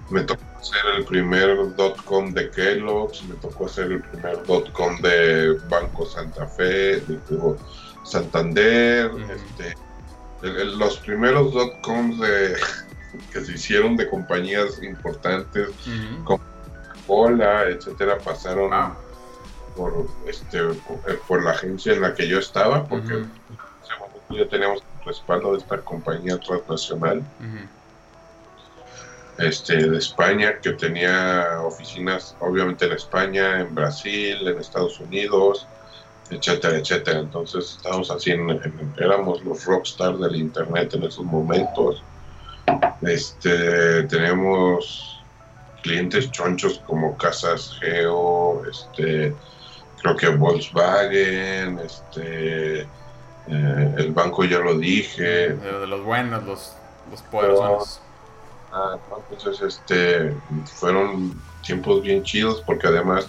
Me 0.09 0.21
tocó 0.23 0.43
hacer 0.59 0.81
el 0.97 1.05
primer 1.05 1.75
dot 1.75 2.03
com 2.05 2.33
de 2.33 2.49
Kellogg's, 2.49 3.23
me 3.25 3.35
tocó 3.35 3.65
hacer 3.67 3.91
el 3.91 4.01
primer 4.01 4.43
dot 4.45 4.71
com 4.71 4.99
de 5.01 5.57
Banco 5.69 6.05
Santa 6.05 6.47
Fe, 6.47 7.01
de 7.01 7.19
Santander, 8.03 9.11
este, 9.29 9.75
los 10.49 10.97
primeros 10.97 11.53
dot 11.53 11.79
coms 11.81 12.19
de 12.19 12.55
que 13.31 13.45
se 13.45 13.53
hicieron 13.53 13.95
de 13.95 14.09
compañías 14.09 14.81
importantes 14.81 15.69
como 16.23 16.39
Coca-Cola, 16.39 17.69
etcétera, 17.69 18.17
pasaron 18.17 18.93
por 19.75 20.07
este 20.27 20.59
por, 21.27 21.43
la 21.43 21.51
agencia 21.51 21.93
en 21.93 22.01
la 22.01 22.13
que 22.13 22.27
yo 22.27 22.39
estaba, 22.39 22.85
porque 22.85 23.25
ya 24.29 24.47
teníamos 24.49 24.83
respaldo 25.05 25.53
de 25.53 25.59
esta 25.59 25.79
compañía 25.79 26.37
transnacional. 26.39 27.23
Este, 29.39 29.89
de 29.89 29.97
España, 29.97 30.59
que 30.61 30.73
tenía 30.73 31.59
oficinas 31.61 32.35
obviamente 32.39 32.85
en 32.85 32.91
España, 32.91 33.61
en 33.61 33.73
Brasil, 33.73 34.47
en 34.47 34.59
Estados 34.59 34.99
Unidos, 34.99 35.67
etcétera, 36.29 36.77
etcétera. 36.77 37.19
Entonces 37.19 37.75
estábamos 37.77 38.09
así, 38.11 38.33
éramos 38.97 39.43
los 39.43 39.65
rockstars 39.65 40.19
del 40.19 40.35
Internet 40.35 40.93
en 40.93 41.03
esos 41.03 41.25
momentos. 41.25 42.03
Este, 43.01 44.03
tenemos 44.03 45.21
clientes 45.81 46.31
chonchos 46.31 46.79
como 46.87 47.17
Casas 47.17 47.77
Geo, 47.79 48.63
este, 48.69 49.35
creo 50.01 50.15
que 50.15 50.29
Volkswagen, 50.29 51.79
este, 51.79 52.81
eh, 52.81 53.95
el 53.97 54.11
banco 54.13 54.45
ya 54.45 54.59
lo 54.59 54.77
dije. 54.77 55.49
De, 55.49 55.87
los 55.87 56.03
buenos, 56.03 56.43
los, 56.43 56.73
los 57.11 57.21
poderosos. 57.23 57.99
Ah, 58.71 58.97
entonces, 59.29 59.61
este, 59.61 60.33
fueron 60.65 61.39
tiempos 61.63 62.01
bien 62.01 62.23
chidos 62.23 62.63
porque 62.65 62.87
además 62.87 63.27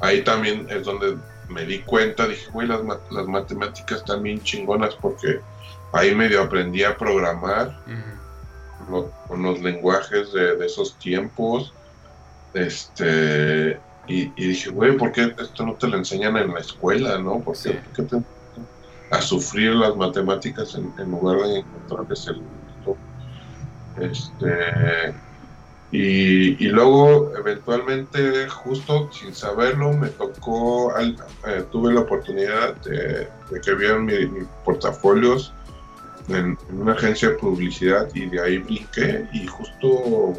ahí 0.00 0.24
también 0.24 0.66
es 0.70 0.84
donde 0.84 1.16
me 1.50 1.64
di 1.66 1.80
cuenta, 1.80 2.26
dije, 2.26 2.50
güey, 2.52 2.66
las, 2.66 2.80
las 3.10 3.26
matemáticas 3.26 3.98
están 3.98 4.22
bien 4.22 4.42
chingonas 4.42 4.94
porque 4.94 5.40
ahí 5.92 6.14
medio 6.14 6.42
aprendí 6.42 6.84
a 6.84 6.96
programar 6.96 7.76
con 9.28 9.42
los 9.42 9.60
lenguajes 9.60 10.32
de, 10.32 10.64
esos 10.64 10.96
tiempos. 10.98 11.72
Este, 12.54 13.78
y, 14.06 14.26
dije, 14.30 14.70
güey, 14.70 14.96
¿por 14.96 15.12
qué 15.12 15.34
esto 15.38 15.66
no 15.66 15.74
te 15.74 15.86
lo 15.88 15.96
enseñan 15.96 16.36
en 16.36 16.52
la 16.52 16.60
escuela, 16.60 17.18
no? 17.18 17.40
¿Por 17.40 17.56
qué, 17.56 18.02
te, 18.02 18.22
a 19.10 19.20
sufrir 19.20 19.74
las 19.74 19.96
matemáticas 19.96 20.74
en, 20.74 21.10
lugar 21.10 21.38
de 21.38 21.58
encontrarles 21.58 22.26
el 22.28 22.42
este 24.00 25.14
y, 25.92 26.68
luego 26.68 27.32
eventualmente 27.36 28.48
justo 28.48 29.10
sin 29.12 29.34
saberlo 29.34 29.92
me 29.92 30.08
tocó 30.10 30.94
eh, 31.00 31.64
tuve 31.72 31.92
la 31.92 32.00
oportunidad 32.00 32.76
de, 32.82 33.28
que 33.60 33.74
vieran 33.74 34.04
mis 34.04 34.28
portafolios 34.64 35.52
en, 36.28 36.56
una 36.72 36.92
agencia 36.92 37.30
de 37.30 37.34
publicidad 37.36 38.08
y 38.14 38.26
de 38.26 38.40
ahí 38.40 38.58
brinqué. 38.58 39.26
Y 39.32 39.46
justo 39.46 40.34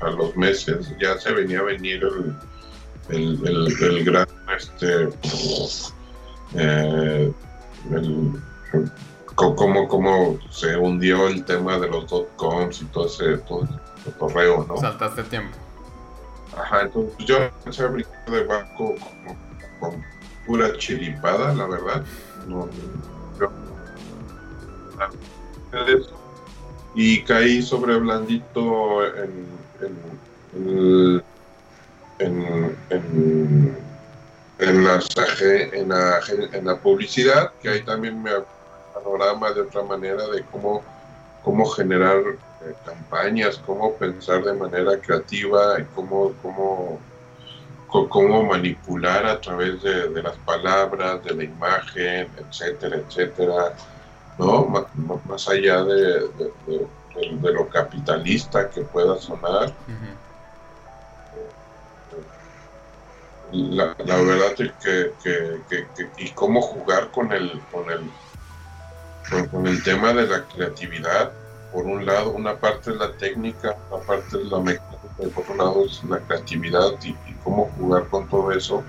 a 0.00 0.10
los 0.10 0.36
meses 0.36 0.92
ya 1.00 1.18
se 1.18 1.32
venía 1.32 1.60
a 1.60 1.62
venir 1.62 2.06
el, 3.08 3.40
el, 3.80 4.04
gran 4.04 4.26
este 4.56 5.08
eh, 6.54 7.32
cómo, 9.34 9.88
cómo 9.88 10.38
se 10.50 10.76
hundió 10.76 11.28
el 11.28 11.44
tema 11.44 11.78
de 11.78 11.88
los 11.88 12.06
dot 12.08 12.34
coms 12.36 12.82
y 12.82 12.84
todo 12.86 13.06
ese, 13.06 13.38
todo 13.38 13.68
correo, 14.12 14.64
¿no? 14.68 14.76
Saltaste 14.76 15.24
tiempo. 15.24 15.56
Ajá, 16.56 16.82
entonces 16.82 17.14
yo 17.26 17.36
empecé 17.36 17.82
a 17.82 17.88
brincar 17.88 18.24
de 18.26 18.44
banco 18.44 18.94
con 19.80 20.04
pura 20.46 20.76
chiripada, 20.78 21.52
la 21.52 21.66
verdad. 21.66 22.04
No, 22.46 22.68
y 26.94 27.22
caí 27.24 27.60
sobre 27.62 27.96
blandito 27.96 29.04
en, 29.16 29.46
en, 29.80 31.22
en, 32.18 32.76
en, 32.90 33.78
en, 34.58 34.84
la, 34.84 35.00
en, 36.52 36.64
la, 36.66 36.76
publicidad, 36.76 37.52
que 37.60 37.68
ahí 37.68 37.82
también 37.82 38.22
me 38.22 38.30
panorama 38.94 39.50
de 39.50 39.62
otra 39.62 39.82
manera 39.82 40.24
de 40.28 40.44
cómo, 40.44 40.84
cómo 41.44 41.66
generar 41.66 42.18
eh, 42.62 42.74
campañas, 42.84 43.60
cómo 43.66 43.94
pensar 43.94 44.42
de 44.42 44.54
manera 44.54 44.98
creativa 44.98 45.78
y 45.78 45.84
cómo, 45.94 46.32
cómo, 46.42 46.98
cómo 47.86 48.42
manipular 48.44 49.26
a 49.26 49.40
través 49.40 49.82
de, 49.82 50.08
de 50.08 50.22
las 50.22 50.36
palabras, 50.38 51.22
de 51.24 51.34
la 51.34 51.44
imagen, 51.44 52.28
etcétera, 52.38 52.96
etcétera 52.96 53.74
¿no? 54.38 54.66
Más, 55.26 55.48
allá 55.48 55.84
de, 55.84 56.28
lo 57.42 57.68
capitalista 57.68 58.68
que 58.70 58.82
pueda 58.82 59.16
sonar. 59.18 59.72
la, 63.52 63.94
verdad 63.96 64.52
es 64.58 64.72
que, 64.82 65.12
que, 65.22 65.86
y 66.18 66.30
cómo 66.30 66.60
jugar 66.60 67.10
con 67.12 67.32
el, 67.32 67.60
con 67.70 67.88
el, 67.90 68.10
con, 69.50 69.66
el 69.66 69.82
tema 69.82 70.12
de 70.12 70.26
la 70.26 70.44
creatividad. 70.44 71.32
Por 71.72 71.86
un 71.86 72.06
lado, 72.06 72.30
una 72.30 72.56
parte 72.56 72.90
es 72.90 72.96
la 72.96 73.12
técnica, 73.12 73.76
una 73.90 74.00
parte 74.04 74.40
es 74.40 74.46
la 74.46 74.60
mecánica, 74.60 75.02
y 75.18 75.26
por 75.26 75.42
otro 75.42 75.56
lado 75.56 75.86
es 75.86 76.04
la 76.04 76.20
creatividad 76.20 76.92
y, 77.02 77.08
y 77.08 77.34
cómo 77.42 77.70
jugar 77.76 78.06
con 78.08 78.28
todo 78.28 78.52
eso. 78.52 78.84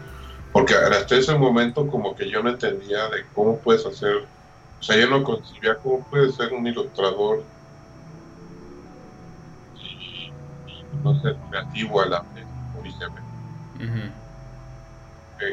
Porque 0.52 0.76
hasta 0.76 1.16
ese 1.16 1.36
momento 1.36 1.88
como 1.88 2.16
que 2.16 2.30
yo 2.30 2.44
no 2.44 2.50
entendía 2.50 3.10
de 3.10 3.26
cómo 3.34 3.58
puedes 3.58 3.86
hacer 3.86 4.28
o 4.80 4.84
sea, 4.84 4.98
yo 4.98 5.10
no 5.10 5.24
concibía 5.24 5.76
cómo 5.80 6.06
puede 6.06 6.32
ser 6.32 6.54
un 6.54 6.68
ilustrador 6.68 7.44
y, 9.80 10.32
no 11.04 11.20
ser 11.22 11.36
creativo 11.50 12.02
a 12.02 12.06
la 12.06 12.20
vez, 12.20 12.46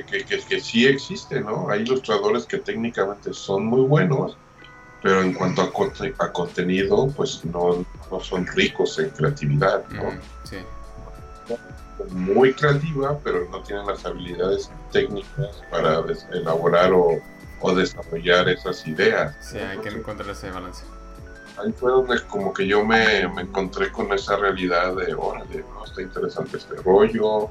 que, 0.07 0.25
que, 0.25 0.39
que, 0.39 0.61
sí 0.61 0.87
existe, 0.87 1.41
¿no? 1.41 1.69
Hay 1.71 1.81
ilustradores 1.81 2.45
que 2.47 2.59
técnicamente 2.59 3.33
son 3.33 3.67
muy 3.67 3.81
buenos, 3.81 4.37
pero 5.03 5.23
en 5.23 5.35
cuanto 5.35 5.63
a, 5.63 6.25
a 6.25 6.33
contenido, 6.33 7.09
pues 7.17 7.45
no, 7.45 7.85
no, 8.11 8.21
son 8.21 8.47
ricos 8.47 8.99
en 8.99 9.11
creatividad, 9.11 9.85
¿no? 9.89 10.11
sí. 10.45 10.57
Muy 12.11 12.53
creativa, 12.53 13.17
pero 13.23 13.49
no 13.51 13.63
tienen 13.63 13.87
las 13.87 14.05
habilidades 14.05 14.71
técnicas 14.91 15.63
para 15.71 16.03
elaborar 16.33 16.93
o 16.93 17.21
o 17.63 17.75
desarrollar 17.75 18.49
esas 18.49 18.87
ideas. 18.87 19.35
Sí, 19.41 19.59
hay 19.59 19.79
que 19.79 19.89
encontrar 19.89 20.31
ese 20.31 20.51
balance. 20.51 20.85
Ahí 21.57 21.73
fue 21.73 21.93
donde 21.93 22.21
como 22.27 22.53
que 22.53 22.67
yo 22.67 22.85
me, 22.85 23.21
encontré 23.21 23.91
con 23.93 24.13
esa 24.13 24.37
realidad 24.37 24.97
de, 24.97 25.15
órale, 25.15 25.65
no, 25.75 25.85
está 25.85 26.03
interesante 26.03 26.57
este 26.57 26.75
rollo. 26.77 27.51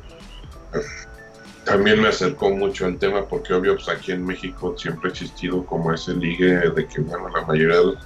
También 1.65 2.01
me 2.01 2.07
acercó 2.07 2.49
mucho 2.49 2.87
el 2.87 2.97
tema 2.97 3.27
porque 3.27 3.53
obvio 3.53 3.75
pues 3.75 3.87
aquí 3.89 4.11
en 4.11 4.25
México 4.25 4.75
siempre 4.77 5.09
ha 5.09 5.11
existido 5.11 5.65
como 5.65 5.93
ese 5.93 6.13
ligue 6.13 6.71
de 6.71 6.87
que 6.87 7.01
bueno 7.01 7.29
la 7.29 7.41
mayoría 7.45 7.77
de 7.77 7.85
los 7.85 7.97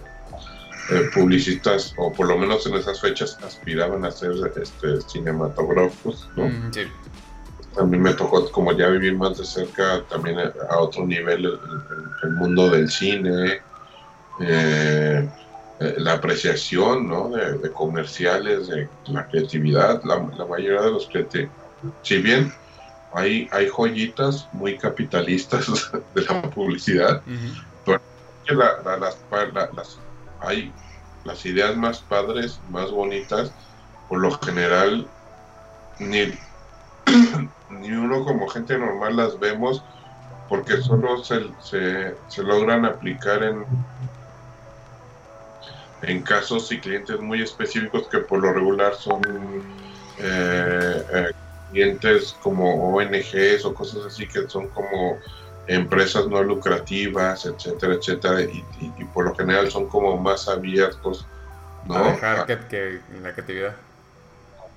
eh, 0.91 1.09
publicistas 1.13 1.93
o 1.97 2.11
por 2.11 2.27
lo 2.27 2.37
menos 2.37 2.67
en 2.67 2.75
esas 2.75 2.99
fechas 2.99 3.37
aspiraban 3.43 4.03
a 4.05 4.11
ser 4.11 4.33
este, 4.61 5.01
cinematógrafos, 5.01 6.29
¿no? 6.35 6.51
sí 6.71 6.81
a 7.77 7.83
mí 7.83 7.97
me 7.97 8.13
tocó 8.13 8.49
como 8.51 8.71
ya 8.71 8.87
vivir 8.87 9.15
más 9.15 9.37
de 9.37 9.45
cerca 9.45 10.03
también 10.09 10.37
a 10.39 10.77
otro 10.77 11.05
nivel 11.05 11.45
el, 12.23 12.29
mundo 12.31 12.69
del 12.69 12.89
cine, 12.89 13.61
eh, 14.39 15.29
eh, 15.79 15.95
la 15.97 16.13
apreciación 16.13 17.07
¿no? 17.07 17.29
de, 17.29 17.71
comerciales, 17.71 18.67
de 18.67 18.87
la 19.07 19.27
creatividad, 19.27 20.01
la, 20.03 20.19
mayoría 20.45 20.81
de 20.81 20.91
los 20.91 21.07
creativos, 21.07 21.51
si 22.01 22.17
bien 22.19 22.53
hay, 23.15 23.47
hay 23.51 23.67
joyitas 23.69 24.47
muy 24.53 24.77
capitalistas 24.77 25.91
de 26.15 26.21
la 26.21 26.41
publicidad, 26.49 27.21
pero 27.85 28.01
las, 28.47 29.17
las, 29.75 29.99
hay 30.41 30.71
las 31.23 31.45
ideas 31.45 31.75
más 31.75 31.99
padres, 31.99 32.59
más 32.69 32.91
bonitas, 32.91 33.51
por 34.09 34.19
lo 34.19 34.31
general 34.39 35.07
ni 35.99 36.33
ni 37.69 37.91
uno 37.91 38.23
como 38.23 38.47
gente 38.47 38.77
normal 38.77 39.15
las 39.15 39.39
vemos 39.39 39.83
porque 40.49 40.77
solo 40.81 41.23
se, 41.23 41.47
se, 41.61 42.43
logran 42.43 42.85
aplicar 42.85 43.43
en, 43.43 43.65
en 46.03 46.21
casos 46.21 46.71
y 46.71 46.79
clientes 46.79 47.19
muy 47.19 47.41
específicos 47.41 48.07
que 48.07 48.19
por 48.19 48.39
lo 48.39 48.53
regular 48.53 48.93
son 48.95 49.21
eh, 50.19 51.03
eh, 51.13 51.31
clientes 51.71 52.35
como 52.41 52.95
ONGs 52.95 53.65
o 53.65 53.73
cosas 53.73 54.05
así 54.05 54.27
que 54.27 54.47
son 54.47 54.67
como 54.69 55.17
empresas 55.67 56.27
no 56.27 56.43
lucrativas, 56.43 57.45
etcétera, 57.45 57.95
etcétera, 57.95 58.41
y, 58.41 59.03
por 59.13 59.25
lo 59.25 59.35
general 59.35 59.69
son 59.71 59.87
como 59.87 60.17
más 60.17 60.47
abiertos, 60.47 61.25
¿no? 61.87 61.95
A 61.95 62.11
dejar 62.11 62.45
que, 62.45 62.57
que 62.67 63.01
la 63.21 63.33
creatividad 63.33 63.75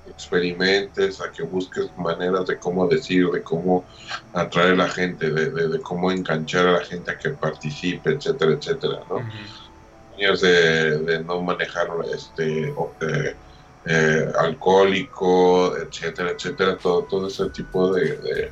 experimentes, 0.09 1.21
a 1.21 1.31
que 1.31 1.43
busques 1.43 1.91
maneras 1.97 2.47
de 2.47 2.57
cómo 2.59 2.87
decir, 2.89 3.29
de 3.31 3.43
cómo 3.43 3.85
atraer 4.33 4.73
a 4.73 4.77
la 4.77 4.89
gente, 4.89 5.31
de, 5.31 5.81
cómo 5.81 6.11
enganchar 6.11 6.67
a 6.67 6.73
la 6.73 6.85
gente 6.85 7.11
a 7.11 7.19
que 7.19 7.31
participe, 7.31 8.11
etcétera, 8.11 8.53
etcétera, 8.53 9.01
¿no? 9.09 9.23
de, 10.19 11.23
no 11.25 11.43
manejar 11.43 11.89
este 12.13 12.75
eh, 13.01 13.37
alcohólico, 14.39 15.77
etcétera, 15.77 16.31
etcétera, 16.31 16.77
todo, 16.77 17.05
todo 17.05 17.29
ese 17.29 17.49
tipo 17.51 17.93
de, 17.93 18.51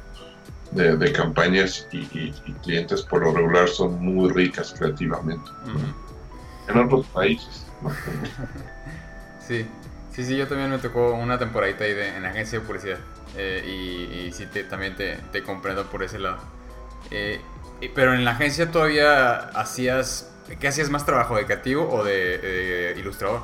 de, 0.72 1.12
campañas 1.12 1.86
y, 1.92 2.32
clientes 2.62 3.02
por 3.02 3.22
lo 3.22 3.32
regular 3.32 3.68
son 3.68 4.02
muy 4.02 4.30
ricas 4.30 4.74
creativamente. 4.78 5.50
En 6.68 6.78
otros 6.78 7.06
países. 7.06 7.66
sí. 9.46 9.66
Sí, 10.16 10.24
sí, 10.24 10.34
yo 10.34 10.48
también 10.48 10.70
me 10.70 10.78
tocó 10.78 11.12
una 11.12 11.38
temporadita 11.38 11.84
ahí 11.84 11.92
de, 11.92 12.16
en 12.16 12.24
agencia 12.24 12.58
de 12.58 12.64
publicidad. 12.64 12.96
Eh, 13.36 14.24
y, 14.26 14.32
sí, 14.32 14.46
te, 14.46 14.64
también 14.64 14.96
te, 14.96 15.18
te, 15.30 15.42
comprendo 15.42 15.84
por 15.90 16.02
ese 16.02 16.18
lado. 16.18 16.38
Eh, 17.10 17.38
pero 17.94 18.14
en 18.14 18.24
la 18.24 18.30
agencia 18.30 18.70
todavía 18.70 19.36
hacías. 19.50 20.32
¿Qué 20.58 20.68
hacías 20.68 20.88
más 20.88 21.04
trabajo? 21.04 21.36
¿De 21.36 21.44
creativo 21.44 21.86
o 21.92 22.02
de, 22.02 22.94
ilustrador? 22.96 23.42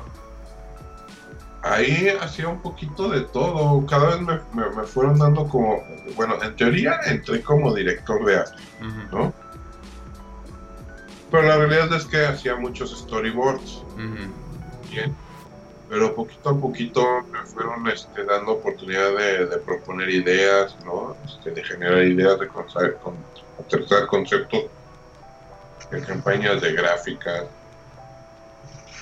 Ahí 1.63 2.09
hacía 2.21 2.47
un 2.47 2.61
poquito 2.61 3.09
de 3.09 3.21
todo. 3.21 3.85
Cada 3.87 4.17
vez 4.17 4.21
me, 4.53 4.83
fueron 4.83 5.17
dando 5.17 5.47
como, 5.47 5.81
bueno, 6.15 6.41
en 6.43 6.55
teoría 6.55 6.99
entré 7.05 7.41
como 7.41 7.73
director 7.73 8.23
de 8.25 8.37
arte, 8.37 8.63
¿no? 9.11 9.33
Pero 11.31 11.43
la 11.43 11.57
realidad 11.57 11.91
es 11.93 12.05
que 12.05 12.25
hacía 12.25 12.55
muchos 12.55 12.95
storyboards. 12.99 13.83
Bien. 14.91 15.15
Pero 15.89 16.15
poquito 16.15 16.49
a 16.49 16.59
poquito 16.59 17.21
me 17.31 17.39
fueron 17.43 17.87
este, 17.87 18.23
dando 18.23 18.53
oportunidad 18.53 19.15
de, 19.15 19.57
proponer 19.57 20.09
ideas, 20.09 20.77
¿no? 20.85 21.15
Este, 21.25 21.51
de 21.51 21.63
generar 21.63 22.03
ideas, 22.03 22.39
de 22.39 22.47
aterrizar 23.59 24.07
conceptos 24.07 24.65
de 25.91 26.01
campañas 26.01 26.61
de 26.61 26.73
gráficas, 26.73 27.45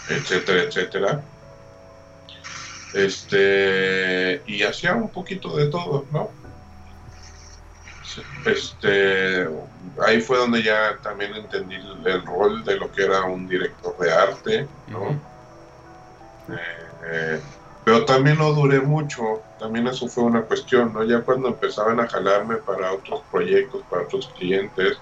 etcétera, 0.09 0.63
etcétera. 0.63 1.23
Este, 2.93 4.41
y 4.47 4.63
hacía 4.63 4.95
un 4.95 5.09
poquito 5.09 5.55
de 5.55 5.67
todo, 5.67 6.05
¿no? 6.11 6.29
Este, 8.45 9.47
ahí 10.05 10.19
fue 10.19 10.37
donde 10.37 10.61
ya 10.61 10.97
también 11.01 11.33
entendí 11.35 11.75
el, 11.75 12.25
rol 12.25 12.63
de 12.65 12.75
lo 12.75 12.91
que 12.91 13.03
era 13.03 13.23
un 13.23 13.47
director 13.47 13.97
de 13.97 14.11
arte, 14.11 14.67
¿no? 14.87 15.19
Eh, 17.05 17.39
pero 17.85 18.03
también 18.03 18.37
no 18.37 18.51
duré 18.51 18.81
mucho, 18.81 19.41
también 19.57 19.87
eso 19.87 20.07
fue 20.07 20.25
una 20.25 20.41
cuestión, 20.41 20.91
¿no? 20.91 21.03
Ya 21.03 21.21
cuando 21.21 21.47
empezaban 21.47 21.99
a 21.99 22.07
jalarme 22.07 22.57
para 22.57 22.91
otros 22.91 23.21
proyectos, 23.31 23.83
para 23.89 24.03
otros 24.03 24.29
clientes, 24.37 24.97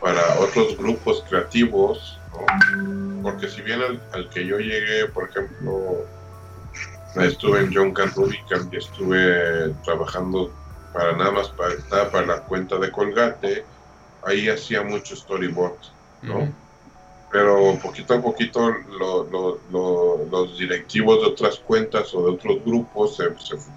para 0.00 0.38
otros 0.38 0.76
grupos 0.78 1.24
creativos, 1.28 2.20
¿no? 2.32 3.22
Porque 3.22 3.48
si 3.48 3.62
bien 3.62 3.80
al 4.12 4.30
que 4.30 4.46
yo 4.46 4.58
llegué, 4.58 5.06
por 5.06 5.28
ejemplo, 5.28 6.06
estuve 7.16 7.60
en 7.60 7.74
John 7.74 7.92
Can 7.92 8.12
Rubicam 8.14 8.68
y 8.72 8.76
estuve 8.76 9.74
trabajando 9.84 10.52
para 10.92 11.16
nada 11.16 11.30
más 11.30 11.48
para, 11.48 12.10
para 12.10 12.26
la 12.26 12.42
cuenta 12.42 12.78
de 12.78 12.90
Colgate, 12.90 13.64
ahí 14.24 14.48
hacía 14.48 14.82
mucho 14.82 15.16
storyboard, 15.16 15.78
¿no? 16.22 16.52
Pero 17.30 17.78
poquito 17.82 18.14
a 18.14 18.22
poquito 18.22 18.74
los 19.70 20.58
directivos 20.58 21.20
de 21.20 21.26
otras 21.28 21.58
cuentas 21.58 22.14
o 22.14 22.24
de 22.24 22.30
otros 22.32 22.64
grupos 22.64 23.16
se, 23.16 23.24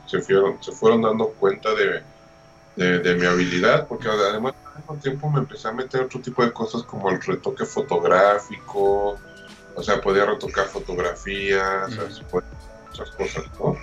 se, 0.07 0.21
fueron, 0.21 0.63
se 0.63 0.71
fueron 0.71 1.01
dando 1.01 1.27
cuenta 1.27 1.69
de, 1.75 2.99
de, 2.99 3.15
mi 3.15 3.25
habilidad, 3.25 3.87
porque 3.87 4.07
además 4.07 4.53
al 4.65 4.77
mismo 4.77 4.95
tiempo 4.97 5.29
me 5.29 5.39
empecé 5.39 5.67
a 5.67 5.73
meter 5.73 6.01
otro 6.01 6.21
tipo 6.21 6.43
de 6.45 6.53
cosas 6.53 6.83
como 6.83 7.09
el 7.09 7.21
retoque 7.21 7.65
fotográfico, 7.65 9.19
o 9.75 9.83
sea, 9.83 9.99
podía 9.99 10.25
retocar 10.25 10.67
fotografías, 10.67 11.91
muchas 12.91 13.11
cosas, 13.11 13.43
¿no? 13.59 13.75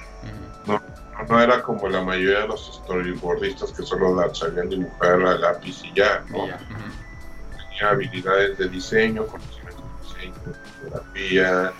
¿no? 0.66 0.82
No 1.28 1.40
era 1.40 1.62
como 1.62 1.88
la 1.88 2.02
mayoría 2.02 2.40
de 2.40 2.48
los 2.48 2.80
storyboardistas 2.84 3.72
que 3.72 3.82
solo 3.82 4.14
la 4.14 4.32
sabían 4.34 4.68
dibujar 4.68 5.20
a 5.20 5.38
lápiz 5.38 5.82
y 5.84 5.92
ya, 5.94 6.24
¿no? 6.28 6.44
Tenía 6.44 7.90
habilidades 7.90 8.56
de 8.58 8.68
diseño, 8.68 9.26
conocimientos 9.26 9.84
de 10.14 10.20
diseño, 10.20 10.34
fotografía, 10.80 11.72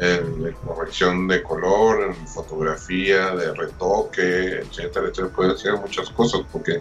en, 0.00 0.52
corrección 0.66 1.28
de 1.28 1.42
color, 1.42 2.02
en 2.02 2.26
fotografía, 2.26 3.34
de 3.36 3.54
retoque, 3.54 4.60
etcétera, 4.60 5.06
etcétera. 5.06 5.28
Puede 5.36 5.52
hacer 5.52 5.74
muchas 5.74 6.10
cosas 6.10 6.40
porque 6.50 6.80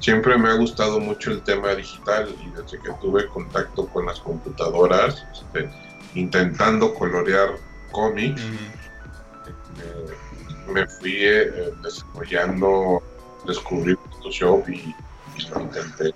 siempre 0.00 0.36
me 0.36 0.48
ha 0.48 0.54
gustado 0.54 0.98
mucho 0.98 1.30
el 1.30 1.42
tema 1.42 1.74
digital 1.74 2.34
y 2.40 2.50
desde 2.50 2.80
que 2.80 2.90
tuve 3.00 3.28
contacto 3.28 3.86
con 3.86 4.06
las 4.06 4.18
computadoras, 4.20 5.24
este, 5.32 5.70
intentando 6.14 6.94
colorear 6.94 7.50
cómics, 7.92 8.42
me 10.74 10.86
fui 10.88 11.18
eh, 11.20 11.72
desarrollando, 11.82 13.00
descubrí 13.46 13.94
Photoshop 13.94 14.68
y, 14.68 14.94
y, 15.36 15.48
lo 15.48 15.60
intenté. 15.60 16.12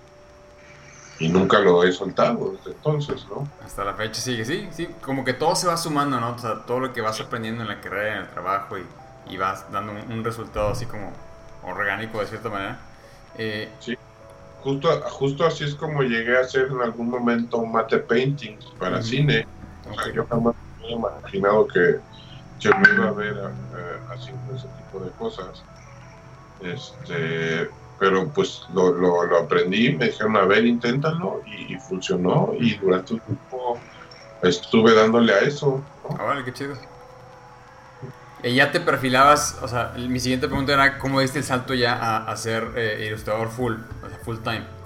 Y 1.20 1.28
nunca 1.28 1.60
lo 1.60 1.84
he 1.84 1.92
soltado 1.92 2.52
desde 2.52 2.72
entonces, 2.72 3.26
¿no? 3.30 3.48
Hasta 3.64 3.84
la 3.84 3.94
fecha 3.94 4.20
sigue, 4.20 4.44
sí, 4.44 4.68
sí, 4.72 4.88
como 5.00 5.24
que 5.24 5.32
todo 5.32 5.54
se 5.54 5.68
va 5.68 5.76
sumando, 5.76 6.20
¿no? 6.20 6.34
O 6.34 6.38
sea, 6.38 6.66
todo 6.66 6.80
lo 6.80 6.92
que 6.92 7.00
vas 7.00 7.20
aprendiendo 7.20 7.62
en 7.62 7.68
la 7.68 7.80
carrera, 7.80 8.16
en 8.16 8.22
el 8.22 8.30
trabajo 8.30 8.78
y, 8.78 8.84
y 9.30 9.36
vas 9.36 9.70
dando 9.70 9.92
un, 9.92 10.24
resultado 10.24 10.70
así 10.70 10.86
como 10.86 11.12
orgánico 11.62 12.20
de 12.20 12.26
cierta 12.26 12.48
manera. 12.48 12.80
Eh, 13.36 13.68
sí, 13.78 13.96
justo, 14.62 15.00
justo 15.10 15.46
así 15.46 15.64
es 15.64 15.74
como 15.74 16.02
llegué 16.02 16.36
a 16.36 16.40
hacer 16.40 16.66
en 16.66 16.80
algún 16.80 17.10
momento 17.10 17.58
un 17.58 17.70
mate 17.70 17.98
painting 17.98 18.58
para 18.78 19.02
cine. 19.02 19.46
O 19.88 20.02
sea, 20.02 20.12
yo 20.12 20.26
jamás 20.26 20.54
me 20.80 20.84
había 20.84 20.96
imaginado 20.96 21.66
que 21.68 22.00
yo 22.58 22.70
me 22.78 22.94
iba 22.94 23.08
a 23.08 23.12
ver 23.12 23.36
eh, 23.36 23.98
haciendo 24.10 24.56
ese 24.56 24.66
tipo 24.68 25.04
de 25.04 25.10
cosas. 25.12 25.62
Este, 26.60 27.70
pero 27.98 28.28
pues 28.28 28.62
lo, 28.74 28.92
lo, 28.92 29.38
aprendí, 29.38 29.92
me 29.94 30.06
dijeron, 30.06 30.36
a 30.36 30.44
ver, 30.44 30.64
inténtalo, 30.64 31.42
y, 31.46 31.76
funcionó, 31.76 32.52
y 32.58 32.76
durante 32.76 33.14
un 33.14 33.20
tiempo 33.20 33.78
estuve 34.42 34.94
dándole 34.94 35.32
a 35.32 35.40
eso. 35.40 35.82
Ah, 36.18 36.24
vale, 36.24 36.44
qué 36.44 36.52
chido. 36.52 36.76
¿Y 38.42 38.54
ya 38.54 38.70
te 38.70 38.78
perfilabas? 38.80 39.58
O 39.62 39.68
sea, 39.68 39.94
mi 39.96 40.20
siguiente 40.20 40.46
pregunta 40.46 40.72
era, 40.72 40.98
¿cómo 40.98 41.20
diste 41.20 41.38
el 41.38 41.44
salto 41.44 41.74
ya 41.74 41.94
a, 41.94 42.30
a 42.30 42.36
ser 42.36 42.72
eh, 42.76 43.06
ilustrador 43.08 43.48
full, 43.48 43.74
o 43.74 44.08
sea, 44.08 44.18
full 44.18 44.38
time? 44.38 44.77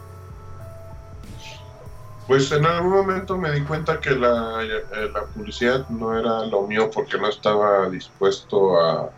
Pues 2.32 2.50
en 2.50 2.64
algún 2.64 2.92
momento 2.92 3.36
me 3.36 3.52
di 3.52 3.60
cuenta 3.60 4.00
que 4.00 4.12
la, 4.12 4.62
eh, 4.62 5.10
la 5.12 5.22
publicidad 5.26 5.86
no 5.90 6.18
era 6.18 6.46
lo 6.46 6.66
mío 6.66 6.90
porque 6.90 7.18
no 7.18 7.28
estaba 7.28 7.90
dispuesto 7.90 8.80
a, 8.80 9.10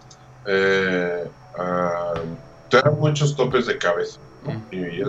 eh, 0.44 1.24
a 1.56 2.90
muchos 2.98 3.36
topes 3.36 3.66
de 3.66 3.78
cabeza. 3.78 4.18
Y 4.72 5.04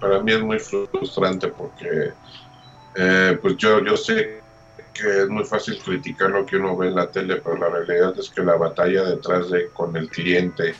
para 0.00 0.20
mí 0.20 0.32
es 0.32 0.40
muy 0.40 0.58
frustrante 0.58 1.46
porque 1.46 2.12
eh, 2.96 3.38
pues 3.40 3.56
yo, 3.56 3.84
yo 3.84 3.96
sé 3.96 4.40
que 4.92 5.22
es 5.22 5.28
muy 5.28 5.44
fácil 5.44 5.80
criticar 5.80 6.30
lo 6.30 6.44
que 6.44 6.56
uno 6.56 6.76
ve 6.76 6.88
en 6.88 6.96
la 6.96 7.08
tele, 7.08 7.36
pero 7.36 7.56
la 7.56 7.68
realidad 7.68 8.14
es 8.18 8.30
que 8.30 8.42
la 8.42 8.56
batalla 8.56 9.04
detrás 9.04 9.48
de 9.48 9.68
con 9.68 9.96
el 9.96 10.10
cliente 10.10 10.74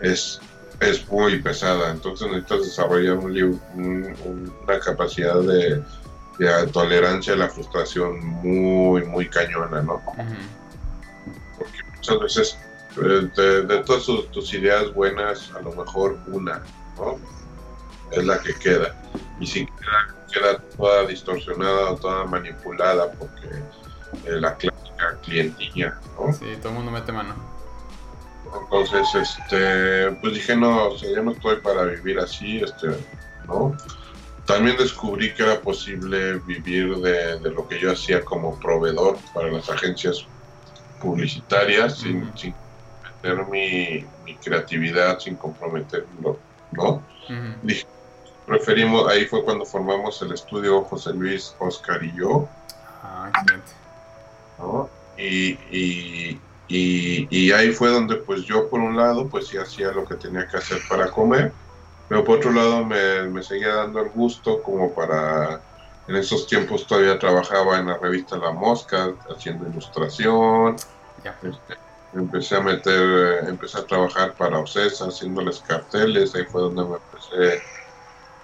es 0.00 0.40
es 0.82 1.08
muy 1.10 1.40
pesada, 1.40 1.90
entonces 1.90 2.26
necesitas 2.28 2.62
desarrollar 2.62 3.18
una 3.18 4.80
capacidad 4.84 5.40
de, 5.40 5.82
tolerancia 6.72 7.34
a 7.34 7.36
la 7.36 7.48
frustración 7.48 8.18
muy, 8.42 9.04
muy 9.04 9.28
cañona, 9.28 9.80
¿no? 9.82 10.02
Porque 11.58 11.78
muchas 11.94 12.18
veces 12.20 12.58
eh, 12.96 13.30
de, 13.36 13.78
todas 13.84 14.04
tus, 14.32 14.52
ideas 14.52 14.92
buenas, 14.92 15.52
a 15.54 15.60
lo 15.60 15.72
mejor 15.72 16.18
una, 16.26 16.62
¿no? 16.96 17.18
Es 18.10 18.24
la 18.24 18.40
que 18.40 18.54
queda. 18.54 18.94
Y 19.38 19.46
si 19.46 19.66
queda, 20.32 20.58
toda 20.76 21.06
distorsionada 21.06 21.92
o 21.92 21.96
toda 21.96 22.24
manipulada 22.24 23.12
porque 23.12 23.48
eh, 24.24 24.40
la 24.40 24.56
clásica 24.56 25.16
clientilla, 25.22 25.98
¿no? 26.18 26.32
Sí, 26.32 26.56
todo 26.60 26.70
el 26.70 26.74
mundo 26.74 26.90
mete 26.90 27.12
mano. 27.12 27.51
Entonces, 28.60 29.14
este, 29.14 30.10
pues 30.20 30.34
dije, 30.34 30.56
no, 30.56 30.88
o 30.88 30.98
sea, 30.98 31.10
yo 31.10 31.22
no 31.22 31.32
estoy 31.32 31.56
para 31.56 31.84
vivir 31.84 32.18
así, 32.18 32.58
este, 32.58 32.88
¿no? 33.46 33.76
También 34.46 34.76
descubrí 34.76 35.32
que 35.34 35.44
era 35.44 35.60
posible 35.60 36.34
vivir 36.46 36.96
de, 36.96 37.38
lo 37.50 37.66
que 37.68 37.78
yo 37.78 37.92
hacía 37.92 38.24
como 38.24 38.58
proveedor 38.58 39.16
para 39.32 39.50
las 39.50 39.70
agencias 39.70 40.26
publicitarias 41.00 41.98
sin, 41.98 42.30
meter 43.22 43.46
mi, 43.46 44.04
creatividad, 44.42 45.18
sin 45.20 45.36
comprometerlo, 45.36 46.38
¿no? 46.72 47.02
Dije, 47.62 47.86
preferimos, 48.46 49.08
ahí 49.08 49.24
fue 49.26 49.44
cuando 49.44 49.64
formamos 49.64 50.20
el 50.22 50.32
estudio 50.32 50.82
José 50.82 51.12
Luis, 51.14 51.54
Oscar 51.58 52.02
y 52.02 52.12
yo. 52.16 52.48
Ah, 53.02 53.30
excelente. 53.30 53.72
¿no? 54.58 54.90
y, 55.16 55.58
y, 55.70 56.21
ahí 57.52 57.72
fue 57.72 57.90
donde 57.90 58.16
pues 58.16 58.42
yo 58.42 58.68
por 58.70 58.80
un 58.80 58.96
lado 58.96 59.28
pues 59.28 59.48
sí 59.48 59.58
hacía 59.58 59.92
lo 59.92 60.04
que 60.04 60.14
tenía 60.14 60.46
que 60.46 60.56
hacer 60.56 60.78
para 60.88 61.10
comer, 61.10 61.52
pero 62.08 62.24
por 62.24 62.38
otro 62.38 62.52
lado 62.52 62.84
me, 62.84 63.42
seguía 63.42 63.74
dando 63.74 64.00
el 64.00 64.10
gusto 64.10 64.62
como 64.62 64.94
para, 64.94 65.60
en 66.08 66.16
esos 66.16 66.46
tiempos 66.46 66.86
todavía 66.86 67.18
trabajaba 67.18 67.78
en 67.78 67.86
la 67.86 67.98
revista 67.98 68.36
La 68.36 68.52
Mosca 68.52 69.12
haciendo 69.34 69.68
ilustración, 69.68 70.76
este, 71.42 71.78
empecé 72.14 72.56
a 72.56 72.60
meter, 72.60 73.44
empecé 73.48 73.78
a 73.78 73.86
trabajar 73.86 74.34
para 74.34 74.58
Ocesa 74.58 75.06
haciéndoles 75.06 75.60
carteles, 75.60 76.34
ahí 76.34 76.44
fue 76.44 76.62
donde 76.62 76.84
me 76.84 76.96
empecé, 76.96 77.62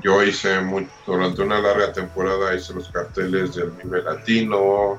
yo 0.00 0.22
hice 0.22 0.60
muy, 0.60 0.88
durante 1.06 1.42
una 1.42 1.60
larga 1.60 1.92
temporada 1.92 2.54
hice 2.54 2.74
los 2.74 2.88
carteles 2.88 3.54
del 3.54 3.70
Vive 3.70 4.02
Latino. 4.02 4.98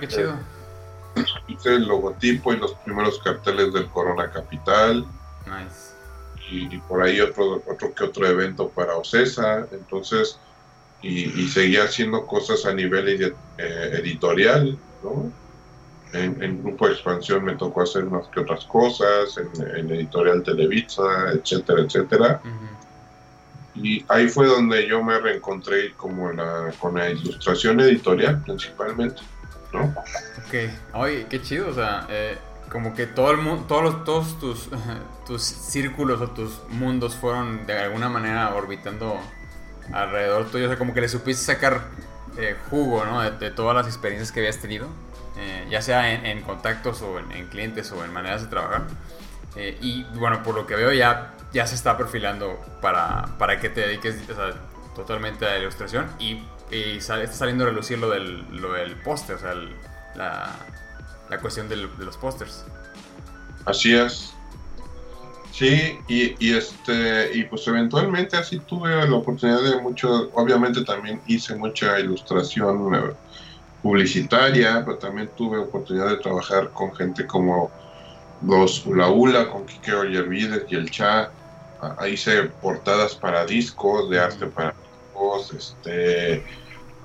qué 0.00 0.08
chido 0.08 0.55
hice 1.48 1.74
el 1.74 1.86
logotipo 1.86 2.52
y 2.52 2.58
los 2.58 2.74
primeros 2.74 3.18
carteles 3.20 3.72
del 3.72 3.86
Corona 3.88 4.30
Capital. 4.30 5.06
Nice. 5.46 5.94
Y, 6.50 6.78
por 6.78 7.02
ahí 7.02 7.20
otro, 7.20 7.62
otro 7.66 7.92
que 7.92 8.04
otro 8.04 8.26
evento 8.26 8.68
para 8.68 8.96
Ocesa. 8.96 9.66
Entonces, 9.72 10.38
y, 11.02 11.48
seguía 11.48 11.84
haciendo 11.84 12.26
cosas 12.26 12.64
a 12.66 12.72
nivel 12.72 13.08
eh, 13.08 13.34
editorial, 13.58 14.78
¿no? 15.02 15.32
en, 16.12 16.62
Grupo 16.62 16.86
de 16.86 16.94
Expansión 16.94 17.44
me 17.44 17.56
tocó 17.56 17.82
hacer 17.82 18.04
unas 18.04 18.26
que 18.28 18.40
otras 18.40 18.64
cosas, 18.64 19.36
en, 19.76 19.90
Editorial 19.90 20.42
Televisa, 20.42 21.32
etcétera, 21.32 21.82
etcétera. 21.82 22.40
Y 23.74 24.04
ahí 24.08 24.28
fue 24.28 24.46
donde 24.46 24.86
yo 24.86 25.02
me 25.02 25.18
reencontré 25.18 25.92
como 25.94 26.32
la, 26.32 26.72
con 26.80 26.94
la 26.94 27.10
ilustración 27.10 27.80
editorial 27.80 28.42
principalmente, 28.42 29.20
¿no? 29.76 29.94
Ok, 30.46 30.54
oye, 30.94 31.26
qué 31.28 31.42
chido, 31.42 31.68
o 31.68 31.74
sea, 31.74 32.06
eh, 32.08 32.38
como 32.70 32.94
que 32.94 33.06
todo 33.06 33.30
el 33.30 33.38
mundo, 33.38 33.64
todos, 33.68 34.04
todos 34.04 34.38
tus, 34.38 34.68
tus 35.26 35.42
círculos 35.42 36.20
o 36.20 36.28
tus 36.30 36.62
mundos 36.68 37.14
fueron 37.14 37.66
de 37.66 37.78
alguna 37.78 38.08
manera 38.08 38.54
orbitando 38.54 39.20
alrededor 39.92 40.50
tuyo, 40.50 40.66
o 40.66 40.68
sea, 40.68 40.78
como 40.78 40.94
que 40.94 41.00
le 41.00 41.08
supiste 41.08 41.44
sacar 41.44 41.82
eh, 42.36 42.56
jugo, 42.70 43.04
¿no? 43.04 43.22
De, 43.30 43.50
todas 43.50 43.74
las 43.74 43.86
experiencias 43.86 44.32
que 44.32 44.40
habías 44.40 44.58
tenido, 44.58 44.88
eh, 45.38 45.66
ya 45.70 45.80
sea 45.80 46.12
en, 46.12 46.42
contactos 46.42 47.02
o 47.02 47.18
en, 47.18 47.46
clientes 47.48 47.92
o 47.92 48.04
en 48.04 48.12
maneras 48.12 48.42
de 48.42 48.48
trabajar. 48.48 48.82
y 49.56 50.04
bueno, 50.14 50.42
por 50.42 50.54
lo 50.54 50.66
que 50.66 50.74
veo 50.74 50.92
ya 50.92 51.36
ya 51.56 51.66
se 51.66 51.74
está 51.74 51.96
perfilando 51.96 52.60
para, 52.80 53.26
para 53.38 53.58
que 53.58 53.70
te 53.70 53.80
dediques 53.80 54.16
totalmente 54.94 55.46
a 55.46 55.50
la 55.52 55.58
ilustración 55.58 56.06
y, 56.18 56.42
está 56.70 57.26
saliendo 57.26 57.64
a 57.64 57.68
relucir 57.68 57.98
lo 57.98 58.10
del, 58.10 58.44
lo 58.60 58.70
póster, 59.04 59.36
o 59.36 59.38
sea, 59.38 59.54
la, 60.14 60.54
la, 61.30 61.38
cuestión 61.38 61.68
de 61.68 61.76
los 61.76 62.16
pósters. 62.16 62.64
Así 63.64 63.94
es. 63.94 64.32
Sí, 65.52 65.98
y, 66.06 66.34
y, 66.38 66.54
este 66.54 67.30
y 67.34 67.44
pues 67.44 67.66
eventualmente 67.66 68.36
así 68.36 68.58
tuve 68.58 68.90
la 69.08 69.16
oportunidad 69.16 69.62
de 69.62 69.80
mucho, 69.80 70.30
obviamente 70.34 70.84
también 70.84 71.22
hice 71.26 71.54
mucha 71.56 71.98
ilustración 71.98 72.94
eh, 72.94 73.12
publicitaria, 73.82 74.82
pero 74.84 74.98
también 74.98 75.30
tuve 75.34 75.56
oportunidad 75.56 76.10
de 76.10 76.18
trabajar 76.18 76.70
con 76.72 76.94
gente 76.94 77.26
como 77.26 77.70
los 78.42 78.84
Ula 78.84 79.08
Ula, 79.08 79.48
con 79.50 79.64
Kike 79.64 79.94
Ollervides 79.94 80.64
y 80.68 80.74
el 80.74 80.90
Cha. 80.90 81.30
Ah, 81.80 82.08
hice 82.08 82.44
portadas 82.60 83.14
para 83.14 83.46
discos, 83.46 84.10
de 84.10 84.18
arte 84.18 84.46
para 84.46 84.74
este, 85.52 86.44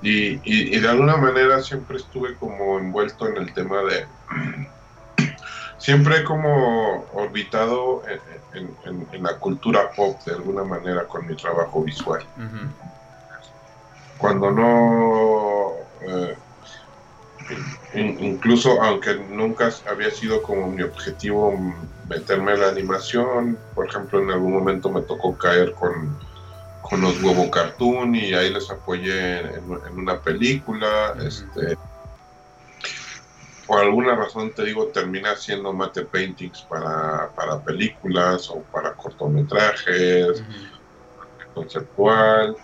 y, 0.02 0.40
y, 0.44 0.78
de 0.78 0.88
alguna 0.88 1.16
manera 1.16 1.62
siempre 1.62 1.96
estuve 1.98 2.34
como 2.36 2.78
envuelto 2.78 3.28
en 3.28 3.36
el 3.36 3.52
tema 3.54 3.82
de, 3.82 4.06
siempre 5.78 6.24
como 6.24 7.06
orbitado 7.12 8.02
en, 8.54 8.76
en, 9.12 9.22
la 9.22 9.38
cultura 9.38 9.90
pop 9.92 10.20
de 10.24 10.32
alguna 10.32 10.64
manera 10.64 11.06
con 11.06 11.26
mi 11.26 11.34
trabajo 11.36 11.82
visual. 11.82 12.24
Cuando 14.18 14.50
no... 14.50 15.72
Eh, 16.02 16.36
incluso 17.94 18.80
aunque 18.80 19.14
nunca 19.14 19.70
había 19.90 20.10
sido 20.10 20.42
como 20.42 20.68
mi 20.68 20.82
objetivo 20.82 21.58
meterme 22.08 22.52
en 22.52 22.60
la 22.60 22.68
animación, 22.68 23.58
por 23.74 23.88
ejemplo 23.88 24.20
en 24.20 24.30
algún 24.30 24.52
momento 24.52 24.90
me 24.90 25.02
tocó 25.02 25.36
caer 25.36 25.72
con, 25.72 26.16
con 26.82 27.00
los 27.00 27.22
huevo 27.22 27.50
cartoon 27.50 28.14
y 28.14 28.34
ahí 28.34 28.52
les 28.52 28.70
apoyé 28.70 29.38
en, 29.38 29.64
una 29.94 30.20
película, 30.20 31.14
este 31.24 31.78
por 33.66 33.80
alguna 33.80 34.16
razón 34.16 34.52
te 34.52 34.64
digo 34.64 34.88
terminé 34.88 35.28
haciendo 35.28 35.72
mate 35.72 36.04
paintings 36.04 36.62
para, 36.62 37.30
para 37.30 37.60
películas 37.60 38.50
o 38.50 38.60
para 38.64 38.92
cortometrajes, 38.94 40.42
conceptual, 41.54 42.56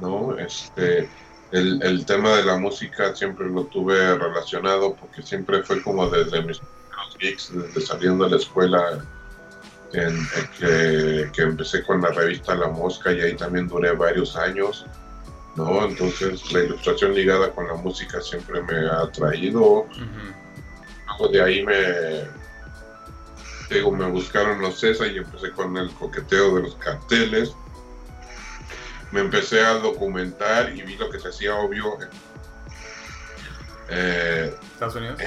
¿no? 0.00 0.36
Este 0.36 1.08
el, 1.52 1.82
el, 1.82 2.04
tema 2.06 2.30
de 2.36 2.44
la 2.44 2.56
música 2.56 3.14
siempre 3.14 3.46
lo 3.48 3.64
tuve 3.64 4.16
relacionado 4.16 4.94
porque 4.94 5.22
siempre 5.22 5.62
fue 5.62 5.82
como 5.82 6.08
desde 6.08 6.42
mis 6.42 6.60
geeks, 7.18 7.52
desde 7.54 7.80
saliendo 7.80 8.24
de 8.24 8.30
la 8.30 8.36
escuela, 8.36 9.04
en, 9.94 10.26
que, 10.58 11.30
que, 11.32 11.42
empecé 11.42 11.82
con 11.82 12.00
la 12.00 12.08
revista 12.08 12.54
La 12.54 12.68
Mosca 12.68 13.12
y 13.12 13.20
ahí 13.20 13.36
también 13.36 13.68
duré 13.68 13.92
varios 13.92 14.36
años, 14.36 14.86
¿no? 15.56 15.84
Entonces 15.84 16.52
la 16.52 16.60
ilustración 16.60 17.14
ligada 17.14 17.50
con 17.50 17.66
la 17.66 17.74
música 17.74 18.20
siempre 18.20 18.62
me 18.62 18.88
ha 18.88 19.02
atraído. 19.02 19.86
Luego 21.06 21.28
de 21.32 21.42
ahí 21.42 21.64
me, 21.64 22.24
digo, 23.70 23.92
me 23.92 24.08
buscaron 24.08 24.60
los 24.60 24.80
CESA 24.80 25.06
y 25.06 25.18
empecé 25.18 25.50
con 25.52 25.76
el 25.76 25.90
coqueteo 25.92 26.56
de 26.56 26.62
los 26.62 26.74
carteles 26.76 27.54
me 29.12 29.20
empecé 29.20 29.60
a 29.60 29.74
documentar 29.74 30.74
y 30.74 30.82
vi 30.82 30.96
lo 30.96 31.08
que 31.10 31.20
se 31.20 31.28
hacía 31.28 31.54
obvio. 31.54 31.98
Eh, 33.90 34.52
¿Estados 34.72 34.96
Unidos? 34.96 35.20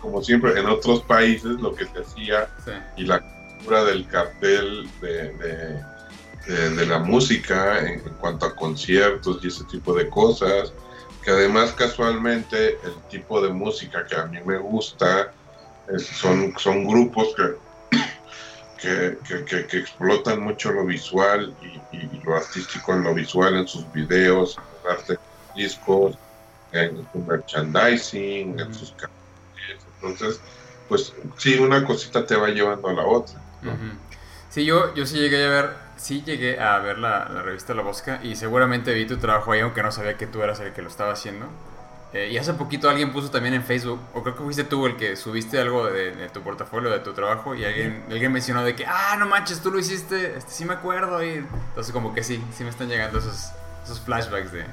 como 0.00 0.22
siempre, 0.22 0.58
en 0.58 0.66
otros 0.66 1.02
países 1.02 1.58
lo 1.60 1.74
que 1.74 1.86
se 1.86 2.00
hacía 2.00 2.48
y 2.96 3.04
la 3.04 3.20
del 3.68 4.06
cartel 4.08 4.88
de, 5.00 5.32
de, 6.46 6.86
la 6.86 6.98
música 6.98 7.78
en, 7.78 8.00
cuanto 8.20 8.46
a 8.46 8.56
conciertos 8.56 9.38
y 9.42 9.48
ese 9.48 9.64
tipo 9.64 9.94
de 9.94 10.08
cosas, 10.08 10.72
que 11.22 11.30
además 11.30 11.72
casualmente 11.72 12.78
el 12.82 12.94
tipo 13.08 13.40
de 13.40 13.50
música 13.50 14.06
que 14.06 14.16
a 14.16 14.24
mí 14.26 14.38
me 14.44 14.58
gusta 14.58 15.32
son, 15.98 16.54
son 16.58 16.86
grupos 16.86 17.34
que 17.36 17.54
que, 18.80 19.16
que, 19.44 19.78
explotan 19.78 20.40
mucho 20.40 20.72
lo 20.72 20.84
visual 20.84 21.54
y, 21.62 22.20
lo 22.24 22.36
artístico 22.36 22.94
en 22.94 23.04
lo 23.04 23.14
visual, 23.14 23.56
en 23.56 23.68
sus 23.68 23.90
videos, 23.92 24.56
en 24.56 24.90
arte 24.90 25.18
discos, 25.54 26.16
en 26.72 27.06
su 27.12 27.18
merchandising, 27.18 28.58
en 28.58 28.74
sus 28.74 28.94
Entonces, 29.96 30.40
pues 30.88 31.12
sí, 31.36 31.58
una 31.58 31.84
cosita 31.84 32.24
te 32.24 32.36
va 32.36 32.48
llevando 32.48 32.88
a 32.88 32.92
la 32.94 33.06
otra. 33.06 33.39
Sí, 34.48 34.64
yo, 34.64 34.94
yo 34.94 35.06
sí 35.06 35.18
llegué 35.18 35.44
a 35.44 35.48
ver, 35.48 35.74
sí 35.96 36.22
llegué 36.24 36.58
a 36.58 36.78
ver 36.78 36.98
la, 36.98 37.28
la 37.28 37.42
revista 37.42 37.72
La 37.72 37.82
Bosca 37.82 38.20
y 38.22 38.34
seguramente 38.34 38.92
vi 38.94 39.06
tu 39.06 39.18
trabajo 39.18 39.52
ahí, 39.52 39.60
aunque 39.60 39.82
no 39.82 39.92
sabía 39.92 40.16
que 40.16 40.26
tú 40.26 40.42
eras 40.42 40.58
el 40.60 40.72
que 40.72 40.82
lo 40.82 40.88
estaba 40.88 41.12
haciendo. 41.12 41.46
Eh, 42.12 42.30
y 42.32 42.38
hace 42.38 42.54
poquito 42.54 42.90
alguien 42.90 43.12
puso 43.12 43.30
también 43.30 43.54
en 43.54 43.62
Facebook, 43.62 44.00
o 44.14 44.22
creo 44.22 44.34
que 44.34 44.42
fuiste 44.42 44.64
tú 44.64 44.84
el 44.86 44.96
que 44.96 45.14
subiste 45.14 45.60
algo 45.60 45.86
de, 45.86 46.28
tu 46.32 46.42
portafolio, 46.42 46.90
de 46.90 46.98
tu 46.98 47.12
trabajo, 47.12 47.54
y 47.54 47.64
alguien, 47.64 48.04
alguien 48.10 48.32
mencionó 48.32 48.64
de 48.64 48.74
que, 48.74 48.84
ah, 48.84 49.14
no 49.16 49.26
manches, 49.26 49.60
tú 49.60 49.70
lo 49.70 49.78
hiciste, 49.78 50.36
este, 50.36 50.50
sí 50.50 50.64
me 50.64 50.74
acuerdo. 50.74 51.22
Y 51.22 51.34
entonces 51.34 51.92
como 51.92 52.12
que 52.12 52.24
sí, 52.24 52.44
sí 52.52 52.64
me 52.64 52.70
están 52.70 52.88
llegando 52.88 53.20
esos, 53.20 53.52
esos 53.84 54.00
flashbacks 54.00 54.50
de... 54.50 54.64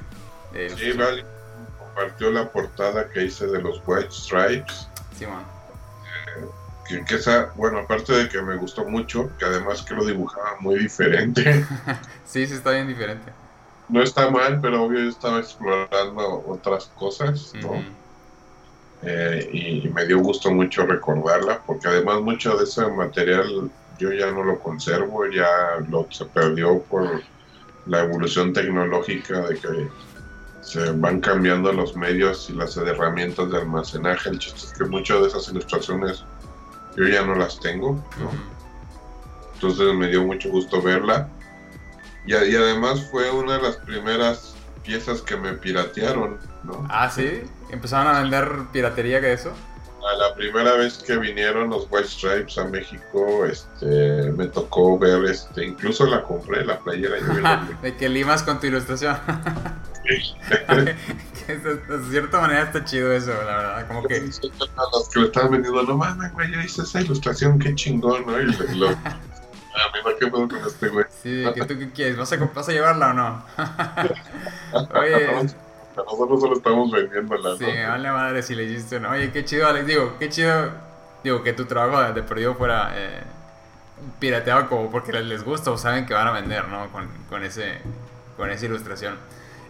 sí, 0.75 0.93
vale. 0.93 1.23
Compartió 1.77 2.31
la 2.31 2.51
portada 2.51 3.07
que 3.09 3.25
hice 3.25 3.45
de 3.45 3.61
los 3.61 3.83
White 3.85 4.09
Stripes. 4.11 4.87
Sí, 5.15 5.27
man. 5.27 5.56
Que, 6.87 7.15
esa, 7.15 7.51
bueno, 7.55 7.79
aparte 7.79 8.13
de 8.13 8.29
que 8.29 8.41
me 8.41 8.55
gustó 8.55 8.85
mucho, 8.85 9.31
que 9.37 9.45
además 9.45 9.81
que 9.81 9.93
lo 9.93 10.05
dibujaba 10.05 10.57
muy 10.59 10.79
diferente. 10.79 11.65
sí, 12.25 12.47
sí, 12.47 12.53
está 12.53 12.71
bien 12.71 12.87
diferente 12.87 13.31
no 13.89 14.01
está 14.01 14.29
mal, 14.29 14.59
pero 14.61 14.83
obvio 14.83 14.99
yo 14.99 15.09
estaba 15.09 15.39
explorando 15.39 16.43
otras 16.47 16.87
cosas, 16.95 17.53
¿no? 17.61 17.83
Eh, 19.03 19.49
y, 19.53 19.89
me 19.89 20.05
dio 20.05 20.19
gusto 20.19 20.51
mucho 20.51 20.85
recordarla, 20.85 21.61
porque 21.65 21.87
además 21.87 22.21
mucho 22.21 22.57
de 22.57 22.63
ese 22.63 22.85
material 22.87 23.69
yo 23.99 24.11
ya 24.11 24.31
no 24.31 24.43
lo 24.43 24.59
conservo, 24.59 25.25
ya 25.27 25.47
lo 25.89 26.07
se 26.11 26.25
perdió 26.25 26.79
por 26.83 27.21
la 27.85 28.03
evolución 28.03 28.53
tecnológica 28.53 29.41
de 29.47 29.55
que 29.55 29.89
se 30.61 30.91
van 30.91 31.21
cambiando 31.21 31.71
los 31.71 31.95
medios 31.95 32.49
y 32.49 32.53
las 32.53 32.75
herramientas 32.75 33.49
de 33.49 33.57
almacenaje. 33.57 34.29
El 34.29 34.39
chiste 34.39 34.65
es 34.65 34.73
que 34.73 34.83
muchas 34.85 35.21
de 35.21 35.27
esas 35.27 35.47
ilustraciones 35.49 36.25
yo 36.97 37.07
ya 37.07 37.23
no 37.23 37.35
las 37.35 37.59
tengo, 37.59 38.03
¿no? 38.19 38.31
Entonces 39.53 39.93
me 39.95 40.07
dio 40.07 40.23
mucho 40.23 40.49
gusto 40.49 40.81
verla 40.81 41.29
y, 42.27 42.33
además 42.33 43.07
fue 43.09 43.31
una 43.31 43.53
de 43.53 43.61
las 43.63 43.77
primeras 43.77 44.53
piezas 44.83 45.21
que 45.21 45.37
me 45.37 45.53
piratearon, 45.53 46.37
¿no? 46.63 46.85
Ah, 46.89 47.09
sí, 47.09 47.43
empezaron 47.69 48.13
a 48.13 48.19
vender 48.19 48.49
piratería 48.73 49.21
que 49.21 49.31
eso. 49.31 49.53
A 50.05 50.15
la 50.17 50.35
primera 50.35 50.73
vez 50.73 50.97
que 50.97 51.17
vinieron 51.17 51.69
los 51.69 51.87
White 51.89 52.07
Stripes 52.07 52.57
a 52.57 52.65
México, 52.65 53.45
este, 53.45 54.31
me 54.33 54.47
tocó 54.47 54.99
ver, 54.99 55.23
este, 55.25 55.65
incluso 55.65 56.05
la 56.05 56.23
compré, 56.23 56.65
la 56.65 56.79
playera. 56.79 57.67
de 57.81 57.95
que 57.95 58.09
limas 58.09 58.43
con 58.43 58.59
tu 58.59 58.67
ilustración. 58.67 59.17
de 61.47 62.09
cierta 62.09 62.39
manera 62.41 62.63
está 62.63 62.83
chido 62.83 63.11
eso, 63.11 63.31
la 63.31 63.57
verdad, 63.57 63.87
como 63.87 64.03
que... 64.03 64.21
los 64.21 64.39
que 65.09 65.19
lo 65.19 65.25
estaban 65.27 65.51
vendiendo, 65.51 65.83
no 65.83 65.97
mames, 65.97 66.33
güey, 66.33 66.51
yo 66.51 66.61
hice 66.61 66.81
esa 66.83 67.01
ilustración, 67.01 67.59
qué 67.59 67.75
chingón, 67.75 68.25
¿no? 68.25 68.39
Y 68.39 68.45
lo, 68.75 68.89
a 69.77 69.91
mí 69.93 70.15
¿qué 70.19 70.27
puedo 70.27 70.47
con 70.47 70.65
este 70.65 70.89
güey? 70.89 71.05
Sí, 71.21 71.45
¿qué 71.53 71.65
tú 71.65 71.77
qué 71.77 71.91
quieres? 71.91 72.17
¿Vas 72.17 72.31
a, 72.33 72.37
¿Vas 72.37 72.69
a 72.69 72.71
llevarla 72.71 73.11
o 73.11 73.13
no? 73.13 73.45
Oye. 74.99 75.33
nosotros 75.95 76.41
solo 76.41 76.57
estamos 76.57 76.91
vendiéndola. 76.91 77.57
Sí, 77.57 77.65
vale 77.65 78.11
madre 78.11 78.41
si 78.41 78.55
le 78.55 78.63
hiciste 78.63 78.99
no. 78.99 79.11
Oye, 79.11 79.31
qué 79.31 79.45
chido, 79.45 79.67
Alex. 79.67 79.85
Digo, 79.85 80.15
qué 80.17 80.29
chido. 80.29 80.71
Digo, 81.23 81.43
que 81.43 81.53
tu 81.53 81.65
trabajo 81.65 82.13
de 82.13 82.23
perdido 82.23 82.55
fuera 82.55 82.91
eh, 82.95 83.23
pirateado 84.19 84.67
como 84.67 84.89
porque 84.89 85.11
les 85.13 85.43
gusta 85.43 85.71
o 85.71 85.77
saben 85.77 86.05
que 86.05 86.13
van 86.13 86.27
a 86.27 86.31
vender, 86.31 86.67
¿no? 86.67 86.91
Con, 86.91 87.07
con, 87.29 87.43
ese, 87.43 87.79
con 88.35 88.49
esa 88.49 88.65
ilustración. 88.65 89.15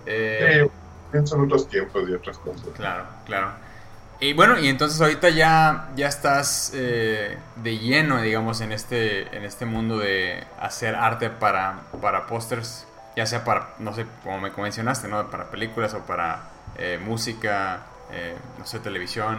Eh, 0.07 0.67
sí, 1.11 1.19
son 1.25 1.45
otros 1.45 1.67
tiempos 1.67 2.09
y 2.09 2.13
otras 2.13 2.37
cosas. 2.37 2.67
Claro, 2.75 3.05
claro. 3.25 3.67
Y 4.19 4.33
bueno, 4.33 4.57
y 4.57 4.67
entonces 4.67 4.99
ahorita 4.99 5.29
ya, 5.29 5.89
ya 5.95 6.07
estás 6.07 6.71
eh, 6.73 7.37
de 7.57 7.77
lleno, 7.77 8.19
digamos, 8.19 8.61
en 8.61 8.71
este, 8.71 9.35
en 9.35 9.43
este 9.43 9.65
mundo 9.65 9.99
de 9.99 10.43
hacer 10.59 10.95
arte 10.95 11.29
para, 11.29 11.81
para 12.01 12.25
pósters, 12.25 12.87
ya 13.15 13.27
sea 13.27 13.43
para, 13.43 13.75
no 13.77 13.93
sé, 13.93 14.07
como 14.23 14.39
me 14.39 14.49
mencionaste, 14.49 15.07
¿no? 15.07 15.29
Para 15.29 15.51
películas 15.51 15.93
o 15.93 15.99
para 15.99 16.49
eh, 16.77 16.99
música, 17.03 17.83
eh, 18.11 18.35
no 18.57 18.65
sé, 18.65 18.79
televisión. 18.79 19.37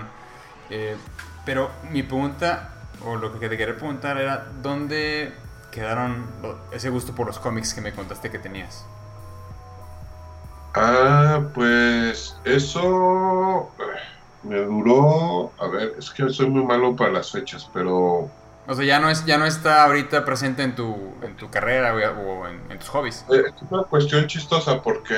pero 1.45 1.71
mi 1.91 2.05
pregunta, 2.05 2.71
o 3.05 3.17
lo 3.17 3.33
que 3.33 3.49
te 3.49 3.57
quería 3.57 3.75
preguntar 3.75 4.17
era, 4.19 4.47
¿dónde 4.63 5.33
quedaron 5.73 6.25
ese 6.71 6.89
gusto 6.89 7.15
por 7.17 7.27
los 7.27 7.41
cómics 7.41 7.75
que 7.75 7.81
me 7.81 7.93
contaste 7.93 8.31
que 8.31 8.39
tenías? 8.39 8.85
Ah, 10.81 11.43
pues 11.55 12.37
eso 12.45 13.73
me 14.45 14.61
duró, 14.61 15.53
a 15.59 15.67
ver, 15.67 15.97
es 15.99 16.11
que 16.11 16.29
soy 16.29 16.49
muy 16.49 16.65
malo 16.65 16.95
para 16.95 17.11
las 17.11 17.33
fechas, 17.33 17.69
pero... 17.75 18.31
O 18.69 18.75
sea, 18.75 18.85
ya 18.85 19.01
no, 19.01 19.11
es, 19.11 19.25
ya 19.25 19.39
no 19.39 19.47
está 19.47 19.85
ahorita 19.85 20.25
presente 20.25 20.63
en 20.63 20.77
tu, 20.77 21.15
en 21.23 21.37
tu 21.37 21.51
carrera 21.51 21.95
o 21.95 22.47
en, 22.47 22.79
tus 22.79 22.89
hobbies. 22.91 23.25
Eh, 23.31 23.43
es 23.47 23.71
una 23.71 23.83
cuestión 23.83 24.27
chistosa 24.29 24.81
porque, 24.81 25.17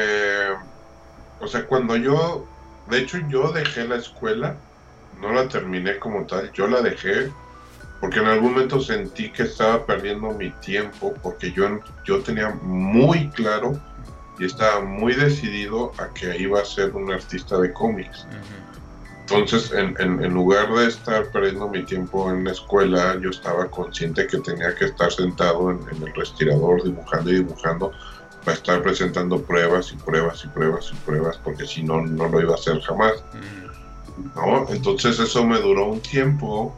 o 1.41 1.47
sea, 1.47 1.67
cuando 1.67 1.95
yo, 1.97 2.47
de 2.89 3.01
hecho 3.01 3.19
yo 3.29 3.53
dejé 3.53 3.87
la 3.87 3.97
escuela, 3.97 4.57
no 5.21 5.33
la 5.33 5.47
terminé 5.49 5.99
como 5.99 6.25
tal, 6.25 6.51
yo 6.53 6.69
la 6.69 6.81
dejé 6.81 7.31
porque 8.01 8.21
en 8.21 8.29
algún 8.29 8.53
momento 8.53 8.81
sentí 8.81 9.31
que 9.31 9.43
estaba 9.43 9.85
perdiendo 9.85 10.31
mi 10.31 10.51
tiempo 10.53 11.13
porque 11.23 11.53
yo, 11.53 11.81
yo 12.07 12.23
tenía 12.23 12.49
muy 12.63 13.29
claro 13.31 13.79
y 14.41 14.47
estaba 14.47 14.81
muy 14.81 15.13
decidido 15.15 15.93
a 15.99 16.09
que 16.15 16.37
iba 16.39 16.61
a 16.61 16.65
ser 16.65 16.97
un 16.97 17.13
artista 17.13 17.59
de 17.59 17.73
cómics. 17.75 18.27
Entonces, 19.21 19.71
en, 19.73 20.35
lugar 20.35 20.73
de 20.73 20.89
estar 20.89 21.31
perdiendo 21.31 21.69
mi 21.69 21.85
tiempo 21.85 22.31
en 22.31 22.45
la 22.45 22.53
escuela, 22.53 23.17
yo 23.21 23.29
estaba 23.31 23.71
consciente 23.71 24.27
que 24.27 24.39
tenía 24.39 24.75
que 24.75 24.87
estar 24.87 25.13
sentado 25.13 25.71
en, 25.71 25.81
el 26.05 26.15
respirador 26.15 26.83
dibujando 26.83 27.31
y 27.31 27.35
dibujando 27.35 27.93
para 28.45 28.57
estar 28.57 28.83
presentando 28.83 29.41
pruebas 29.43 29.93
y 29.93 29.97
pruebas 29.97 30.43
y 30.43 30.49
pruebas 30.49 30.91
y 30.91 30.97
pruebas, 31.05 31.39
porque 31.45 31.67
si 31.67 31.83
no, 31.83 32.01
no 32.01 32.27
lo 32.27 32.41
iba 32.41 32.53
a 32.53 32.57
hacer 32.57 32.81
jamás. 32.81 33.23
Entonces 34.71 35.21
eso 35.21 35.45
me 35.45 35.61
duró 35.61 35.91
un 35.91 36.01
tiempo, 36.01 36.75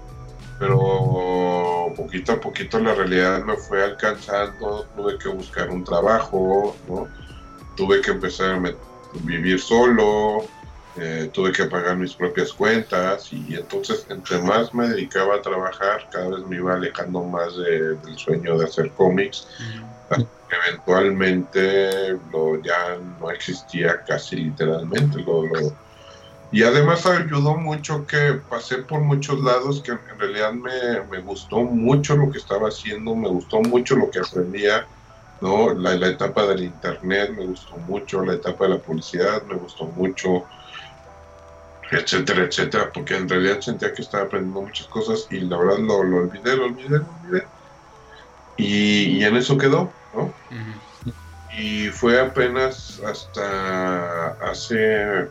pero 0.59 1.93
poquito 1.97 2.33
a 2.33 2.41
poquito 2.41 2.81
la 2.81 2.95
realidad 2.95 3.45
me 3.45 3.57
fue 3.57 3.85
alcanzando, 3.85 4.85
tuve 4.97 5.17
que 5.17 5.29
buscar 5.29 5.71
un 5.71 5.85
trabajo, 5.85 6.77
¿no? 6.89 7.09
Tuve 7.77 8.01
que 8.01 8.11
empezar 8.11 8.55
a 8.55 8.75
vivir 9.25 9.61
solo, 9.61 10.47
eh, 10.97 11.31
tuve 11.33 11.53
que 11.53 11.65
pagar 11.65 11.97
mis 11.97 12.15
propias 12.15 12.53
cuentas 12.53 13.33
y 13.33 13.55
entonces 13.55 14.05
entre 14.11 14.39
más 14.43 14.75
me 14.75 14.89
dedicaba 14.89 15.37
a 15.37 15.43
trabajar, 15.43 16.07
cada 16.11 16.29
vez 16.29 16.47
me 16.47 16.57
iba 16.57 16.75
alejando 16.75 17.23
más 17.23 17.57
del 17.57 17.99
sueño 18.17 18.59
de 18.59 18.67
hacer 18.67 18.91
cómics. 18.93 19.47
Eventualmente 20.51 22.19
lo, 22.31 22.61
ya 22.63 22.99
no 23.19 23.31
existía 23.31 24.05
casi 24.05 24.37
literalmente. 24.37 25.23
Lo, 25.23 25.45
y 26.51 26.63
además 26.63 27.07
ayudó 27.07 27.57
mucho 27.57 28.07
que 28.07 28.35
pasé 28.51 28.79
por 28.79 29.01
muchos 29.01 29.41
lados 29.41 29.81
que 29.81 29.93
en 29.93 30.19
realidad 30.19 30.53
me, 30.53 31.01
me, 31.11 31.23
gustó 31.23 31.63
mucho 31.63 32.15
lo 32.15 32.31
que 32.31 32.37
estaba 32.37 32.69
haciendo, 32.69 33.15
me 33.17 33.31
gustó 33.31 33.63
mucho 33.63 33.97
lo 33.97 34.11
que 34.11 34.19
aprendía. 34.19 34.87
¿No? 35.43 35.75
La, 35.75 35.97
la 35.97 36.07
etapa 36.07 36.47
del 36.47 36.63
internet 36.63 37.33
me 37.37 37.47
gustó 37.47 37.77
mucho, 37.77 38.25
la 38.25 38.35
etapa 38.35 38.65
de 38.65 38.71
la 38.71 38.79
publicidad 38.79 39.43
me 39.43 39.57
gustó 39.57 39.87
mucho, 39.87 40.45
etcétera, 41.91 42.45
etcétera, 42.45 42.91
porque 42.95 43.17
en 43.17 43.29
realidad 43.29 43.61
sentía 43.61 43.93
que 43.93 44.03
estaba 44.03 44.25
aprendiendo 44.25 44.63
muchas 44.63 44.87
cosas 44.87 45.27
y 45.31 45.41
la 45.41 45.59
verdad 45.59 45.79
lo, 45.79 46.05
lo 46.05 46.17
olvidé, 46.19 46.57
lo 46.57 46.67
olvidé, 46.67 46.99
lo 46.99 47.07
olvidé. 47.25 47.47
Y, 48.57 49.25
en 49.25 49.37
eso 49.37 49.59
quedó, 49.59 49.93
¿no? 50.15 50.33
Y 51.59 51.89
fue 51.89 52.21
apenas 52.21 53.01
hasta 53.05 54.29
hace, 54.49 55.29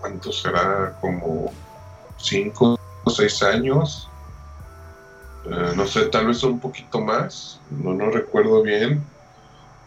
¿cuánto 0.00 0.30
será? 0.30 0.94
Como 1.00 1.52
cinco 2.18 2.78
o 3.04 3.10
seis 3.10 3.42
años, 3.42 4.09
eh, 5.46 5.72
no 5.76 5.86
sé, 5.86 6.06
tal 6.06 6.26
vez 6.26 6.42
un 6.42 6.60
poquito 6.60 7.00
más, 7.00 7.60
no, 7.70 7.94
no 7.94 8.10
recuerdo 8.10 8.62
bien, 8.62 9.02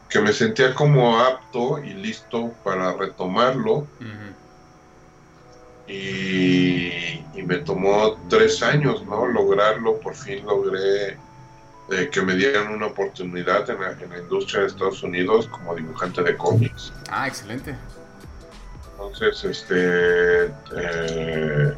que 0.10 0.20
me 0.20 0.32
sentía 0.32 0.74
como 0.74 1.20
apto 1.20 1.84
y 1.84 1.94
listo 1.94 2.52
para 2.64 2.94
retomarlo 2.94 3.88
y, 5.88 7.24
me 7.46 7.58
tomó 7.58 8.18
tres 8.30 8.64
años, 8.64 9.06
¿no? 9.06 9.28
Lograrlo, 9.28 10.00
por 10.00 10.16
fin 10.16 10.46
logré 10.46 11.18
eh, 11.92 12.10
que 12.10 12.22
me 12.22 12.36
dieran 12.36 12.72
una 12.72 12.88
oportunidad 12.88 13.70
en 13.70 13.82
la, 13.82 14.18
industria 14.18 14.62
de 14.62 14.68
Estados 14.68 15.04
Unidos 15.04 15.48
como 15.48 15.76
dibujante 15.76 16.24
de 16.24 16.38
cómics. 16.38 16.94
Ah, 17.10 17.28
excelente. 17.28 17.76
Entonces, 18.92 19.44
este, 19.44 20.46
eh, 20.76 21.74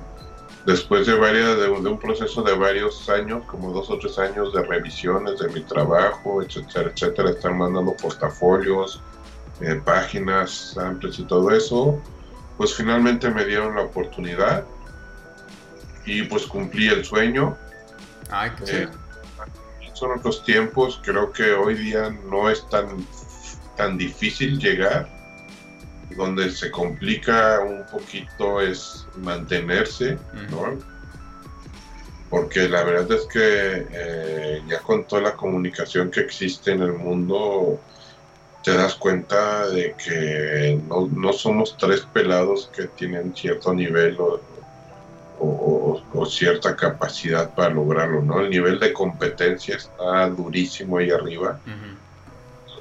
después 0.66 1.06
de 1.06 1.14
varias, 1.16 1.58
de, 1.58 1.70
un 1.70 2.00
proceso 2.00 2.42
de 2.44 2.54
varios 2.56 3.08
años, 3.10 3.44
como 3.46 3.72
dos 3.72 3.90
o 3.90 3.98
tres 4.00 4.18
años 4.18 4.54
de 4.54 4.64
revisiones 4.64 5.40
de 5.40 5.50
mi 5.50 5.62
trabajo, 5.62 6.42
etcétera, 6.42 6.92
etcétera, 6.94 7.30
estar 7.32 7.54
mandando 7.54 7.96
portafolios, 7.96 9.02
eh, 9.62 9.80
páginas 9.84 10.78
amplias 10.78 11.20
y 11.20 11.24
todo 11.24 11.52
eso, 11.52 12.02
pues 12.58 12.74
finalmente 12.74 13.30
me 13.30 13.46
dieron 13.46 13.76
la 13.76 13.84
oportunidad 13.84 14.66
y 16.06 16.24
pues 16.24 16.46
cumplí 16.46 16.88
el 16.88 17.06
sueño. 17.06 17.58
Ay, 18.30 18.52
qué 18.58 18.84
eh, 18.84 18.90
son 19.94 20.12
otros 20.18 20.44
tiempos, 20.44 21.00
creo 21.04 21.32
que 21.32 21.54
hoy 21.54 21.76
día 21.76 22.10
no 22.30 22.50
es 22.50 22.68
tan, 22.70 23.06
tan 23.78 23.98
difícil 23.98 24.60
llegar. 24.60 25.10
Donde 26.12 26.52
se 26.52 26.72
complica 26.72 27.60
un 27.62 27.86
poquito 27.92 28.62
es 28.62 29.08
mantenerse, 29.18 30.18
¿no? 30.50 30.78
Porque 32.30 32.68
la 32.68 32.84
verdad 32.84 33.12
es 33.12 33.26
que 33.26 33.88
eh, 33.92 34.62
ya 34.68 34.80
con 34.80 35.06
toda 35.06 35.22
la 35.22 35.36
comunicación 35.36 36.12
que 36.12 36.22
existe 36.22 36.72
en 36.72 36.82
el 36.82 36.94
mundo, 36.94 37.80
te 38.66 38.76
das 38.76 38.96
cuenta 38.96 39.70
de 39.70 39.96
que 39.96 40.82
no, 40.88 41.34
somos 41.34 41.78
tres 41.78 42.02
pelados 42.02 42.70
que 42.76 42.88
tienen 42.88 43.36
cierto 43.36 43.74
nivel 43.74 44.18
o, 44.20 44.42
cierta 46.28 46.76
capacidad 46.76 47.54
para 47.54 47.70
lograrlo, 47.70 48.22
¿no? 48.24 48.40
El 48.40 48.50
nivel 48.50 48.80
de 48.80 48.92
competencia 48.92 49.76
está 49.76 50.28
durísimo 50.30 50.98
ahí 50.98 51.12
arriba. 51.12 51.60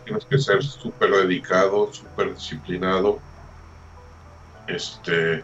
Tienes 0.05 0.25
que 0.27 0.39
ser 0.39 0.63
súper 0.63 1.11
dedicado, 1.11 1.93
súper 1.93 2.35
disciplinado, 2.35 3.19
este, 4.67 5.43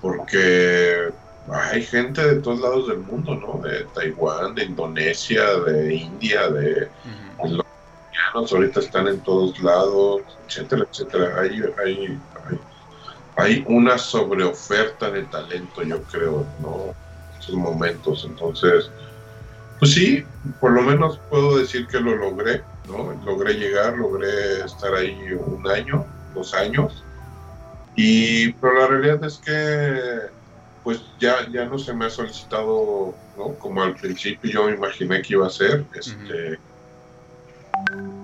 porque 0.00 1.08
hay 1.50 1.82
gente 1.82 2.34
de 2.34 2.40
todos 2.42 2.60
lados 2.60 2.88
del 2.88 2.98
mundo, 2.98 3.34
¿no? 3.34 3.60
De 3.66 3.84
Taiwán, 3.94 4.54
de 4.54 4.64
Indonesia, 4.64 5.44
de 5.60 5.94
India, 5.94 6.48
de, 6.48 6.88
ahorita 8.34 8.80
están 8.80 9.08
en 9.08 9.20
todos 9.20 9.58
lados, 9.60 10.22
etcétera, 10.46 10.86
etcétera. 10.90 11.40
Hay, 11.40 11.62
hay, 11.84 12.18
hay, 13.36 13.64
una 13.68 13.96
sobreoferta 13.98 15.10
de 15.10 15.22
talento, 15.24 15.82
yo 15.82 16.02
creo, 16.04 16.46
¿no? 16.60 16.94
En 17.32 17.40
estos 17.40 17.54
momentos. 17.54 18.26
Entonces, 18.28 18.90
pues 19.78 19.92
sí, 19.92 20.24
por 20.60 20.72
lo 20.72 20.82
menos 20.82 21.18
puedo 21.30 21.58
decir 21.58 21.86
que 21.86 22.00
lo 22.00 22.14
logré, 22.16 22.62
¿no? 22.88 23.12
Logré 23.24 23.54
llegar, 23.54 23.96
logré 23.96 24.64
estar 24.64 24.94
ahí 24.94 25.32
un 25.32 25.68
año, 25.68 26.06
dos 26.34 26.54
años. 26.54 27.04
Y, 27.94 28.52
pero 28.54 28.80
la 28.80 28.86
realidad 28.88 29.24
es 29.24 29.38
que 29.38 30.36
pues 30.84 31.00
ya, 31.18 31.48
ya 31.50 31.64
no 31.64 31.78
se 31.78 31.92
me 31.92 32.06
ha 32.06 32.10
solicitado, 32.10 33.12
¿no? 33.36 33.54
Como 33.54 33.82
al 33.82 33.96
principio 33.96 34.50
yo 34.50 34.66
me 34.66 34.76
imaginé 34.76 35.20
que 35.20 35.32
iba 35.32 35.44
a 35.44 35.50
ser, 35.50 35.84
este, 35.94 36.60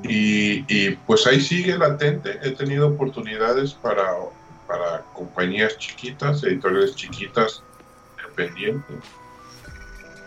y, 0.04 0.90
pues 1.06 1.26
ahí 1.26 1.40
sigue 1.40 1.76
latente. 1.78 2.38
He 2.42 2.50
tenido 2.52 2.88
oportunidades 2.88 3.72
para, 3.74 4.14
para 4.66 5.02
compañías 5.12 5.78
chiquitas, 5.78 6.42
editoriales 6.44 6.94
chiquitas, 6.96 7.62
dependientes. 8.28 8.96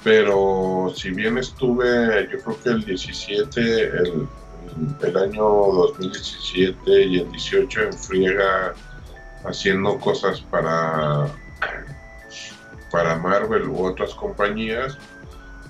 Pero 0.05 0.93
si 0.95 1.09
bien 1.09 1.39
estuve, 1.39 2.29
yo 2.31 2.39
creo 2.39 2.61
que 2.61 2.69
el 2.69 2.85
17, 2.85 3.59
el, 3.83 4.27
el 5.01 5.17
año 5.17 5.43
2017 5.43 7.03
y 7.05 7.19
el 7.21 7.31
18 7.31 7.81
en 7.81 7.93
friega 7.93 8.75
haciendo 9.43 9.99
cosas 9.99 10.41
para, 10.41 11.27
para 12.91 13.17
Marvel 13.17 13.67
u 13.67 13.83
otras 13.83 14.13
compañías, 14.13 14.97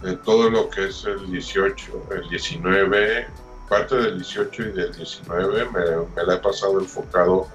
de 0.02 0.18
todo 0.18 0.50
lo 0.50 0.70
que 0.70 0.90
es 0.90 1.06
el 1.06 1.32
18, 1.32 2.10
el 2.12 2.30
19 2.30 3.28
parte 3.70 3.96
del 3.96 4.18
18 4.18 4.62
y 4.64 4.72
del 4.74 4.96
19 4.96 5.66
me, 5.66 5.80
me 6.16 6.24
la 6.28 6.36
he 6.36 6.38
pasado 6.38 6.80
enfocado 6.80 7.48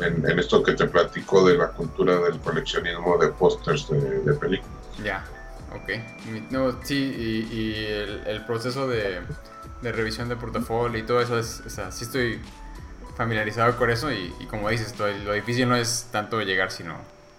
en, 0.00 0.38
esto 0.38 0.62
que 0.62 0.72
te 0.72 0.86
platico 0.86 1.46
de 1.46 1.56
la 1.56 1.68
cultura 1.68 2.18
del 2.18 2.38
coleccionismo 2.40 3.16
de 3.18 3.28
pósters 3.28 3.88
de, 3.88 4.32
películas. 4.34 4.72
Ya, 5.02 5.24
ok. 5.74 6.50
No, 6.50 6.82
sí, 6.82 6.94
y, 6.96 7.74
el, 8.26 8.44
proceso 8.46 8.88
de, 8.88 9.20
revisión 9.82 10.28
de 10.28 10.36
portafolio 10.36 10.98
y 10.98 11.02
todo 11.02 11.20
eso, 11.20 11.38
es, 11.38 11.62
o 11.66 11.70
sea, 11.70 11.90
sí 11.90 12.04
estoy 12.04 12.40
familiarizado 13.16 13.76
con 13.76 13.90
eso 13.90 14.12
y, 14.12 14.32
como 14.50 14.68
dices, 14.68 14.94
lo 14.98 15.32
difícil 15.32 15.68
no 15.68 15.76
es 15.76 16.08
tanto 16.10 16.40
llegar, 16.42 16.70
sino 16.70 16.96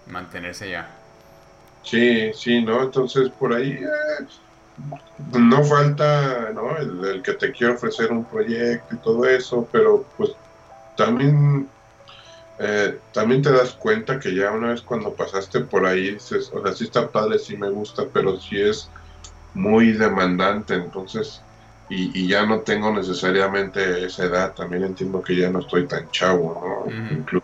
mantenerse 0.08 0.70
ya. 0.70 0.88
Sí, 1.82 2.32
sí, 2.34 2.62
¿no? 2.62 2.82
Entonces 2.82 3.30
por 3.30 3.52
ahí 3.52 3.72
eh, 3.72 4.26
no 5.32 5.64
falta, 5.64 6.50
¿no? 6.52 6.76
El, 6.76 7.22
que 7.22 7.34
te 7.34 7.52
quiere 7.52 7.74
ofrecer 7.74 8.10
un 8.10 8.24
proyecto 8.24 8.94
y 8.94 8.98
todo 8.98 9.24
eso, 9.24 9.68
pero 9.70 10.04
pues 10.16 10.32
también, 10.96 11.68
eh, 12.58 12.98
también 13.12 13.42
te 13.42 13.52
das 13.52 13.72
cuenta 13.72 14.18
que 14.18 14.34
ya 14.34 14.50
una 14.50 14.68
vez 14.68 14.80
cuando 14.80 15.12
pasaste 15.12 15.60
por 15.60 15.84
ahí, 15.84 16.12
dices, 16.12 16.50
o 16.54 16.62
sea, 16.62 16.74
sí 16.74 16.84
está 16.84 17.08
padre, 17.08 17.38
sí 17.38 17.56
me 17.56 17.70
gusta, 17.70 18.04
pero 18.12 18.40
sí 18.40 18.60
es 18.60 18.88
muy 19.52 19.92
demandante, 19.92 20.74
entonces, 20.74 21.42
y, 21.88 22.26
ya 22.26 22.44
no 22.46 22.60
tengo 22.60 22.92
necesariamente 22.92 24.04
esa 24.04 24.24
edad, 24.24 24.54
también 24.54 24.84
entiendo 24.84 25.22
que 25.22 25.36
ya 25.36 25.50
no 25.50 25.60
estoy 25.60 25.86
tan 25.86 26.10
chavo, 26.10 26.86
¿no? 27.30 27.42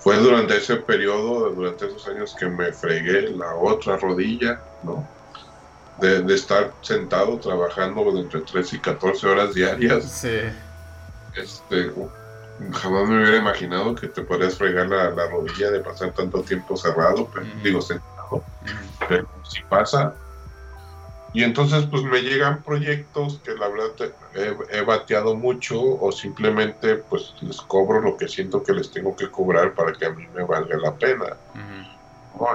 fue 0.00 0.16
durante 0.16 0.56
ese 0.56 0.76
periodo, 0.76 1.50
durante 1.50 1.86
esos 1.86 2.08
años 2.08 2.34
que 2.38 2.46
me 2.46 2.72
fregué 2.72 3.30
la 3.30 3.54
otra 3.54 3.98
rodilla, 3.98 4.60
¿no? 4.82 5.06
De, 6.00 6.34
estar 6.34 6.72
sentado 6.80 7.38
trabajando 7.38 8.18
entre 8.18 8.40
3 8.40 8.72
y 8.72 8.78
14 8.78 9.26
horas 9.26 9.54
diarias. 9.54 10.04
Sí. 10.04 10.38
Este, 11.36 11.92
jamás 12.72 13.08
me 13.08 13.22
hubiera 13.22 13.36
imaginado 13.36 13.94
que 13.94 14.08
te 14.08 14.22
podrías 14.22 14.56
fregar 14.56 14.88
la, 14.88 15.28
rodilla 15.28 15.70
de 15.70 15.80
pasar 15.80 16.12
tanto 16.12 16.42
tiempo 16.42 16.76
cerrado, 16.76 17.28
pero, 17.32 17.46
digo 17.62 17.80
sentado. 17.80 18.42
Pero 19.08 19.28
si 19.44 19.62
pasa, 19.62 20.14
y 21.32 21.44
entonces 21.44 21.86
pues 21.86 22.02
me 22.02 22.22
llegan 22.22 22.62
proyectos 22.62 23.40
que 23.44 23.54
la 23.54 23.68
verdad 23.68 24.12
he, 24.70 24.80
bateado 24.82 25.36
mucho 25.36 25.80
o 25.80 26.10
simplemente 26.10 26.96
pues 26.96 27.34
les 27.40 27.60
cobro 27.60 28.00
lo 28.00 28.16
que 28.16 28.26
siento 28.26 28.62
que 28.62 28.72
les 28.72 28.90
tengo 28.90 29.14
que 29.14 29.30
cobrar 29.30 29.74
para 29.74 29.92
que 29.92 30.06
a 30.06 30.10
mí 30.10 30.26
me 30.34 30.44
valga 30.44 30.76
la 30.78 30.94
pena. 30.94 31.36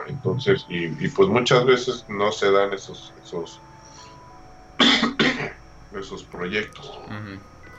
Entonces, 0.07 0.65
y, 0.67 1.07
pues 1.09 1.29
muchas 1.29 1.63
veces 1.65 2.05
no 2.09 2.31
se 2.31 2.51
dan 2.51 2.73
esos 2.73 3.13
esos, 3.23 3.61
esos 5.93 6.23
proyectos. 6.23 6.99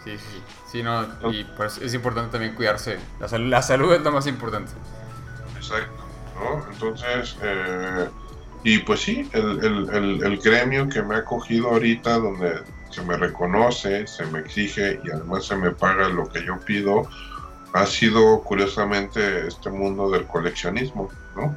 Sí, 0.06 0.16
sí, 0.18 0.42
sí, 0.70 0.82
no, 0.84 1.04
y 1.32 1.42
pues 1.56 1.78
es 1.78 1.92
importante 1.92 2.30
también 2.30 2.54
cuidarse. 2.54 2.96
La, 3.18 3.26
salud, 3.26 3.50
la 3.50 3.60
salud 3.60 3.92
es 3.92 4.02
lo 4.02 4.12
más 4.12 4.28
importante. 4.28 4.70
Exacto, 5.56 6.04
¿no? 6.38 6.64
Entonces, 6.72 7.36
eh, 7.42 8.08
y 8.62 8.78
pues 8.78 9.00
sí, 9.00 9.28
el, 9.32 10.38
gremio 10.38 10.88
que 10.88 11.02
me 11.02 11.16
ha 11.16 11.24
cogido 11.24 11.70
ahorita, 11.70 12.18
donde 12.18 12.62
se 12.90 13.02
me 13.02 13.16
reconoce, 13.16 14.06
se 14.06 14.24
me 14.26 14.38
exige 14.38 15.00
y 15.02 15.10
además 15.10 15.46
se 15.46 15.56
me 15.56 15.72
paga 15.72 16.08
lo 16.08 16.28
que 16.28 16.44
yo 16.44 16.56
pido, 16.60 17.08
ha 17.72 17.84
sido 17.84 18.42
curiosamente 18.42 19.48
este 19.48 19.70
mundo 19.70 20.08
del 20.08 20.24
coleccionismo, 20.26 21.10
¿no? 21.34 21.56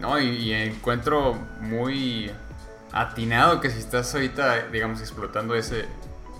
No, 0.00 0.20
y, 0.20 0.52
encuentro 0.52 1.34
muy 1.62 2.30
atinado 2.92 3.62
que 3.62 3.70
si 3.70 3.78
estás 3.78 4.14
ahorita, 4.14 4.66
digamos, 4.68 5.00
explotando 5.00 5.54
ese, 5.54 5.86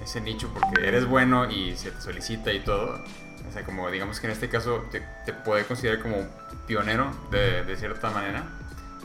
ese 0.03 0.20
nicho 0.20 0.51
porque 0.53 0.86
eres 0.86 1.07
bueno 1.07 1.51
y 1.51 1.76
se 1.76 1.90
te 1.90 2.01
solicita 2.01 2.53
y 2.53 2.61
todo. 2.61 3.01
O 3.48 3.53
sea, 3.53 3.64
como 3.64 3.90
digamos 3.90 4.20
que 4.20 4.26
en 4.26 4.32
este 4.32 4.48
caso 4.48 4.84
te, 4.90 5.03
puede 5.32 5.64
considerar 5.64 6.01
como 6.01 6.26
pionero 6.66 7.11
de, 7.30 7.76
cierta 7.76 8.11
manera 8.11 8.44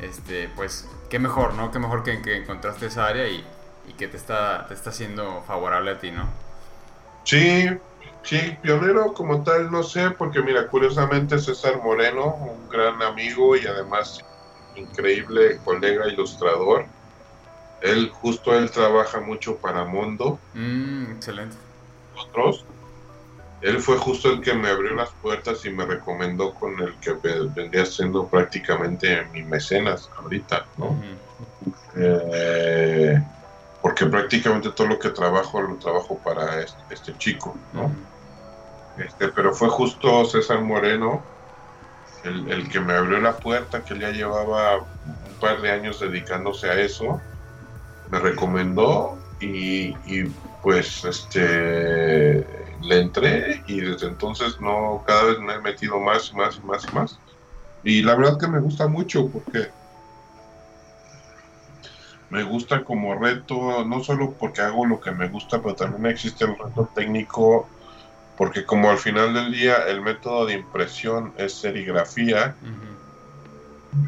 este, 0.01 0.49
pues 0.55 0.87
qué 1.09 1.19
mejor, 1.19 1.53
¿no? 1.53 1.71
Qué 1.71 1.79
mejor 1.79 2.03
que, 2.03 2.37
encontraste 2.37 2.87
esa 2.87 3.07
área 3.07 3.27
y, 3.27 3.43
que 3.97 4.07
te 4.07 4.17
está, 4.17 4.65
te 4.67 4.73
está 4.73 4.91
siendo 4.91 5.43
favorable 5.47 5.91
a 5.91 5.99
ti, 5.99 6.11
¿no? 6.11 6.27
Sí, 7.23 7.69
sí, 8.23 8.57
pionero 8.61 9.13
como 9.13 9.43
tal, 9.43 9.71
no 9.71 9.83
sé, 9.83 10.11
porque 10.11 10.41
mira, 10.41 10.67
curiosamente 10.67 11.39
César 11.39 11.81
Moreno, 11.81 12.35
un 12.35 12.67
gran 12.69 13.01
amigo 13.01 13.55
y 13.55 13.65
además 13.65 14.23
increíble 14.75 15.59
colega 15.63 16.07
ilustrador, 16.07 16.85
él 17.81 18.09
justo 18.09 18.53
él 18.55 18.71
trabaja 18.71 19.19
mucho 19.19 19.57
para 19.57 19.85
Mundo. 19.85 20.39
Mm, 20.53 21.11
excelente. 21.11 21.55
Otros, 22.15 22.65
él 23.61 23.79
fue 23.79 23.97
justo 23.97 24.31
el 24.31 24.41
que 24.41 24.53
me 24.53 24.69
abrió 24.69 24.93
las 24.93 25.09
puertas 25.21 25.65
y 25.65 25.69
me 25.69 25.85
recomendó 25.85 26.53
con 26.53 26.79
el 26.79 26.95
que 26.95 27.13
vendría 27.13 27.85
siendo 27.85 28.27
prácticamente 28.27 29.25
mi 29.33 29.43
mecenas 29.43 30.09
ahorita, 30.17 30.65
¿no? 30.77 30.95
Eh, 31.95 33.21
porque 33.81 34.05
prácticamente 34.05 34.71
todo 34.71 34.87
lo 34.87 34.99
que 34.99 35.09
trabajo 35.09 35.61
lo 35.61 35.75
trabajo 35.75 36.19
para 36.23 36.61
este, 36.89 37.17
chico, 37.17 37.55
¿no? 37.73 37.91
este, 38.97 39.29
pero 39.29 39.53
fue 39.53 39.69
justo 39.69 40.25
César 40.25 40.61
Moreno 40.61 41.23
el, 42.23 42.69
que 42.69 42.79
me 42.79 42.93
abrió 42.93 43.19
la 43.19 43.37
puerta, 43.37 43.83
que 43.83 43.93
él 43.93 44.01
ya 44.01 44.09
llevaba 44.09 44.77
un 44.77 45.39
par 45.39 45.61
de 45.61 45.71
años 45.71 45.99
dedicándose 45.99 46.69
a 46.69 46.79
eso, 46.79 47.21
me 48.09 48.19
recomendó 48.19 49.17
y, 49.39 49.87
y 50.05 50.23
pues 50.61 51.03
este 51.03 52.65
le 52.81 52.99
entré 52.99 53.63
y 53.67 53.81
desde 53.81 54.07
entonces 54.07 54.59
no, 54.59 55.03
cada 55.05 55.25
vez 55.25 55.39
me 55.39 55.53
he 55.53 55.61
metido 55.61 55.99
más, 55.99 56.33
más, 56.33 56.63
más 56.63 56.93
más. 56.93 57.19
Y 57.83 58.01
la 58.01 58.15
verdad 58.15 58.39
que 58.39 58.47
me 58.47 58.59
gusta 58.59 58.87
mucho 58.87 59.29
porque 59.29 59.71
me 62.29 62.43
gusta 62.43 62.83
como 62.83 63.15
reto, 63.15 63.85
no 63.85 64.03
solo 64.03 64.33
porque 64.39 64.61
hago 64.61 64.85
lo 64.85 64.99
que 64.99 65.11
me 65.11 65.29
gusta, 65.29 65.61
pero 65.61 65.75
también 65.75 66.07
existe 66.07 66.45
el 66.45 66.57
reto 66.57 66.89
técnico, 66.93 67.69
porque 68.35 68.65
como 68.65 68.89
al 68.89 68.97
final 68.97 69.33
del 69.33 69.51
día 69.51 69.77
el 69.87 70.01
método 70.01 70.47
de 70.47 70.55
impresión 70.55 71.33
es 71.37 71.59
serigrafía, 71.59 72.55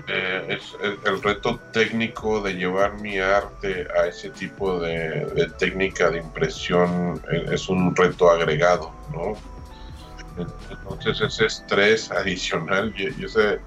eh, 0.07 0.45
es 0.49 0.75
el, 1.05 1.21
reto 1.21 1.59
técnico 1.71 2.41
de 2.41 2.53
llevar 2.53 2.99
mi 2.99 3.19
arte 3.19 3.88
a 3.97 4.07
ese 4.07 4.29
tipo 4.29 4.79
de, 4.79 5.51
técnica 5.57 6.09
de 6.09 6.19
impresión 6.19 7.21
eh, 7.31 7.45
es 7.51 7.69
un 7.69 7.95
reto 7.95 8.29
agregado, 8.29 8.91
¿no? 9.11 9.38
Entonces 10.69 11.21
ese 11.21 11.45
estrés 11.45 12.11
adicional 12.11 12.93
y, 12.97 13.23
ese, 13.23 13.59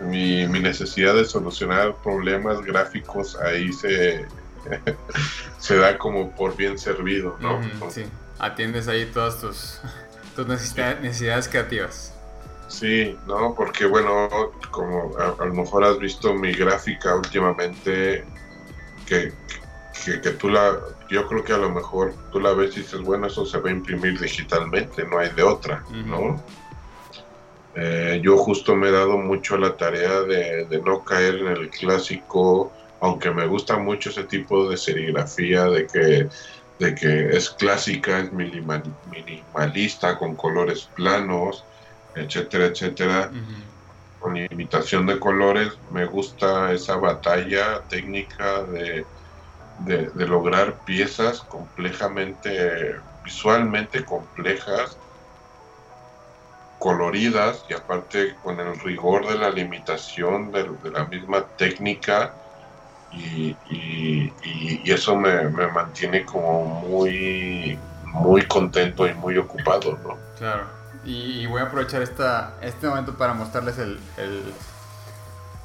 mi, 0.00 0.46
necesidad 0.46 1.14
de 1.14 1.24
solucionar 1.24 1.94
problemas 2.02 2.62
gráficos 2.62 3.36
ahí 3.36 3.72
se, 3.72 4.26
se 5.58 5.76
da 5.76 5.98
como 5.98 6.30
por 6.32 6.56
bien 6.56 6.78
servido, 6.78 7.36
¿no? 7.40 7.60
sí, 7.90 8.06
atiendes 8.38 8.88
ahí 8.88 9.06
todas 9.06 9.40
tus, 9.40 9.80
tus 10.34 10.46
necesidades 10.46 11.48
creativas. 11.48 12.15
Sí, 12.68 13.16
no, 13.26 13.54
porque 13.56 13.86
bueno, 13.86 14.28
como 14.70 15.16
a, 15.18 15.44
lo 15.44 15.54
mejor 15.54 15.84
has 15.84 15.98
visto 15.98 16.34
mi 16.34 16.52
gráfica 16.52 17.14
últimamente, 17.14 18.24
que, 19.06 19.32
que, 20.04 20.30
tú 20.32 20.48
la, 20.48 20.78
yo 21.08 21.26
creo 21.26 21.44
que 21.44 21.52
a 21.52 21.58
lo 21.58 21.70
mejor 21.70 22.14
tú 22.32 22.40
la 22.40 22.52
ves 22.52 22.76
y 22.76 22.80
dices, 22.80 23.00
bueno, 23.02 23.28
eso 23.28 23.46
se 23.46 23.58
va 23.58 23.70
a 23.70 23.72
imprimir 23.72 24.18
digitalmente, 24.20 25.04
no 25.06 25.18
hay 25.18 25.30
de 25.30 25.42
otra, 25.42 25.84
¿no? 25.90 26.42
Eh, 27.78 28.20
yo 28.22 28.38
justo 28.38 28.74
me 28.74 28.88
he 28.88 28.92
dado 28.92 29.18
mucho 29.18 29.58
la 29.58 29.76
tarea 29.76 30.22
de, 30.22 30.80
no 30.84 31.04
caer 31.04 31.36
en 31.36 31.48
el 31.48 31.70
clásico, 31.70 32.72
aunque 33.00 33.30
me 33.30 33.46
gusta 33.46 33.76
mucho 33.76 34.10
ese 34.10 34.24
tipo 34.24 34.68
de 34.68 34.78
serigrafía, 34.78 35.66
de 35.66 35.86
que, 35.86 36.28
de 36.78 36.94
que 36.94 37.36
es 37.36 37.50
clásica, 37.50 38.20
es 38.20 38.32
minimalista, 38.32 40.18
con 40.18 40.34
colores 40.36 40.90
planos, 40.96 41.64
etcétera, 42.16 42.66
etcétera, 42.66 43.30
con 44.18 44.34
limitación 44.34 45.06
de 45.06 45.18
colores. 45.18 45.72
Me 45.90 46.04
gusta 46.06 46.72
esa 46.72 46.96
batalla 46.96 47.82
técnica 47.88 48.62
de, 48.64 49.04
de, 49.80 50.26
lograr 50.26 50.78
piezas 50.84 51.40
complejamente, 51.40 52.96
visualmente 53.24 54.04
complejas, 54.04 54.96
coloridas 56.78 57.64
y 57.68 57.74
aparte 57.74 58.34
con 58.42 58.58
el 58.60 58.78
rigor 58.80 59.26
de 59.26 59.38
la 59.38 59.50
limitación 59.50 60.50
de, 60.52 60.70
la 60.90 61.04
misma 61.04 61.44
técnica. 61.56 62.34
Y, 63.12 63.56
eso 64.84 65.16
me, 65.16 65.48
me, 65.48 65.66
mantiene 65.68 66.24
como 66.24 66.64
muy 66.64 67.78
muy 68.16 68.46
contento 68.46 69.06
y 69.06 69.14
muy 69.14 69.36
ocupado, 69.36 69.98
¿no? 70.02 70.16
Claro. 70.38 70.66
Y, 71.06 71.46
voy 71.46 71.60
a 71.60 71.66
aprovechar 71.66 72.02
esta, 72.02 72.54
este 72.60 72.88
momento 72.88 73.16
para 73.16 73.32
mostrarles 73.32 73.78
el, 73.78 74.00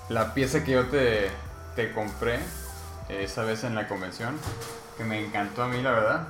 la 0.08 0.36
pieza 0.36 0.64
que 0.64 0.74
yo 0.74 0.86
te, 0.88 1.32
te 1.76 1.92
compré 1.94 2.40
esa 3.10 3.44
vez 3.44 3.64
en 3.64 3.74
la 3.74 3.88
convención, 3.88 4.38
que 4.98 5.04
me 5.04 5.20
encantó 5.20 5.64
a 5.64 5.68
mí, 5.68 5.82
la 5.82 5.92
verdad. 5.92 6.28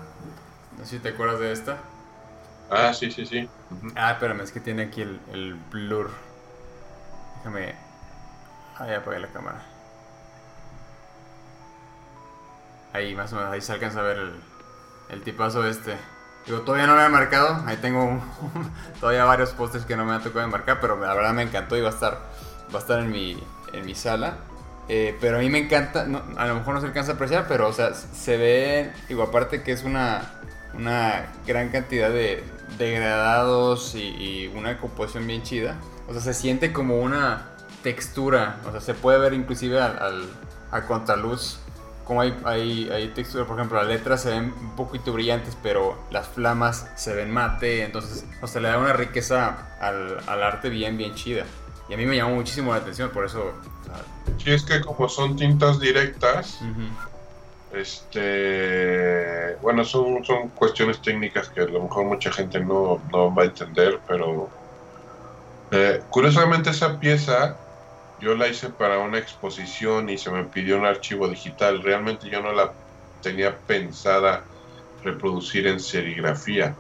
No 0.78 0.86
sé 0.86 0.92
si 0.92 1.00
te 1.00 1.10
acuerdas 1.10 1.40
de 1.40 1.52
esta. 1.52 1.78
Ah, 2.70 2.94
sí, 2.94 3.12
sí, 3.12 3.26
sí. 3.26 3.50
Ah, 3.96 4.12
espérame, 4.12 4.42
es 4.42 4.52
que 4.54 4.62
tiene 4.62 4.84
aquí 4.84 5.02
el, 5.02 5.20
el 5.34 5.56
blur. 5.56 6.10
Déjame. 7.40 7.76
Ah, 8.78 8.88
ya 8.88 9.00
apagué 9.00 9.20
la 9.20 9.28
cámara. 9.28 9.62
Ahí 12.94 13.14
más 13.14 13.34
o 13.34 13.36
menos, 13.36 13.52
ahí 13.52 13.60
se 13.60 13.74
alcanza 13.74 14.00
a 14.00 14.04
ver 14.04 14.18
el, 14.18 14.34
el 15.10 15.22
tipazo 15.22 15.68
este. 15.68 15.98
Digo, 16.46 16.62
todavía 16.62 16.88
no 16.88 16.96
me 16.96 17.06
he 17.06 17.10
marcado. 17.10 17.64
Ahí 17.66 17.78
tengo 17.78 18.22
todavía 19.00 19.26
varios 19.26 19.52
pósters 19.52 19.86
que 19.86 19.96
no 19.96 20.06
me 20.06 20.14
han 20.14 20.24
tocado 20.24 20.48
marcar, 20.48 20.80
pero 20.80 21.00
la 21.00 21.14
verdad 21.14 21.34
me 21.34 21.44
encantó 21.44 21.78
y 21.78 21.82
va 21.82 21.90
a 21.90 21.94
estar, 21.94 22.20
va 22.74 22.80
a 22.80 22.82
estar 22.82 23.00
en 23.00 23.12
mi, 23.12 23.42
en 23.74 23.86
mi 23.86 23.96
sala. 23.96 24.38
Eh, 24.90 25.18
pero 25.22 25.38
a 25.38 25.40
mí 25.40 25.50
me 25.50 25.60
encanta, 25.60 26.02
a 26.38 26.48
lo 26.48 26.56
mejor 26.56 26.74
no 26.74 26.82
se 26.82 26.88
alcanza 26.88 27.14
a 27.14 27.16
apreciar, 27.16 27.46
pero 27.48 27.68
o 27.68 27.74
sea, 27.74 27.94
se 27.94 28.36
ve, 28.38 28.92
digo, 29.08 29.24
aparte 29.24 29.62
que 29.62 29.72
es 29.72 29.84
una, 29.84 30.34
una 30.74 31.28
gran 31.48 31.70
cantidad 31.70 32.10
de 32.10 32.44
degradados 32.78 33.96
y, 33.96 34.00
y, 34.00 34.48
una 34.56 34.78
composición 34.80 35.28
bien 35.28 35.44
chida. 35.44 35.78
O 36.10 36.14
sea, 36.14 36.22
se 36.22 36.34
siente 36.34 36.74
como 36.74 37.00
una 37.00 37.46
textura, 37.84 38.58
o 38.68 38.72
sea, 38.72 38.82
se 38.82 38.94
puede 38.94 39.20
ver 39.20 39.34
inclusive 39.34 39.80
al 39.80 40.30
a 40.72 40.82
contraluz 40.84 41.60
como 42.04 42.22
hay, 42.22 42.38
hay, 42.46 42.90
hay 42.90 43.08
textura, 43.10 43.46
por 43.46 43.58
ejemplo, 43.58 43.78
las 43.78 43.88
letras 43.88 44.22
se 44.22 44.30
ven 44.30 44.54
un 44.60 44.76
poquito 44.76 45.14
brillantes, 45.14 45.58
pero 45.62 45.98
las 46.12 46.28
flamas 46.28 46.90
se 46.96 47.14
ven 47.14 47.32
mate, 47.32 47.84
entonces, 47.84 48.26
o 48.42 48.48
sea, 48.48 48.62
le 48.62 48.70
da 48.70 48.78
una 48.78 48.94
riqueza 48.94 49.78
al, 49.80 50.18
al 50.28 50.44
arte 50.44 50.70
bien, 50.70 50.98
bien 50.98 51.16
chida. 51.16 51.46
Y 51.90 51.94
a 51.94 51.98
mí 51.98 52.06
me 52.06 52.16
llamó 52.16 52.36
muchísimo 52.36 52.72
la 52.72 52.78
atención, 52.78 53.10
por 53.10 53.26
eso... 53.26 53.52
Sí, 54.38 54.52
es 54.52 54.64
que 54.64 54.82
como 54.82 55.10
son 55.10 55.36
tintas 55.36 55.80
directas, 55.80 56.60
este... 57.74 59.58
Bueno, 59.62 59.84
son, 59.84 60.24
son 60.24 60.50
cuestiones 60.50 61.02
técnicas 61.02 61.50
que 61.50 61.62
a 61.62 61.66
lo 61.66 61.84
mejor 61.84 62.06
mucha 62.06 62.32
gente 62.32 62.60
no, 62.60 63.02
no 63.12 63.34
va 63.34 63.44
a 63.44 63.46
entender, 63.46 64.00
pero... 64.08 64.50
Eh, 65.72 66.02
curiosamente 66.10 66.70
esa 66.70 67.00
pieza 67.00 67.58
yo 68.22 68.36
la 68.36 68.48
hice 68.48 68.70
para 68.70 69.00
una 69.00 69.18
exposición 69.18 70.10
y 70.10 70.18
se 70.18 70.30
me 70.30 70.44
pidió 70.44 70.78
un 70.78 70.86
archivo 70.86 71.28
digital. 71.28 71.82
Realmente 71.82 72.30
yo 72.30 72.42
no 72.42 72.54
la 72.54 72.72
tenía 73.22 73.58
pensada 73.58 74.44
reproducir 75.04 75.66
en 75.66 75.80
serigrafía. 75.80 76.76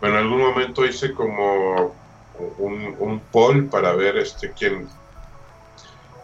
Pero 0.00 0.12
en 0.12 0.18
algún 0.18 0.40
momento 0.40 0.86
hice 0.86 1.12
como 1.12 1.94
un, 2.58 2.96
un 2.98 3.20
poll 3.20 3.66
para 3.66 3.92
ver 3.94 4.16
este 4.16 4.52
quién 4.52 4.88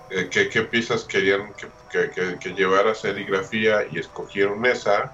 eh, 0.09 0.28
qué, 0.31 0.49
qué, 0.49 0.62
piezas 0.62 1.05
querían 1.05 1.53
que, 1.55 2.11
que, 2.11 2.39
que, 2.39 2.55
llevara 2.55 2.95
serigrafía 2.95 3.87
y 3.93 3.99
escogieron 3.99 4.65
esa. 4.66 5.12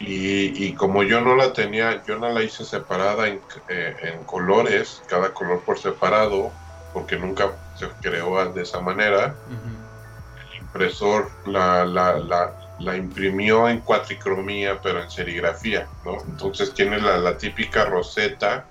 Y, 0.00 0.66
y, 0.66 0.74
como 0.74 1.02
yo 1.04 1.20
no 1.20 1.34
la 1.36 1.52
tenía, 1.52 2.04
yo 2.04 2.18
no 2.18 2.28
la 2.30 2.42
hice 2.42 2.64
separada 2.64 3.28
en, 3.28 3.40
eh, 3.68 3.96
en 4.02 4.24
colores, 4.24 5.02
cada 5.08 5.32
color 5.32 5.62
por 5.62 5.78
separado 5.78 6.52
porque 6.98 7.16
nunca 7.16 7.52
se 7.76 7.88
creó 8.02 8.52
de 8.52 8.62
esa 8.62 8.80
manera. 8.80 9.36
El 10.50 10.58
impresor 10.62 11.30
la, 11.46 11.84
la, 11.84 12.18
la, 12.18 12.74
la, 12.80 12.96
imprimió 12.96 13.68
en 13.68 13.80
cuatricromía, 13.80 14.80
pero 14.82 15.00
en 15.00 15.08
serigrafía, 15.08 15.86
¿no? 16.04 16.18
Entonces 16.28 16.74
tiene 16.74 16.98
la, 17.00 17.38
típica 17.38 17.84
roseta 17.84 18.64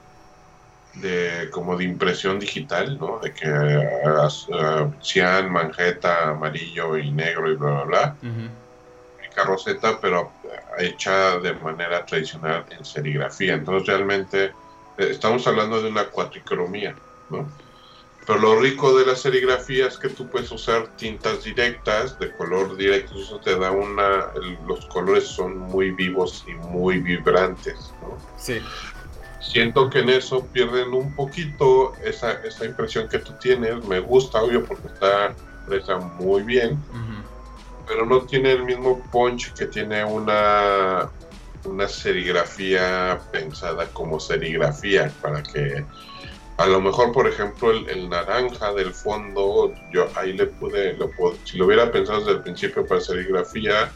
de 0.96 1.50
como 1.52 1.78
de 1.78 1.86
impresión 1.86 2.38
digital, 2.38 2.98
¿no? 3.00 3.20
De 3.20 3.34
que 3.34 3.48
uh, 3.50 4.92
cian, 5.02 5.50
manjeta, 5.50 6.30
amarillo 6.30 6.98
y 6.98 7.10
negro 7.12 7.50
y 7.50 7.56
bla, 7.56 7.84
bla, 7.84 7.84
bla. 7.86 8.16
roseta, 9.46 10.00
pero 10.02 10.32
hecha 10.80 11.40
de 11.40 11.54
manera 11.54 12.06
tradicional 12.06 12.66
en 12.72 12.84
serigrafía. 12.84 13.54
Entonces 13.54 13.88
realmente 13.88 14.46
eh, 14.98 15.08
estamos 15.12 15.48
hablando 15.48 15.82
de 15.82 15.90
una 15.90 16.06
cuatricromía, 16.06 16.94
¿no? 17.30 17.48
Pero 18.28 18.40
lo 18.40 18.60
rico 18.60 18.94
de 18.98 19.06
la 19.06 19.16
serigrafía 19.16 19.88
es 19.88 19.98
que 19.98 20.10
tú 20.10 20.28
puedes 20.28 20.52
usar 20.52 20.90
tintas 20.98 21.46
directas 21.46 22.20
de 22.20 22.30
color 22.34 22.76
directo, 22.76 23.16
eso 23.16 23.40
te 23.40 23.58
da 23.58 23.72
una, 23.72 24.28
los 24.68 24.86
colores 24.88 25.26
son 25.26 25.58
muy 25.58 25.92
vivos 25.92 26.44
y 26.46 26.54
muy 26.54 27.00
vibrantes, 27.00 27.94
¿no? 28.02 28.18
Sí. 28.38 28.60
Siento 29.40 29.90
que 29.90 30.00
en 30.00 30.10
eso 30.10 30.46
pierden 30.48 30.94
un 30.94 31.16
poquito 31.16 31.94
esa, 32.04 32.34
esa 32.44 32.66
impresión 32.66 33.08
que 33.08 33.20
tú 33.20 33.32
tienes, 33.40 33.82
me 33.86 34.02
gusta, 34.02 34.42
obvio, 34.42 34.66
porque 34.66 34.88
está 34.88 35.34
presa 35.66 35.96
muy 35.98 36.44
bien, 36.44 36.78
pero 37.88 38.06
no 38.06 38.24
tiene 38.24 38.52
el 38.52 38.64
mismo 38.66 39.02
punch 39.10 39.54
que 39.54 39.68
tiene 39.68 40.04
una, 40.04 41.10
una 41.64 41.88
serigrafía 41.88 43.22
pensada 43.32 43.88
como 43.94 44.20
serigrafía, 44.20 45.14
para 45.22 45.42
que 45.44 45.86
a 46.58 46.66
lo 46.66 46.82
mejor, 46.82 47.12
por 47.12 47.28
ejemplo, 47.28 47.72
el, 47.72 48.10
naranja 48.10 48.74
del 48.74 48.92
fondo, 48.92 49.74
yo 49.92 50.08
ahí 50.16 50.34
le 50.34 50.48
pude, 50.48 50.94
lo 50.94 51.12
si 51.44 51.58
lo 51.58 51.66
hubiera 51.66 51.92
pensado 51.92 52.20
desde 52.20 52.32
el 52.32 52.42
principio 52.42 52.86
para 52.86 53.00
serigrafía, 53.00 53.92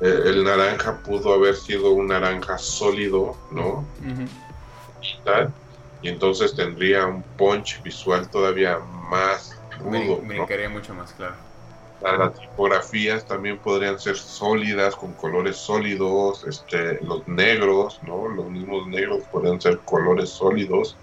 eh, 0.00 0.22
el 0.26 0.42
naranja 0.42 0.98
pudo 1.04 1.32
haber 1.32 1.54
sido 1.54 1.92
un 1.92 2.08
naranja 2.08 2.58
sólido, 2.58 3.36
¿no? 3.52 3.84
y, 6.02 6.08
entonces 6.08 6.56
tendría 6.56 7.06
un 7.06 7.22
punch 7.22 7.80
visual 7.84 8.28
todavía 8.28 8.78
más 9.08 9.56
rudo. 9.78 10.20
Me, 10.22 10.44
me 10.44 10.68
mucho 10.68 10.94
más 10.94 11.12
claro. 11.12 11.36
Las 12.02 12.34
tipografías 12.34 13.24
también 13.24 13.58
podrían 13.58 14.00
ser 14.00 14.16
sólidas, 14.16 14.96
con 14.96 15.12
colores 15.12 15.56
sólidos, 15.56 16.44
este, 16.48 16.98
los 17.04 17.28
negros, 17.28 18.00
¿no? 18.04 18.26
Los 18.26 18.46
mismos 18.46 18.88
negros 18.88 19.22
podrían 19.30 19.60
ser 19.60 19.78
colores 19.78 20.30
sólidos. 20.30 20.96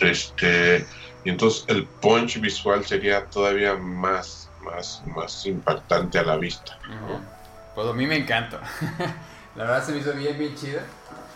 Este, 0.00 0.86
y 1.24 1.30
entonces 1.30 1.64
el 1.68 1.86
punch 1.86 2.40
visual 2.40 2.84
sería 2.84 3.26
todavía 3.26 3.74
más, 3.74 4.48
más, 4.62 5.02
más 5.06 5.46
impactante 5.46 6.18
a 6.18 6.22
la 6.22 6.36
vista. 6.36 6.78
Pues 7.74 7.86
a 7.86 7.92
mí 7.92 8.06
me 8.06 8.16
encanta. 8.16 8.60
la 9.56 9.64
verdad 9.64 9.84
se 9.84 9.92
me 9.92 9.98
hizo 9.98 10.12
bien, 10.14 10.38
bien 10.38 10.54
chida. 10.54 10.82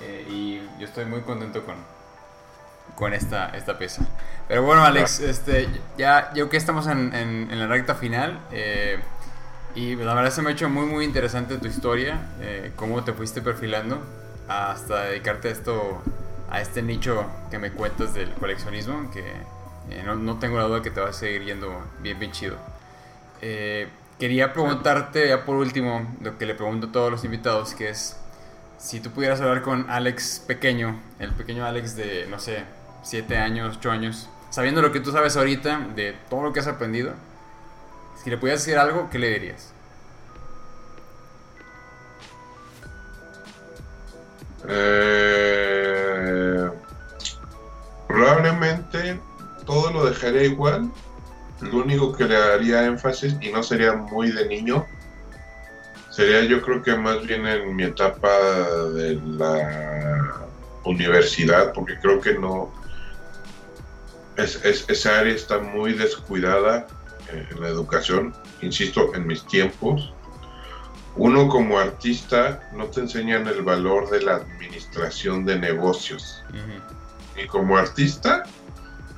Eh, 0.01 0.27
y 0.29 0.81
yo 0.81 0.87
estoy 0.87 1.05
muy 1.05 1.21
contento 1.21 1.65
con, 1.65 1.77
con 2.97 3.15
esta, 3.15 3.51
esta 3.51 3.79
pieza. 3.79 4.07
Pero 4.49 4.63
bueno, 4.63 4.83
Alex, 4.85 5.21
este, 5.21 5.69
ya 5.97 6.33
yo 6.35 6.51
que 6.51 6.57
estamos 6.57 6.87
en, 6.87 7.15
en, 7.15 7.59
la 7.59 7.67
recta 7.67 7.95
final. 7.95 8.41
Eh, 8.53 8.99
y 9.75 9.97
la 9.97 10.15
verdad 10.15 10.31
se 10.31 10.43
me 10.43 10.51
ha 10.51 10.53
hecho 10.53 10.69
muy, 10.69 10.87
muy 10.87 11.05
interesante 11.05 11.59
tu 11.59 11.67
historia. 11.67 12.19
Eh, 12.41 12.73
cómo 12.77 13.03
te 13.05 13.13
fuiste 13.13 13.43
perfilando 13.43 14.01
hasta 14.49 15.05
dedicarte 15.05 15.49
a 15.49 15.53
esto 15.53 16.03
a 16.51 16.61
este 16.61 16.83
nicho 16.83 17.27
que 17.51 17.59
me 17.59 17.73
cuentas 17.73 18.15
del 18.15 18.33
coleccionismo, 18.35 19.11
que 19.11 19.25
eh, 19.91 20.03
no, 20.05 20.39
tengo 20.39 20.59
la 20.59 20.65
duda 20.65 20.83
que 20.83 20.91
te 20.91 21.01
va 21.01 21.11
a 21.11 21.13
seguir 21.13 21.45
yendo 21.45 21.83
bien, 22.01 22.19
bien 22.19 22.33
chido. 22.33 22.57
Eh, 23.41 23.89
quería 24.19 24.53
preguntarte 24.53 25.29
ya 25.29 25.45
por 25.45 25.57
último 25.57 26.17
lo 26.21 26.39
que 26.39 26.47
le 26.47 26.55
pregunto 26.55 26.89
a 26.89 26.93
todos 26.93 27.11
los 27.11 27.25
invitados, 27.25 27.75
que 27.75 27.91
es 27.91 28.17
si 28.79 29.01
tú 29.01 29.11
pudieras 29.11 29.41
hablar 29.41 29.63
con 29.63 29.91
Alex 29.91 30.43
pequeño, 30.47 31.01
el 31.19 31.33
pequeño 31.33 31.65
Alex 31.65 31.97
de, 31.97 32.27
no 32.29 32.39
sé, 32.39 32.65
7 33.03 33.37
años, 33.39 33.77
8 33.79 33.91
años, 33.91 34.29
sabiendo 34.51 34.83
lo 34.83 34.93
que 34.93 35.01
tú 35.01 35.11
sabes 35.11 35.37
ahorita, 35.37 35.89
de 35.95 36.15
todo 36.29 36.43
lo 36.43 36.53
que 36.53 36.61
has 36.61 36.67
aprendido, 36.67 37.15
si 38.23 38.31
le 38.31 38.39
pudieras 38.39 38.65
decir 38.65 38.79
algo, 38.79 39.09
¿qué 39.11 39.19
le 39.19 39.31
dirías? 39.31 39.73
Eh, 44.69 45.94
probablemente 48.09 49.21
todo 49.67 49.91
lo 49.93 50.05
dejaría 50.07 50.45
igual. 50.45 50.91
Lo 51.61 51.79
único 51.79 52.13
que 52.13 52.25
le 52.25 52.35
daría 52.35 52.85
énfasis, 52.85 53.37
y 53.41 53.51
no 53.51 53.63
sería 53.63 53.95
muy 53.95 54.31
de 54.31 54.47
niño, 54.47 54.87
sería 56.11 56.43
yo 56.45 56.63
creo 56.63 56.83
que 56.83 56.95
más 56.95 57.27
bien 57.27 57.47
en 57.47 57.75
mi 57.75 57.85
etapa 57.85 58.29
de 58.93 59.21
la 59.25 60.49
universidad, 60.85 61.73
porque 61.73 61.99
creo 62.01 62.21
que 62.21 62.35
no, 62.35 62.73
es, 64.37 64.57
esa 64.65 65.19
área 65.19 65.35
está 65.35 65.59
muy 65.59 65.93
descuidada 65.95 66.87
en 67.33 67.61
la 67.61 67.69
educación, 67.69 68.35
insisto, 68.61 69.15
en 69.15 69.27
mis 69.27 69.45
tiempos 69.47 70.14
uno 71.17 71.49
como 71.49 71.79
artista 71.79 72.69
no 72.73 72.87
te 72.87 73.01
enseñan 73.01 73.47
el 73.47 73.63
valor 73.63 74.11
de 74.11 74.23
la 74.23 74.37
administración 74.37 75.45
de 75.45 75.59
negocios, 75.59 76.43
ni 77.37 77.47
como 77.47 77.77
artista, 77.77 78.45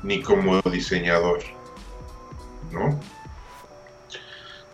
ni 0.03 0.23
como 0.23 0.61
diseñador, 0.63 1.41
¿no? 2.71 3.01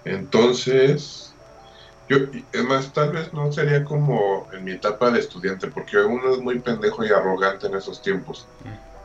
Entonces, 0.05 1.32
yo, 2.09 2.19
es 2.53 2.65
más, 2.65 2.93
tal 2.93 3.12
vez 3.12 3.32
no 3.32 3.53
sería 3.53 3.85
como 3.85 4.49
en 4.53 4.65
mi 4.65 4.73
etapa 4.73 5.11
de 5.11 5.20
estudiante, 5.20 5.69
porque 5.69 5.99
uno 5.99 6.35
es 6.35 6.40
muy 6.40 6.59
pendejo 6.59 7.05
y 7.05 7.11
arrogante 7.11 7.69
en 7.69 7.77
esos 7.77 8.03
tiempos, 8.03 8.47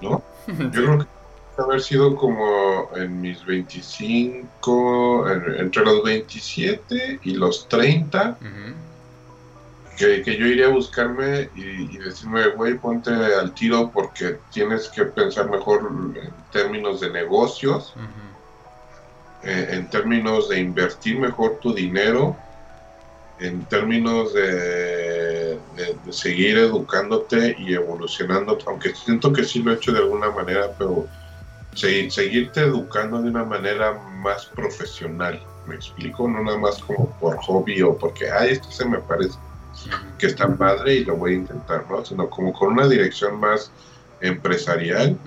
¿no? 0.01 0.23
Yo 0.47 0.71
creo 0.71 0.99
que 0.99 1.16
haber 1.63 1.81
sido 1.81 2.15
como 2.15 2.89
en 2.95 3.21
mis 3.21 3.45
25, 3.45 5.29
entre 5.59 5.83
los 5.83 6.03
27 6.03 7.19
y 7.23 7.33
los 7.35 7.67
30. 7.67 8.37
que, 9.97 10.23
yo 10.37 10.45
iría 10.45 10.67
a 10.67 10.69
buscarme 10.69 11.49
y, 11.55 11.97
decirme, 11.97 12.49
güey, 12.49 12.77
ponte 12.77 13.09
al 13.11 13.53
tiro 13.53 13.89
porque 13.91 14.37
tienes 14.51 14.89
que 14.89 15.05
pensar 15.05 15.49
mejor 15.49 15.89
en 16.15 16.31
términos 16.51 17.01
de 17.01 17.09
negocios, 17.09 17.93
eh, 19.43 19.69
en 19.71 19.89
términos 19.89 20.49
de 20.49 20.59
invertir 20.59 21.19
mejor 21.19 21.57
tu 21.59 21.73
dinero, 21.73 22.35
en 23.39 23.63
términos 23.65 24.33
de, 24.33 25.59
seguir 26.09 26.57
educándote 26.57 27.55
y 27.59 27.73
evolucionando, 27.73 28.57
aunque 28.65 28.95
siento 28.95 29.31
que 29.33 29.43
sí 29.43 29.61
lo 29.61 29.71
he 29.71 29.75
hecho 29.75 29.91
de 29.91 29.99
alguna 29.99 30.31
manera, 30.31 30.71
pero 30.77 31.07
seguirte 31.73 32.61
educando 32.61 33.21
de 33.21 33.29
una 33.29 33.43
manera 33.43 33.93
más 33.93 34.45
profesional. 34.47 35.41
Me 35.67 35.75
explico, 35.75 36.27
no 36.27 36.43
nada 36.43 36.57
más 36.57 36.79
como 36.79 37.09
por 37.19 37.37
hobby 37.37 37.81
o 37.81 37.97
porque, 37.97 38.31
ay, 38.31 38.51
esto 38.51 38.71
se 38.71 38.85
me 38.85 38.99
parece 38.99 39.37
que 40.17 40.27
está 40.27 40.47
padre 40.55 40.95
y 40.95 41.05
lo 41.05 41.15
voy 41.15 41.33
a 41.33 41.35
intentar, 41.35 41.85
¿no? 41.89 42.03
Sino 42.03 42.29
como 42.29 42.53
con 42.53 42.73
una 42.73 42.87
dirección 42.87 43.39
más 43.39 43.71
empresarial. 44.21 45.17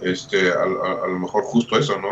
Este, 0.00 0.50
a, 0.50 0.66
lo 0.66 1.18
mejor 1.18 1.44
justo 1.44 1.78
eso, 1.78 1.98
¿no? 1.98 2.10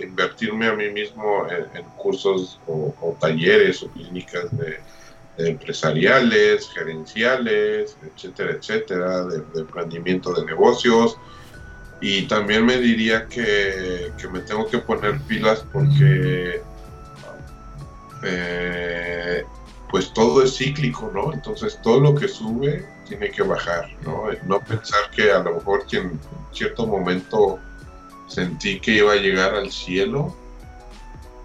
invertirme 0.00 0.66
a 0.66 0.74
mí 0.74 0.90
mismo 0.90 1.46
en, 1.48 1.84
cursos 1.96 2.60
o, 2.66 3.16
talleres 3.20 3.82
o 3.82 3.88
clínicas 3.88 4.54
de, 4.56 4.80
empresariales, 5.38 6.68
gerenciales, 6.70 7.96
etcétera, 8.02 8.52
etcétera, 8.52 9.24
de, 9.24 9.42
emprendimiento 9.60 10.32
de 10.32 10.44
negocios. 10.46 11.18
Y 12.00 12.22
también 12.26 12.66
me 12.66 12.76
diría 12.78 13.26
que, 13.26 14.12
que 14.18 14.28
me 14.28 14.40
tengo 14.40 14.66
que 14.66 14.78
poner 14.78 15.18
pilas 15.22 15.64
porque 15.72 16.60
eh, 18.22 19.44
pues 19.90 20.12
todo 20.12 20.42
es 20.42 20.56
cíclico, 20.56 21.10
¿no? 21.14 21.32
Entonces 21.32 21.78
todo 21.82 22.00
lo 22.00 22.14
que 22.14 22.28
sube 22.28 22.84
tiene 23.06 23.30
que 23.30 23.42
bajar, 23.42 23.88
¿no? 24.02 24.24
No 24.46 24.60
pensar 24.60 25.10
que 25.14 25.30
a 25.30 25.38
lo 25.38 25.54
mejor 25.54 25.84
en 25.92 26.18
cierto 26.52 26.86
momento 26.86 27.58
sentí 28.26 28.80
que 28.80 28.92
iba 28.92 29.12
a 29.12 29.16
llegar 29.16 29.54
al 29.54 29.70
cielo 29.70 30.34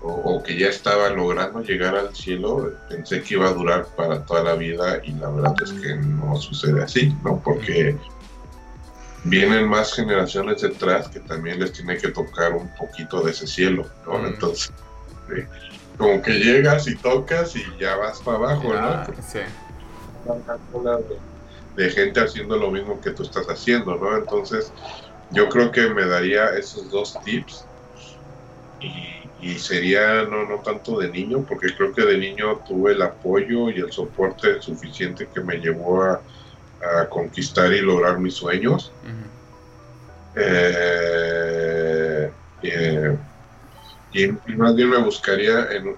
o, 0.02 0.42
que 0.42 0.58
ya 0.58 0.70
estaba 0.70 1.10
logrando 1.10 1.62
llegar 1.62 1.96
al 1.96 2.16
cielo, 2.16 2.72
pensé 2.88 3.22
que 3.22 3.34
iba 3.34 3.50
a 3.50 3.54
durar 3.54 3.86
para 3.98 4.24
toda 4.24 4.44
la 4.44 4.56
vida 4.56 5.02
y 5.04 5.12
la 5.12 5.30
verdad 5.30 5.56
es 5.64 5.72
que 5.74 5.96
no 5.96 6.36
sucede 6.38 6.84
así, 6.84 7.14
¿no? 7.24 7.42
Porque 7.44 7.98
vienen 9.26 9.68
más 9.68 9.94
generaciones 9.94 10.62
detrás 10.62 11.10
que 11.10 11.20
también 11.20 11.60
les 11.60 11.74
tiene 11.74 11.98
que 11.98 12.10
tocar 12.10 12.54
un 12.54 12.70
poquito 12.76 13.22
de 13.22 13.32
ese 13.32 13.46
cielo, 13.46 13.86
¿no? 14.06 14.26
Entonces, 14.26 14.72
como 15.98 16.22
que 16.22 16.40
llegas 16.40 16.88
y 16.88 16.96
tocas 16.96 17.56
y 17.56 17.64
ya 17.80 17.98
vas 17.98 18.20
para 18.22 18.38
abajo, 18.38 18.74
¿no? 18.74 19.06
Sí. 19.22 19.40
De, 21.76 21.90
gente 21.90 22.22
haciendo 22.22 22.58
lo 22.58 22.72
mismo 22.72 23.00
que 23.02 23.12
tú 23.12 23.24
estás 23.24 23.48
haciendo, 23.48 23.96
¿no? 23.96 24.18
Entonces, 24.18 24.72
yo 25.32 25.50
creo 25.50 25.72
que 25.72 25.90
me 25.90 26.06
daría 26.06 26.50
esos 26.58 26.90
dos 26.90 27.18
tips 27.24 27.66
y, 28.80 29.19
sería 29.58 30.24
no, 30.24 30.46
no 30.46 30.58
tanto 30.60 31.00
de 31.00 31.10
niño, 31.10 31.46
porque 31.48 31.74
creo 31.76 31.94
que 31.94 32.04
de 32.04 32.18
niño 32.18 32.58
tuve 32.68 32.92
el 32.92 33.02
apoyo 33.02 33.70
y 33.70 33.80
el 33.80 33.92
soporte 33.92 34.62
suficiente 34.62 35.28
que 35.34 35.42
me 35.42 35.58
llevó 35.58 36.04
a, 36.04 36.22
conquistar 37.10 37.74
y 37.74 37.82
lograr 37.82 38.20
mis 38.20 38.36
sueños. 38.36 38.92
eh, 40.36 42.32
eh 42.64 43.18
y, 44.12 44.28
más 44.54 44.76
bien 44.76 44.90
me 44.90 44.98
buscaría 44.98 45.68
en, 45.72 45.96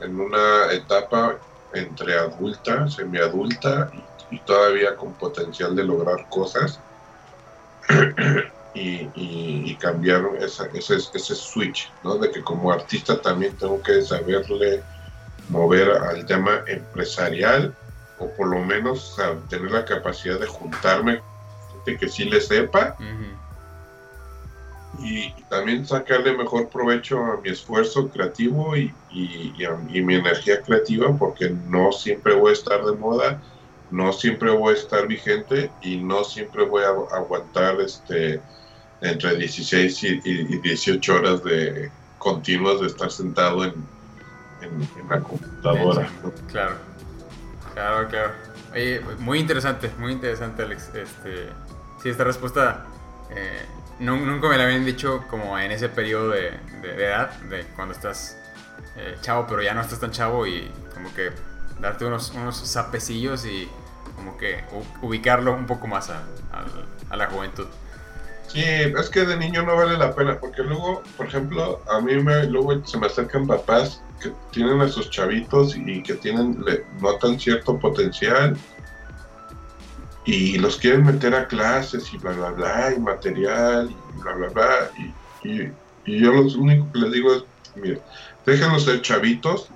en, 0.00 0.20
una 0.20 0.72
etapa 0.72 1.36
entre 1.74 2.14
adulta, 2.14 2.88
semiadulta 2.88 3.90
y, 3.92 4.36
y 4.36 4.38
todavía 4.40 4.96
con 4.96 5.12
potencial 5.14 5.76
de 5.76 5.84
lograr 5.84 6.26
cosas 6.30 6.80
y, 8.74 9.08
y, 9.14 9.76
cambiar 9.76 10.24
ese, 10.40 10.70
ese 10.74 11.34
switch, 11.34 11.92
¿no? 12.02 12.16
De 12.16 12.30
que 12.30 12.42
como 12.42 12.72
artista 12.72 13.20
también 13.20 13.56
tengo 13.56 13.82
que 13.82 14.02
saberle 14.02 14.82
mover 15.48 15.90
al 15.90 16.24
tema 16.24 16.62
empresarial 16.66 17.74
o 18.18 18.28
por 18.30 18.48
lo 18.48 18.60
menos 18.60 19.16
tener 19.48 19.70
la 19.70 19.84
capacidad 19.84 20.38
de 20.38 20.46
juntarme 20.46 21.20
gente 21.72 21.98
que 21.98 22.08
sí 22.08 22.24
le 22.24 22.40
sepa 22.40 22.96
y 24.98 25.32
también 25.48 25.86
sacarle 25.86 26.36
mejor 26.36 26.68
provecho 26.68 27.18
a 27.18 27.40
mi 27.40 27.48
esfuerzo 27.48 28.08
creativo 28.08 28.76
y, 28.76 28.92
y, 29.10 29.64
a, 29.64 29.72
mi 29.72 30.14
energía 30.14 30.62
creativa 30.62 31.16
porque 31.16 31.50
no 31.68 31.92
siempre 31.92 32.34
voy 32.34 32.50
a 32.50 32.52
estar 32.52 32.84
de 32.84 32.92
moda, 32.92 33.40
no 33.90 34.12
siempre 34.12 34.50
voy 34.50 34.74
a 34.74 34.76
estar 34.76 35.06
vigente 35.06 35.70
y 35.80 35.96
no 35.96 36.24
siempre 36.24 36.64
voy 36.64 36.84
a 36.84 37.16
aguantar 37.16 37.80
este 37.80 38.40
entre 39.02 39.36
16 39.36 40.04
y, 40.04 40.58
18 40.58 41.14
horas 41.14 41.44
de 41.44 41.90
continuas 42.18 42.80
de 42.80 42.86
estar 42.86 43.10
sentado 43.10 43.64
en, 43.64 43.74
la 45.10 45.20
computadora. 45.20 46.08
Claro, 46.48 46.76
claro, 47.74 48.08
claro. 48.08 48.32
muy 49.18 49.40
interesante, 49.40 49.90
muy 49.98 50.12
interesante, 50.12 50.62
Alex. 50.62 50.90
Este, 50.94 51.48
sí, 52.00 52.08
esta 52.08 52.22
respuesta 52.22 52.86
eh, 53.30 53.66
nunca 53.98 54.48
me 54.48 54.56
la 54.56 54.64
habían 54.64 54.84
dicho 54.84 55.24
como 55.28 55.58
en 55.58 55.72
ese 55.72 55.88
periodo 55.88 56.30
de, 56.30 56.60
edad, 56.82 57.32
de 57.42 57.64
cuando 57.76 57.94
estás 57.94 58.36
eh, 58.96 59.16
chavo, 59.20 59.46
pero 59.48 59.62
ya 59.62 59.74
no 59.74 59.80
estás 59.80 59.98
tan 60.00 60.12
chavo 60.12 60.46
y 60.46 60.70
como 60.94 61.12
que 61.14 61.30
darte 61.80 62.04
unos, 62.04 62.30
unos 62.30 62.62
zapecillos 62.70 63.44
y 63.44 63.68
como 64.14 64.36
que 64.36 64.64
ubicarlo 65.02 65.54
un 65.54 65.66
poco 65.66 65.86
más 65.86 66.10
a, 66.10 66.22
la 67.16 67.26
juventud. 67.26 67.66
Sí, 68.48 68.60
es 68.62 69.08
que 69.08 69.24
de 69.24 69.36
niño 69.36 69.62
no 69.62 69.76
vale 69.76 69.96
la 69.96 70.14
pena, 70.14 70.38
porque 70.38 70.62
luego, 70.62 71.02
por 71.16 71.26
ejemplo, 71.26 71.82
a 71.88 72.00
mí 72.00 72.14
me, 72.16 72.46
luego 72.46 72.84
se 72.84 72.98
me 72.98 73.06
acercan 73.06 73.46
papás 73.46 74.02
que 74.20 74.32
tienen 74.50 74.80
a 74.80 74.88
sus 74.88 75.10
chavitos 75.10 75.74
y 75.76 76.02
que 76.02 76.14
tienen, 76.14 76.62
le, 76.64 76.84
notan 77.00 77.40
cierto 77.40 77.78
potencial 77.78 78.56
y 80.24 80.58
los 80.58 80.76
quieren 80.76 81.04
meter 81.04 81.34
a 81.34 81.46
clases 81.48 82.12
y 82.12 82.18
bla, 82.18 82.32
bla, 82.32 82.50
bla, 82.50 82.94
y 82.96 83.00
material, 83.00 83.90
y 83.90 84.20
bla, 84.20 84.34
bla, 84.34 84.48
bla. 84.48 84.90
Y, 85.44 85.72
yo 86.04 86.32
lo 86.32 86.42
único 86.42 86.90
que 86.92 86.98
les 86.98 87.12
digo 87.12 87.32
es, 87.32 87.44
mire, 87.76 88.02
déjenlos 88.44 88.84
ser 88.84 89.02
chavitos, 89.02 89.68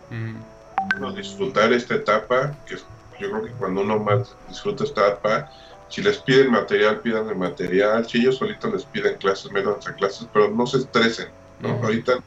disfrutar 1.15 1.73
esta 1.73 1.95
etapa, 1.95 2.57
que 2.67 2.77
yo 3.21 3.31
creo 3.31 3.45
que 3.45 3.53
cuando 3.53 3.81
uno 3.83 3.99
más 4.01 4.37
disfruta 4.49 4.85
esta 4.85 5.09
etapa, 5.09 5.51
si 5.89 6.03
les 6.03 6.19
piden 6.19 6.51
material, 6.51 7.01
pidan 7.01 7.29
el 7.29 7.37
material, 7.37 8.09
si 8.09 8.19
ellos 8.19 8.37
solitos 8.37 8.73
les 8.73 8.85
piden 8.85 9.17
clases, 9.19 9.51
métanse 9.53 9.91
a 9.91 9.95
clases, 9.95 10.29
pero 10.33 10.51
no 10.51 10.67
se 10.67 10.79
estresen, 10.79 11.29
¿no? 11.61 11.71
Ahorita, 11.83 12.19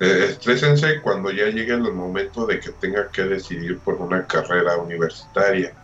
eh, 0.00 0.26
estrésense 0.30 1.00
cuando 1.00 1.30
ya 1.30 1.46
llegue 1.46 1.72
el 1.72 1.92
momento 1.92 2.46
de 2.46 2.60
que 2.60 2.70
tenga 2.72 3.08
que 3.10 3.22
decidir 3.22 3.78
por 3.78 3.94
una 3.94 4.26
carrera 4.26 4.76
universitaria 4.76 5.74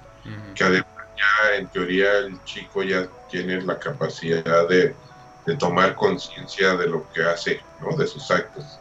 que 0.54 0.64
además 0.64 0.88
ya 1.16 1.56
en 1.56 1.66
teoría 1.68 2.18
el 2.18 2.42
chico 2.44 2.82
ya 2.82 3.08
tiene 3.30 3.60
la 3.62 3.78
capacidad 3.78 4.68
de, 4.68 4.94
tomar 5.58 5.94
conciencia 5.94 6.76
de 6.76 6.88
lo 6.88 7.10
que 7.10 7.22
hace, 7.22 7.62
¿no? 7.80 7.96
de 7.96 8.06
sus 8.06 8.30
actos. 8.30 8.78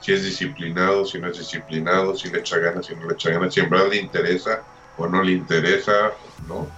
Si 0.00 0.12
es 0.12 0.24
disciplinado, 0.24 1.04
si 1.04 1.20
no 1.20 1.28
es 1.28 1.38
disciplinado, 1.38 2.16
si 2.16 2.28
le 2.28 2.40
echa 2.40 2.58
ganas, 2.58 2.86
si 2.86 2.96
no 2.96 3.06
le 3.06 3.14
echa 3.14 3.30
ganas, 3.30 3.54
si 3.54 3.60
en 3.60 3.70
verdad 3.70 3.88
le 3.88 3.98
interesa 3.98 4.64
o 4.98 5.08
no 5.08 5.22
le 5.22 5.32
interesa, 5.32 6.12
¿no? 6.46 6.68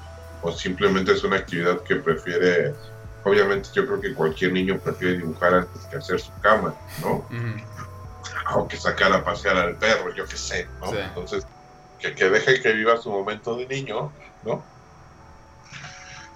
O 0.42 0.52
simplemente 0.52 1.12
es 1.12 1.24
una 1.24 1.36
actividad 1.36 1.82
que 1.82 1.97
prefiere, 1.97 2.74
obviamente 3.24 3.70
yo 3.72 3.86
creo 3.86 4.01
que 4.01 4.14
cualquier 4.14 4.52
niño 4.52 4.78
prefiere 4.78 5.18
dibujar 5.18 5.55
antes 5.55 5.82
que 5.86 5.97
hacer 5.97 6.20
su 6.20 6.32
cama, 6.40 6.74
¿no? 7.02 7.26
O 8.55 8.68
que 8.68 8.76
sacar 8.76 9.12
a 9.12 9.24
pasear 9.24 9.56
al 9.56 9.76
perro, 9.76 10.14
yo 10.14 10.24
qué 10.26 10.36
sé, 10.36 10.68
¿no? 10.80 10.94
Entonces, 10.94 11.47
que, 11.98 12.14
que 12.14 12.30
deje 12.30 12.60
que 12.60 12.72
viva 12.72 12.97
su 12.97 13.10
momento 13.10 13.56
de 13.56 13.66
niño, 13.66 14.12
¿no? 14.44 14.62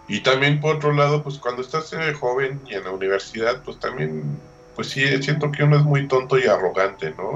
Y 0.07 0.21
también 0.21 0.61
por 0.61 0.77
otro 0.77 0.93
lado, 0.93 1.23
pues 1.23 1.39
cuando 1.39 1.63
estás 1.63 1.93
eh, 1.93 2.13
joven 2.13 2.61
y 2.67 2.75
en 2.75 2.85
la 2.85 2.91
universidad, 2.91 3.63
pues 3.63 3.79
también, 3.79 4.39
pues 4.75 4.89
sí, 4.89 5.23
siento 5.23 5.51
que 5.51 5.65
uno 5.65 5.77
es 5.77 5.83
muy 5.83 6.07
tonto 6.09 6.39
y 6.39 6.47
arrogante, 6.47 7.15
¿no? 7.17 7.35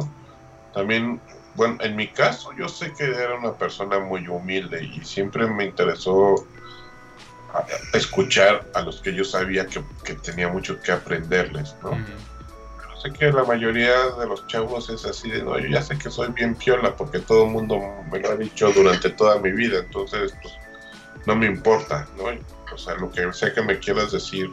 También, 0.74 1.20
bueno, 1.58 1.76
en 1.80 1.96
mi 1.96 2.06
caso 2.06 2.52
yo 2.56 2.68
sé 2.68 2.94
que 2.96 3.04
era 3.04 3.34
una 3.34 3.52
persona 3.52 3.98
muy 3.98 4.26
humilde 4.28 4.84
y 4.84 5.04
siempre 5.04 5.44
me 5.48 5.64
interesó 5.64 6.46
escuchar 7.92 8.64
a 8.74 8.82
los 8.82 9.00
que 9.00 9.12
yo 9.12 9.24
sabía 9.24 9.66
que, 9.66 9.82
tenía 10.14 10.48
mucho 10.48 10.80
que 10.80 10.92
aprenderles, 10.92 11.74
¿no? 11.82 11.98
sé 13.02 13.12
que 13.12 13.32
la 13.32 13.44
mayoría 13.44 14.10
de 14.18 14.26
los 14.26 14.46
chavos 14.46 14.88
es 14.90 15.04
así 15.04 15.30
de, 15.30 15.42
no, 15.42 15.58
yo 15.58 15.68
ya 15.68 15.82
sé 15.82 15.98
que 15.98 16.10
soy 16.10 16.28
bien 16.32 16.54
piola 16.54 16.96
porque 16.96 17.18
todo 17.18 17.46
el 17.46 17.50
mundo 17.50 17.80
me 18.10 18.20
lo 18.20 18.30
ha 18.30 18.36
dicho 18.36 18.72
durante 18.72 19.10
toda 19.10 19.40
mi 19.40 19.50
vida, 19.50 19.80
entonces 19.80 20.34
pues 20.40 20.54
no 21.26 21.34
me 21.34 21.46
importa, 21.46 22.06
¿no? 22.16 22.24
O 22.72 22.78
sea, 22.78 22.94
lo 22.94 23.10
que 23.10 23.32
sea 23.32 23.52
que 23.52 23.62
me 23.62 23.78
quieras 23.78 24.12
decir, 24.12 24.48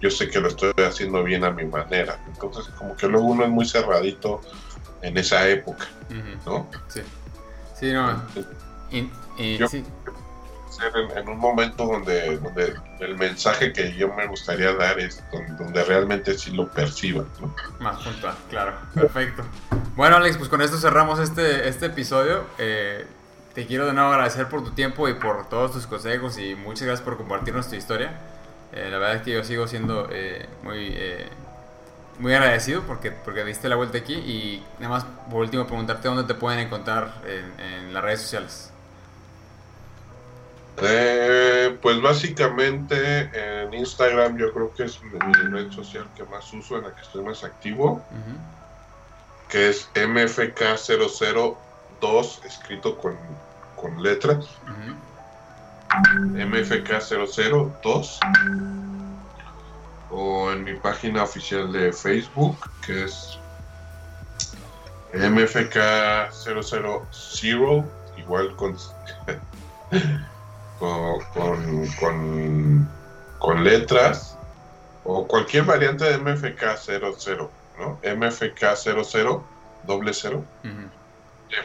yo 0.00 0.10
sé 0.10 0.28
que 0.28 0.40
lo 0.40 0.48
estoy 0.48 0.72
haciendo 0.76 1.22
bien 1.22 1.44
a 1.44 1.50
mi 1.50 1.64
manera. 1.64 2.18
Entonces 2.26 2.66
como 2.78 2.96
que 2.96 3.06
luego 3.06 3.26
uno 3.26 3.44
es 3.44 3.50
muy 3.50 3.66
cerradito 3.66 4.40
en 5.04 5.16
esa 5.18 5.48
época, 5.48 5.86
¿no? 6.46 6.68
Sí. 6.88 7.02
Sí, 7.78 7.92
no. 7.92 8.22
Y, 8.90 9.58
yo, 9.58 9.68
sí. 9.68 9.84
En, 10.94 11.18
en, 11.18 11.28
un 11.28 11.38
momento 11.38 11.86
donde, 11.86 12.36
donde 12.38 12.74
el 13.00 13.16
mensaje 13.16 13.72
que 13.72 13.94
yo 13.94 14.12
me 14.14 14.26
gustaría 14.26 14.72
dar 14.74 14.98
es 14.98 15.22
donde, 15.58 15.84
realmente 15.84 16.36
sí 16.38 16.50
lo 16.52 16.68
perciban. 16.68 17.26
¿no? 17.40 17.54
Más 17.80 18.02
puntual, 18.02 18.34
claro. 18.48 18.74
Perfecto. 18.94 19.44
Bueno, 19.96 20.16
Alex, 20.16 20.36
pues 20.36 20.48
con 20.48 20.62
esto 20.62 20.78
cerramos 20.78 21.18
este, 21.18 21.68
este 21.68 21.86
episodio. 21.86 22.44
Eh, 22.58 23.06
te 23.54 23.66
quiero 23.66 23.86
de 23.86 23.92
nuevo 23.92 24.10
agradecer 24.10 24.48
por 24.48 24.64
tu 24.64 24.72
tiempo 24.72 25.08
y 25.08 25.14
por 25.14 25.48
todos 25.48 25.72
tus 25.72 25.86
consejos 25.86 26.38
y 26.38 26.56
muchas 26.56 26.86
gracias 26.86 27.04
por 27.04 27.16
compartirnos 27.16 27.68
tu 27.68 27.76
historia. 27.76 28.12
Eh, 28.72 28.88
la 28.90 28.98
verdad 28.98 29.16
es 29.16 29.22
que 29.22 29.32
yo 29.32 29.44
sigo 29.44 29.68
siendo 29.68 30.08
eh, 30.10 30.48
muy, 30.64 30.88
eh, 30.90 31.28
muy 32.18 32.34
agradecido 32.34 32.82
porque, 32.82 33.10
porque 33.10 33.42
diste 33.44 33.68
la 33.68 33.74
vuelta 33.76 33.98
aquí 33.98 34.14
y 34.14 34.64
nada 34.78 34.94
más 34.94 35.04
por 35.30 35.40
último 35.40 35.66
preguntarte 35.66 36.08
dónde 36.08 36.24
te 36.24 36.34
pueden 36.34 36.60
encontrar 36.60 37.12
en, 37.26 37.92
las 37.92 38.02
redes 38.02 38.22
sociales. 38.22 38.70
pues 41.80 42.02
básicamente 42.02 43.30
en 43.62 43.74
Instagram 43.74 44.36
yo 44.36 44.52
creo 44.52 44.74
que 44.74 44.82
es 44.84 45.00
mi 45.02 45.18
red 45.50 45.70
social 45.70 46.08
que 46.16 46.24
más 46.24 46.52
uso, 46.52 46.78
en 46.78 46.84
la 46.84 46.94
que 46.94 47.02
estoy 47.02 47.22
más 47.22 47.44
activo, 47.44 48.04
que 49.48 49.68
es 49.68 49.88
MFK002, 49.94 52.44
escrito 52.44 52.98
con, 52.98 53.16
con 53.76 54.02
letras. 54.02 54.48
MFK002 56.32 58.18
o 60.14 60.52
en 60.52 60.64
mi 60.64 60.74
página 60.74 61.22
oficial 61.24 61.72
de 61.72 61.90
Facebook 61.92 62.56
que 62.86 63.04
es 63.04 63.38
MFK000 65.12 67.84
igual 68.18 68.56
con 68.62 68.76
con, 70.78 71.20
con, 72.00 72.88
con, 73.38 73.64
letras 73.64 74.36
o 75.04 75.26
cualquier 75.26 75.64
variante 75.64 76.04
de 76.04 76.18
MFK00 76.18 77.48
¿no? 77.78 77.98
MFK00 78.02 79.42
doble 79.86 80.14
cero 80.14 80.44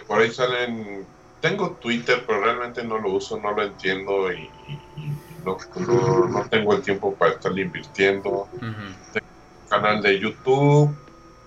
por 0.07 0.19
ahí 0.19 0.31
salen 0.31 1.05
tengo 1.41 1.71
Twitter, 1.71 2.23
pero 2.27 2.41
realmente 2.41 2.83
no 2.83 2.97
lo 2.97 3.13
uso, 3.13 3.39
no 3.39 3.51
lo 3.51 3.63
entiendo 3.63 4.31
y, 4.31 4.49
no, 5.77 6.45
tengo 6.49 6.73
el 6.73 6.81
tiempo 6.81 7.13
para 7.15 7.33
estar 7.33 7.57
invirtiendo. 7.57 8.47
Tengo 8.59 9.27
un 9.63 9.69
canal 9.69 10.01
de 10.01 10.19
YouTube 10.19 10.95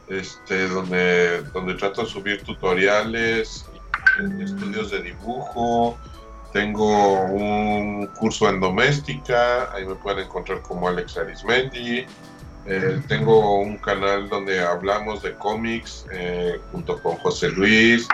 este, 0.09 0.69
donde, 0.69 1.43
donde 1.55 1.75
trato 1.75 2.03
de 2.03 2.09
subir 2.09 2.43
tutoriales, 2.43 3.67
estudios 4.41 4.91
de 4.91 5.03
dibujo. 5.03 5.97
Tengo 6.53 7.23
un 7.23 8.07
curso 8.19 8.49
en 8.49 8.61
doméstica, 8.61 9.73
ahí 9.73 9.87
me 9.87 9.95
pueden 9.95 10.27
encontrar 10.27 10.61
como 10.61 10.87
Alex 10.87 11.17
Arismendi. 11.17 12.05
Eh, 12.67 13.03
tengo 13.09 13.59
un 13.61 13.79
canal 13.79 14.29
donde 14.29 14.61
hablamos 14.61 15.23
de 15.23 15.35
cómics 15.35 16.07
eh, 16.13 16.61
junto 16.71 17.03
con 17.03 17.17
José 17.17 17.49
Luis 17.51 18.07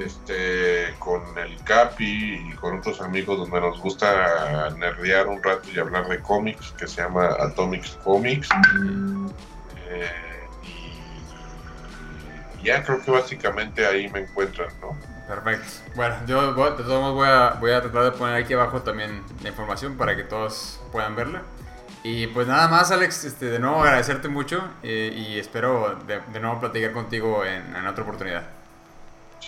este, 0.00 0.94
con 0.98 1.22
el 1.38 1.62
Capi 1.64 2.50
y 2.50 2.54
con 2.56 2.78
otros 2.78 3.00
amigos 3.00 3.38
donde 3.38 3.60
nos 3.60 3.80
gusta 3.80 4.70
nerdear 4.76 5.28
un 5.28 5.42
rato 5.42 5.68
y 5.74 5.78
hablar 5.78 6.08
de 6.08 6.20
cómics, 6.20 6.72
que 6.78 6.86
se 6.86 7.02
llama 7.02 7.28
Atomics 7.38 7.98
Comics. 8.04 8.48
Eh, 9.88 10.10
y 12.60 12.64
ya 12.64 12.82
creo 12.82 13.02
que 13.02 13.10
básicamente 13.10 13.86
ahí 13.86 14.08
me 14.08 14.20
encuentran, 14.20 14.68
¿no? 14.80 14.96
Perfecto. 15.28 15.66
Bueno, 15.94 16.16
yo 16.26 16.54
de 16.54 16.82
todos 16.82 17.00
modos 17.00 17.14
voy 17.14 17.28
a, 17.28 17.50
voy 17.60 17.72
a 17.72 17.82
tratar 17.82 18.04
de 18.04 18.12
poner 18.12 18.42
aquí 18.42 18.54
abajo 18.54 18.82
también 18.82 19.22
la 19.42 19.50
información 19.50 19.96
para 19.96 20.16
que 20.16 20.24
todos 20.24 20.80
puedan 20.90 21.14
verla. 21.14 21.42
Y 22.02 22.28
pues 22.28 22.46
nada 22.46 22.68
más, 22.68 22.90
Alex, 22.90 23.24
este, 23.24 23.46
de 23.46 23.58
nuevo 23.58 23.82
agradecerte 23.82 24.28
mucho 24.28 24.62
eh, 24.82 25.12
y 25.14 25.38
espero 25.38 25.98
de, 26.06 26.20
de, 26.32 26.40
nuevo 26.40 26.60
platicar 26.60 26.92
contigo 26.92 27.44
en, 27.44 27.76
en 27.76 27.86
otra 27.86 28.04
oportunidad. 28.04 28.57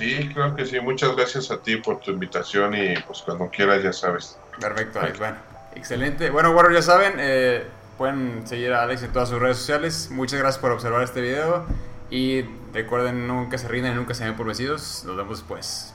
Sí, 0.01 0.31
creo 0.33 0.57
que 0.57 0.65
sí. 0.65 0.81
Muchas 0.81 1.15
gracias 1.15 1.51
a 1.51 1.59
ti 1.59 1.77
por 1.77 2.01
tu 2.01 2.11
invitación 2.11 2.75
y 2.75 2.95
pues 3.07 3.21
cuando 3.21 3.51
quieras 3.51 3.83
ya 3.83 3.93
sabes. 3.93 4.39
Perfecto, 4.59 4.99
Alex. 4.99 5.19
Bueno, 5.19 5.37
excelente. 5.75 6.31
Bueno, 6.31 6.55
bueno, 6.55 6.71
ya 6.71 6.81
saben, 6.81 7.15
eh, 7.19 7.65
pueden 7.99 8.47
seguir 8.47 8.73
a 8.73 8.83
Alex 8.83 9.03
en 9.03 9.13
todas 9.13 9.29
sus 9.29 9.39
redes 9.39 9.59
sociales. 9.59 10.09
Muchas 10.11 10.39
gracias 10.39 10.59
por 10.59 10.73
observar 10.73 11.03
este 11.03 11.21
video 11.21 11.67
y 12.11 12.47
recuerden 12.73 13.29
nunca 13.29 13.59
se 13.59 13.69
rindan 13.69 13.93
y 13.93 13.97
nunca 13.97 14.15
se 14.15 14.25
ven 14.25 14.37
por 14.37 14.47
vencidos. 14.47 15.05
Nos 15.05 15.17
vemos 15.17 15.39
después. 15.39 15.93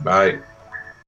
Bye. 0.00 0.57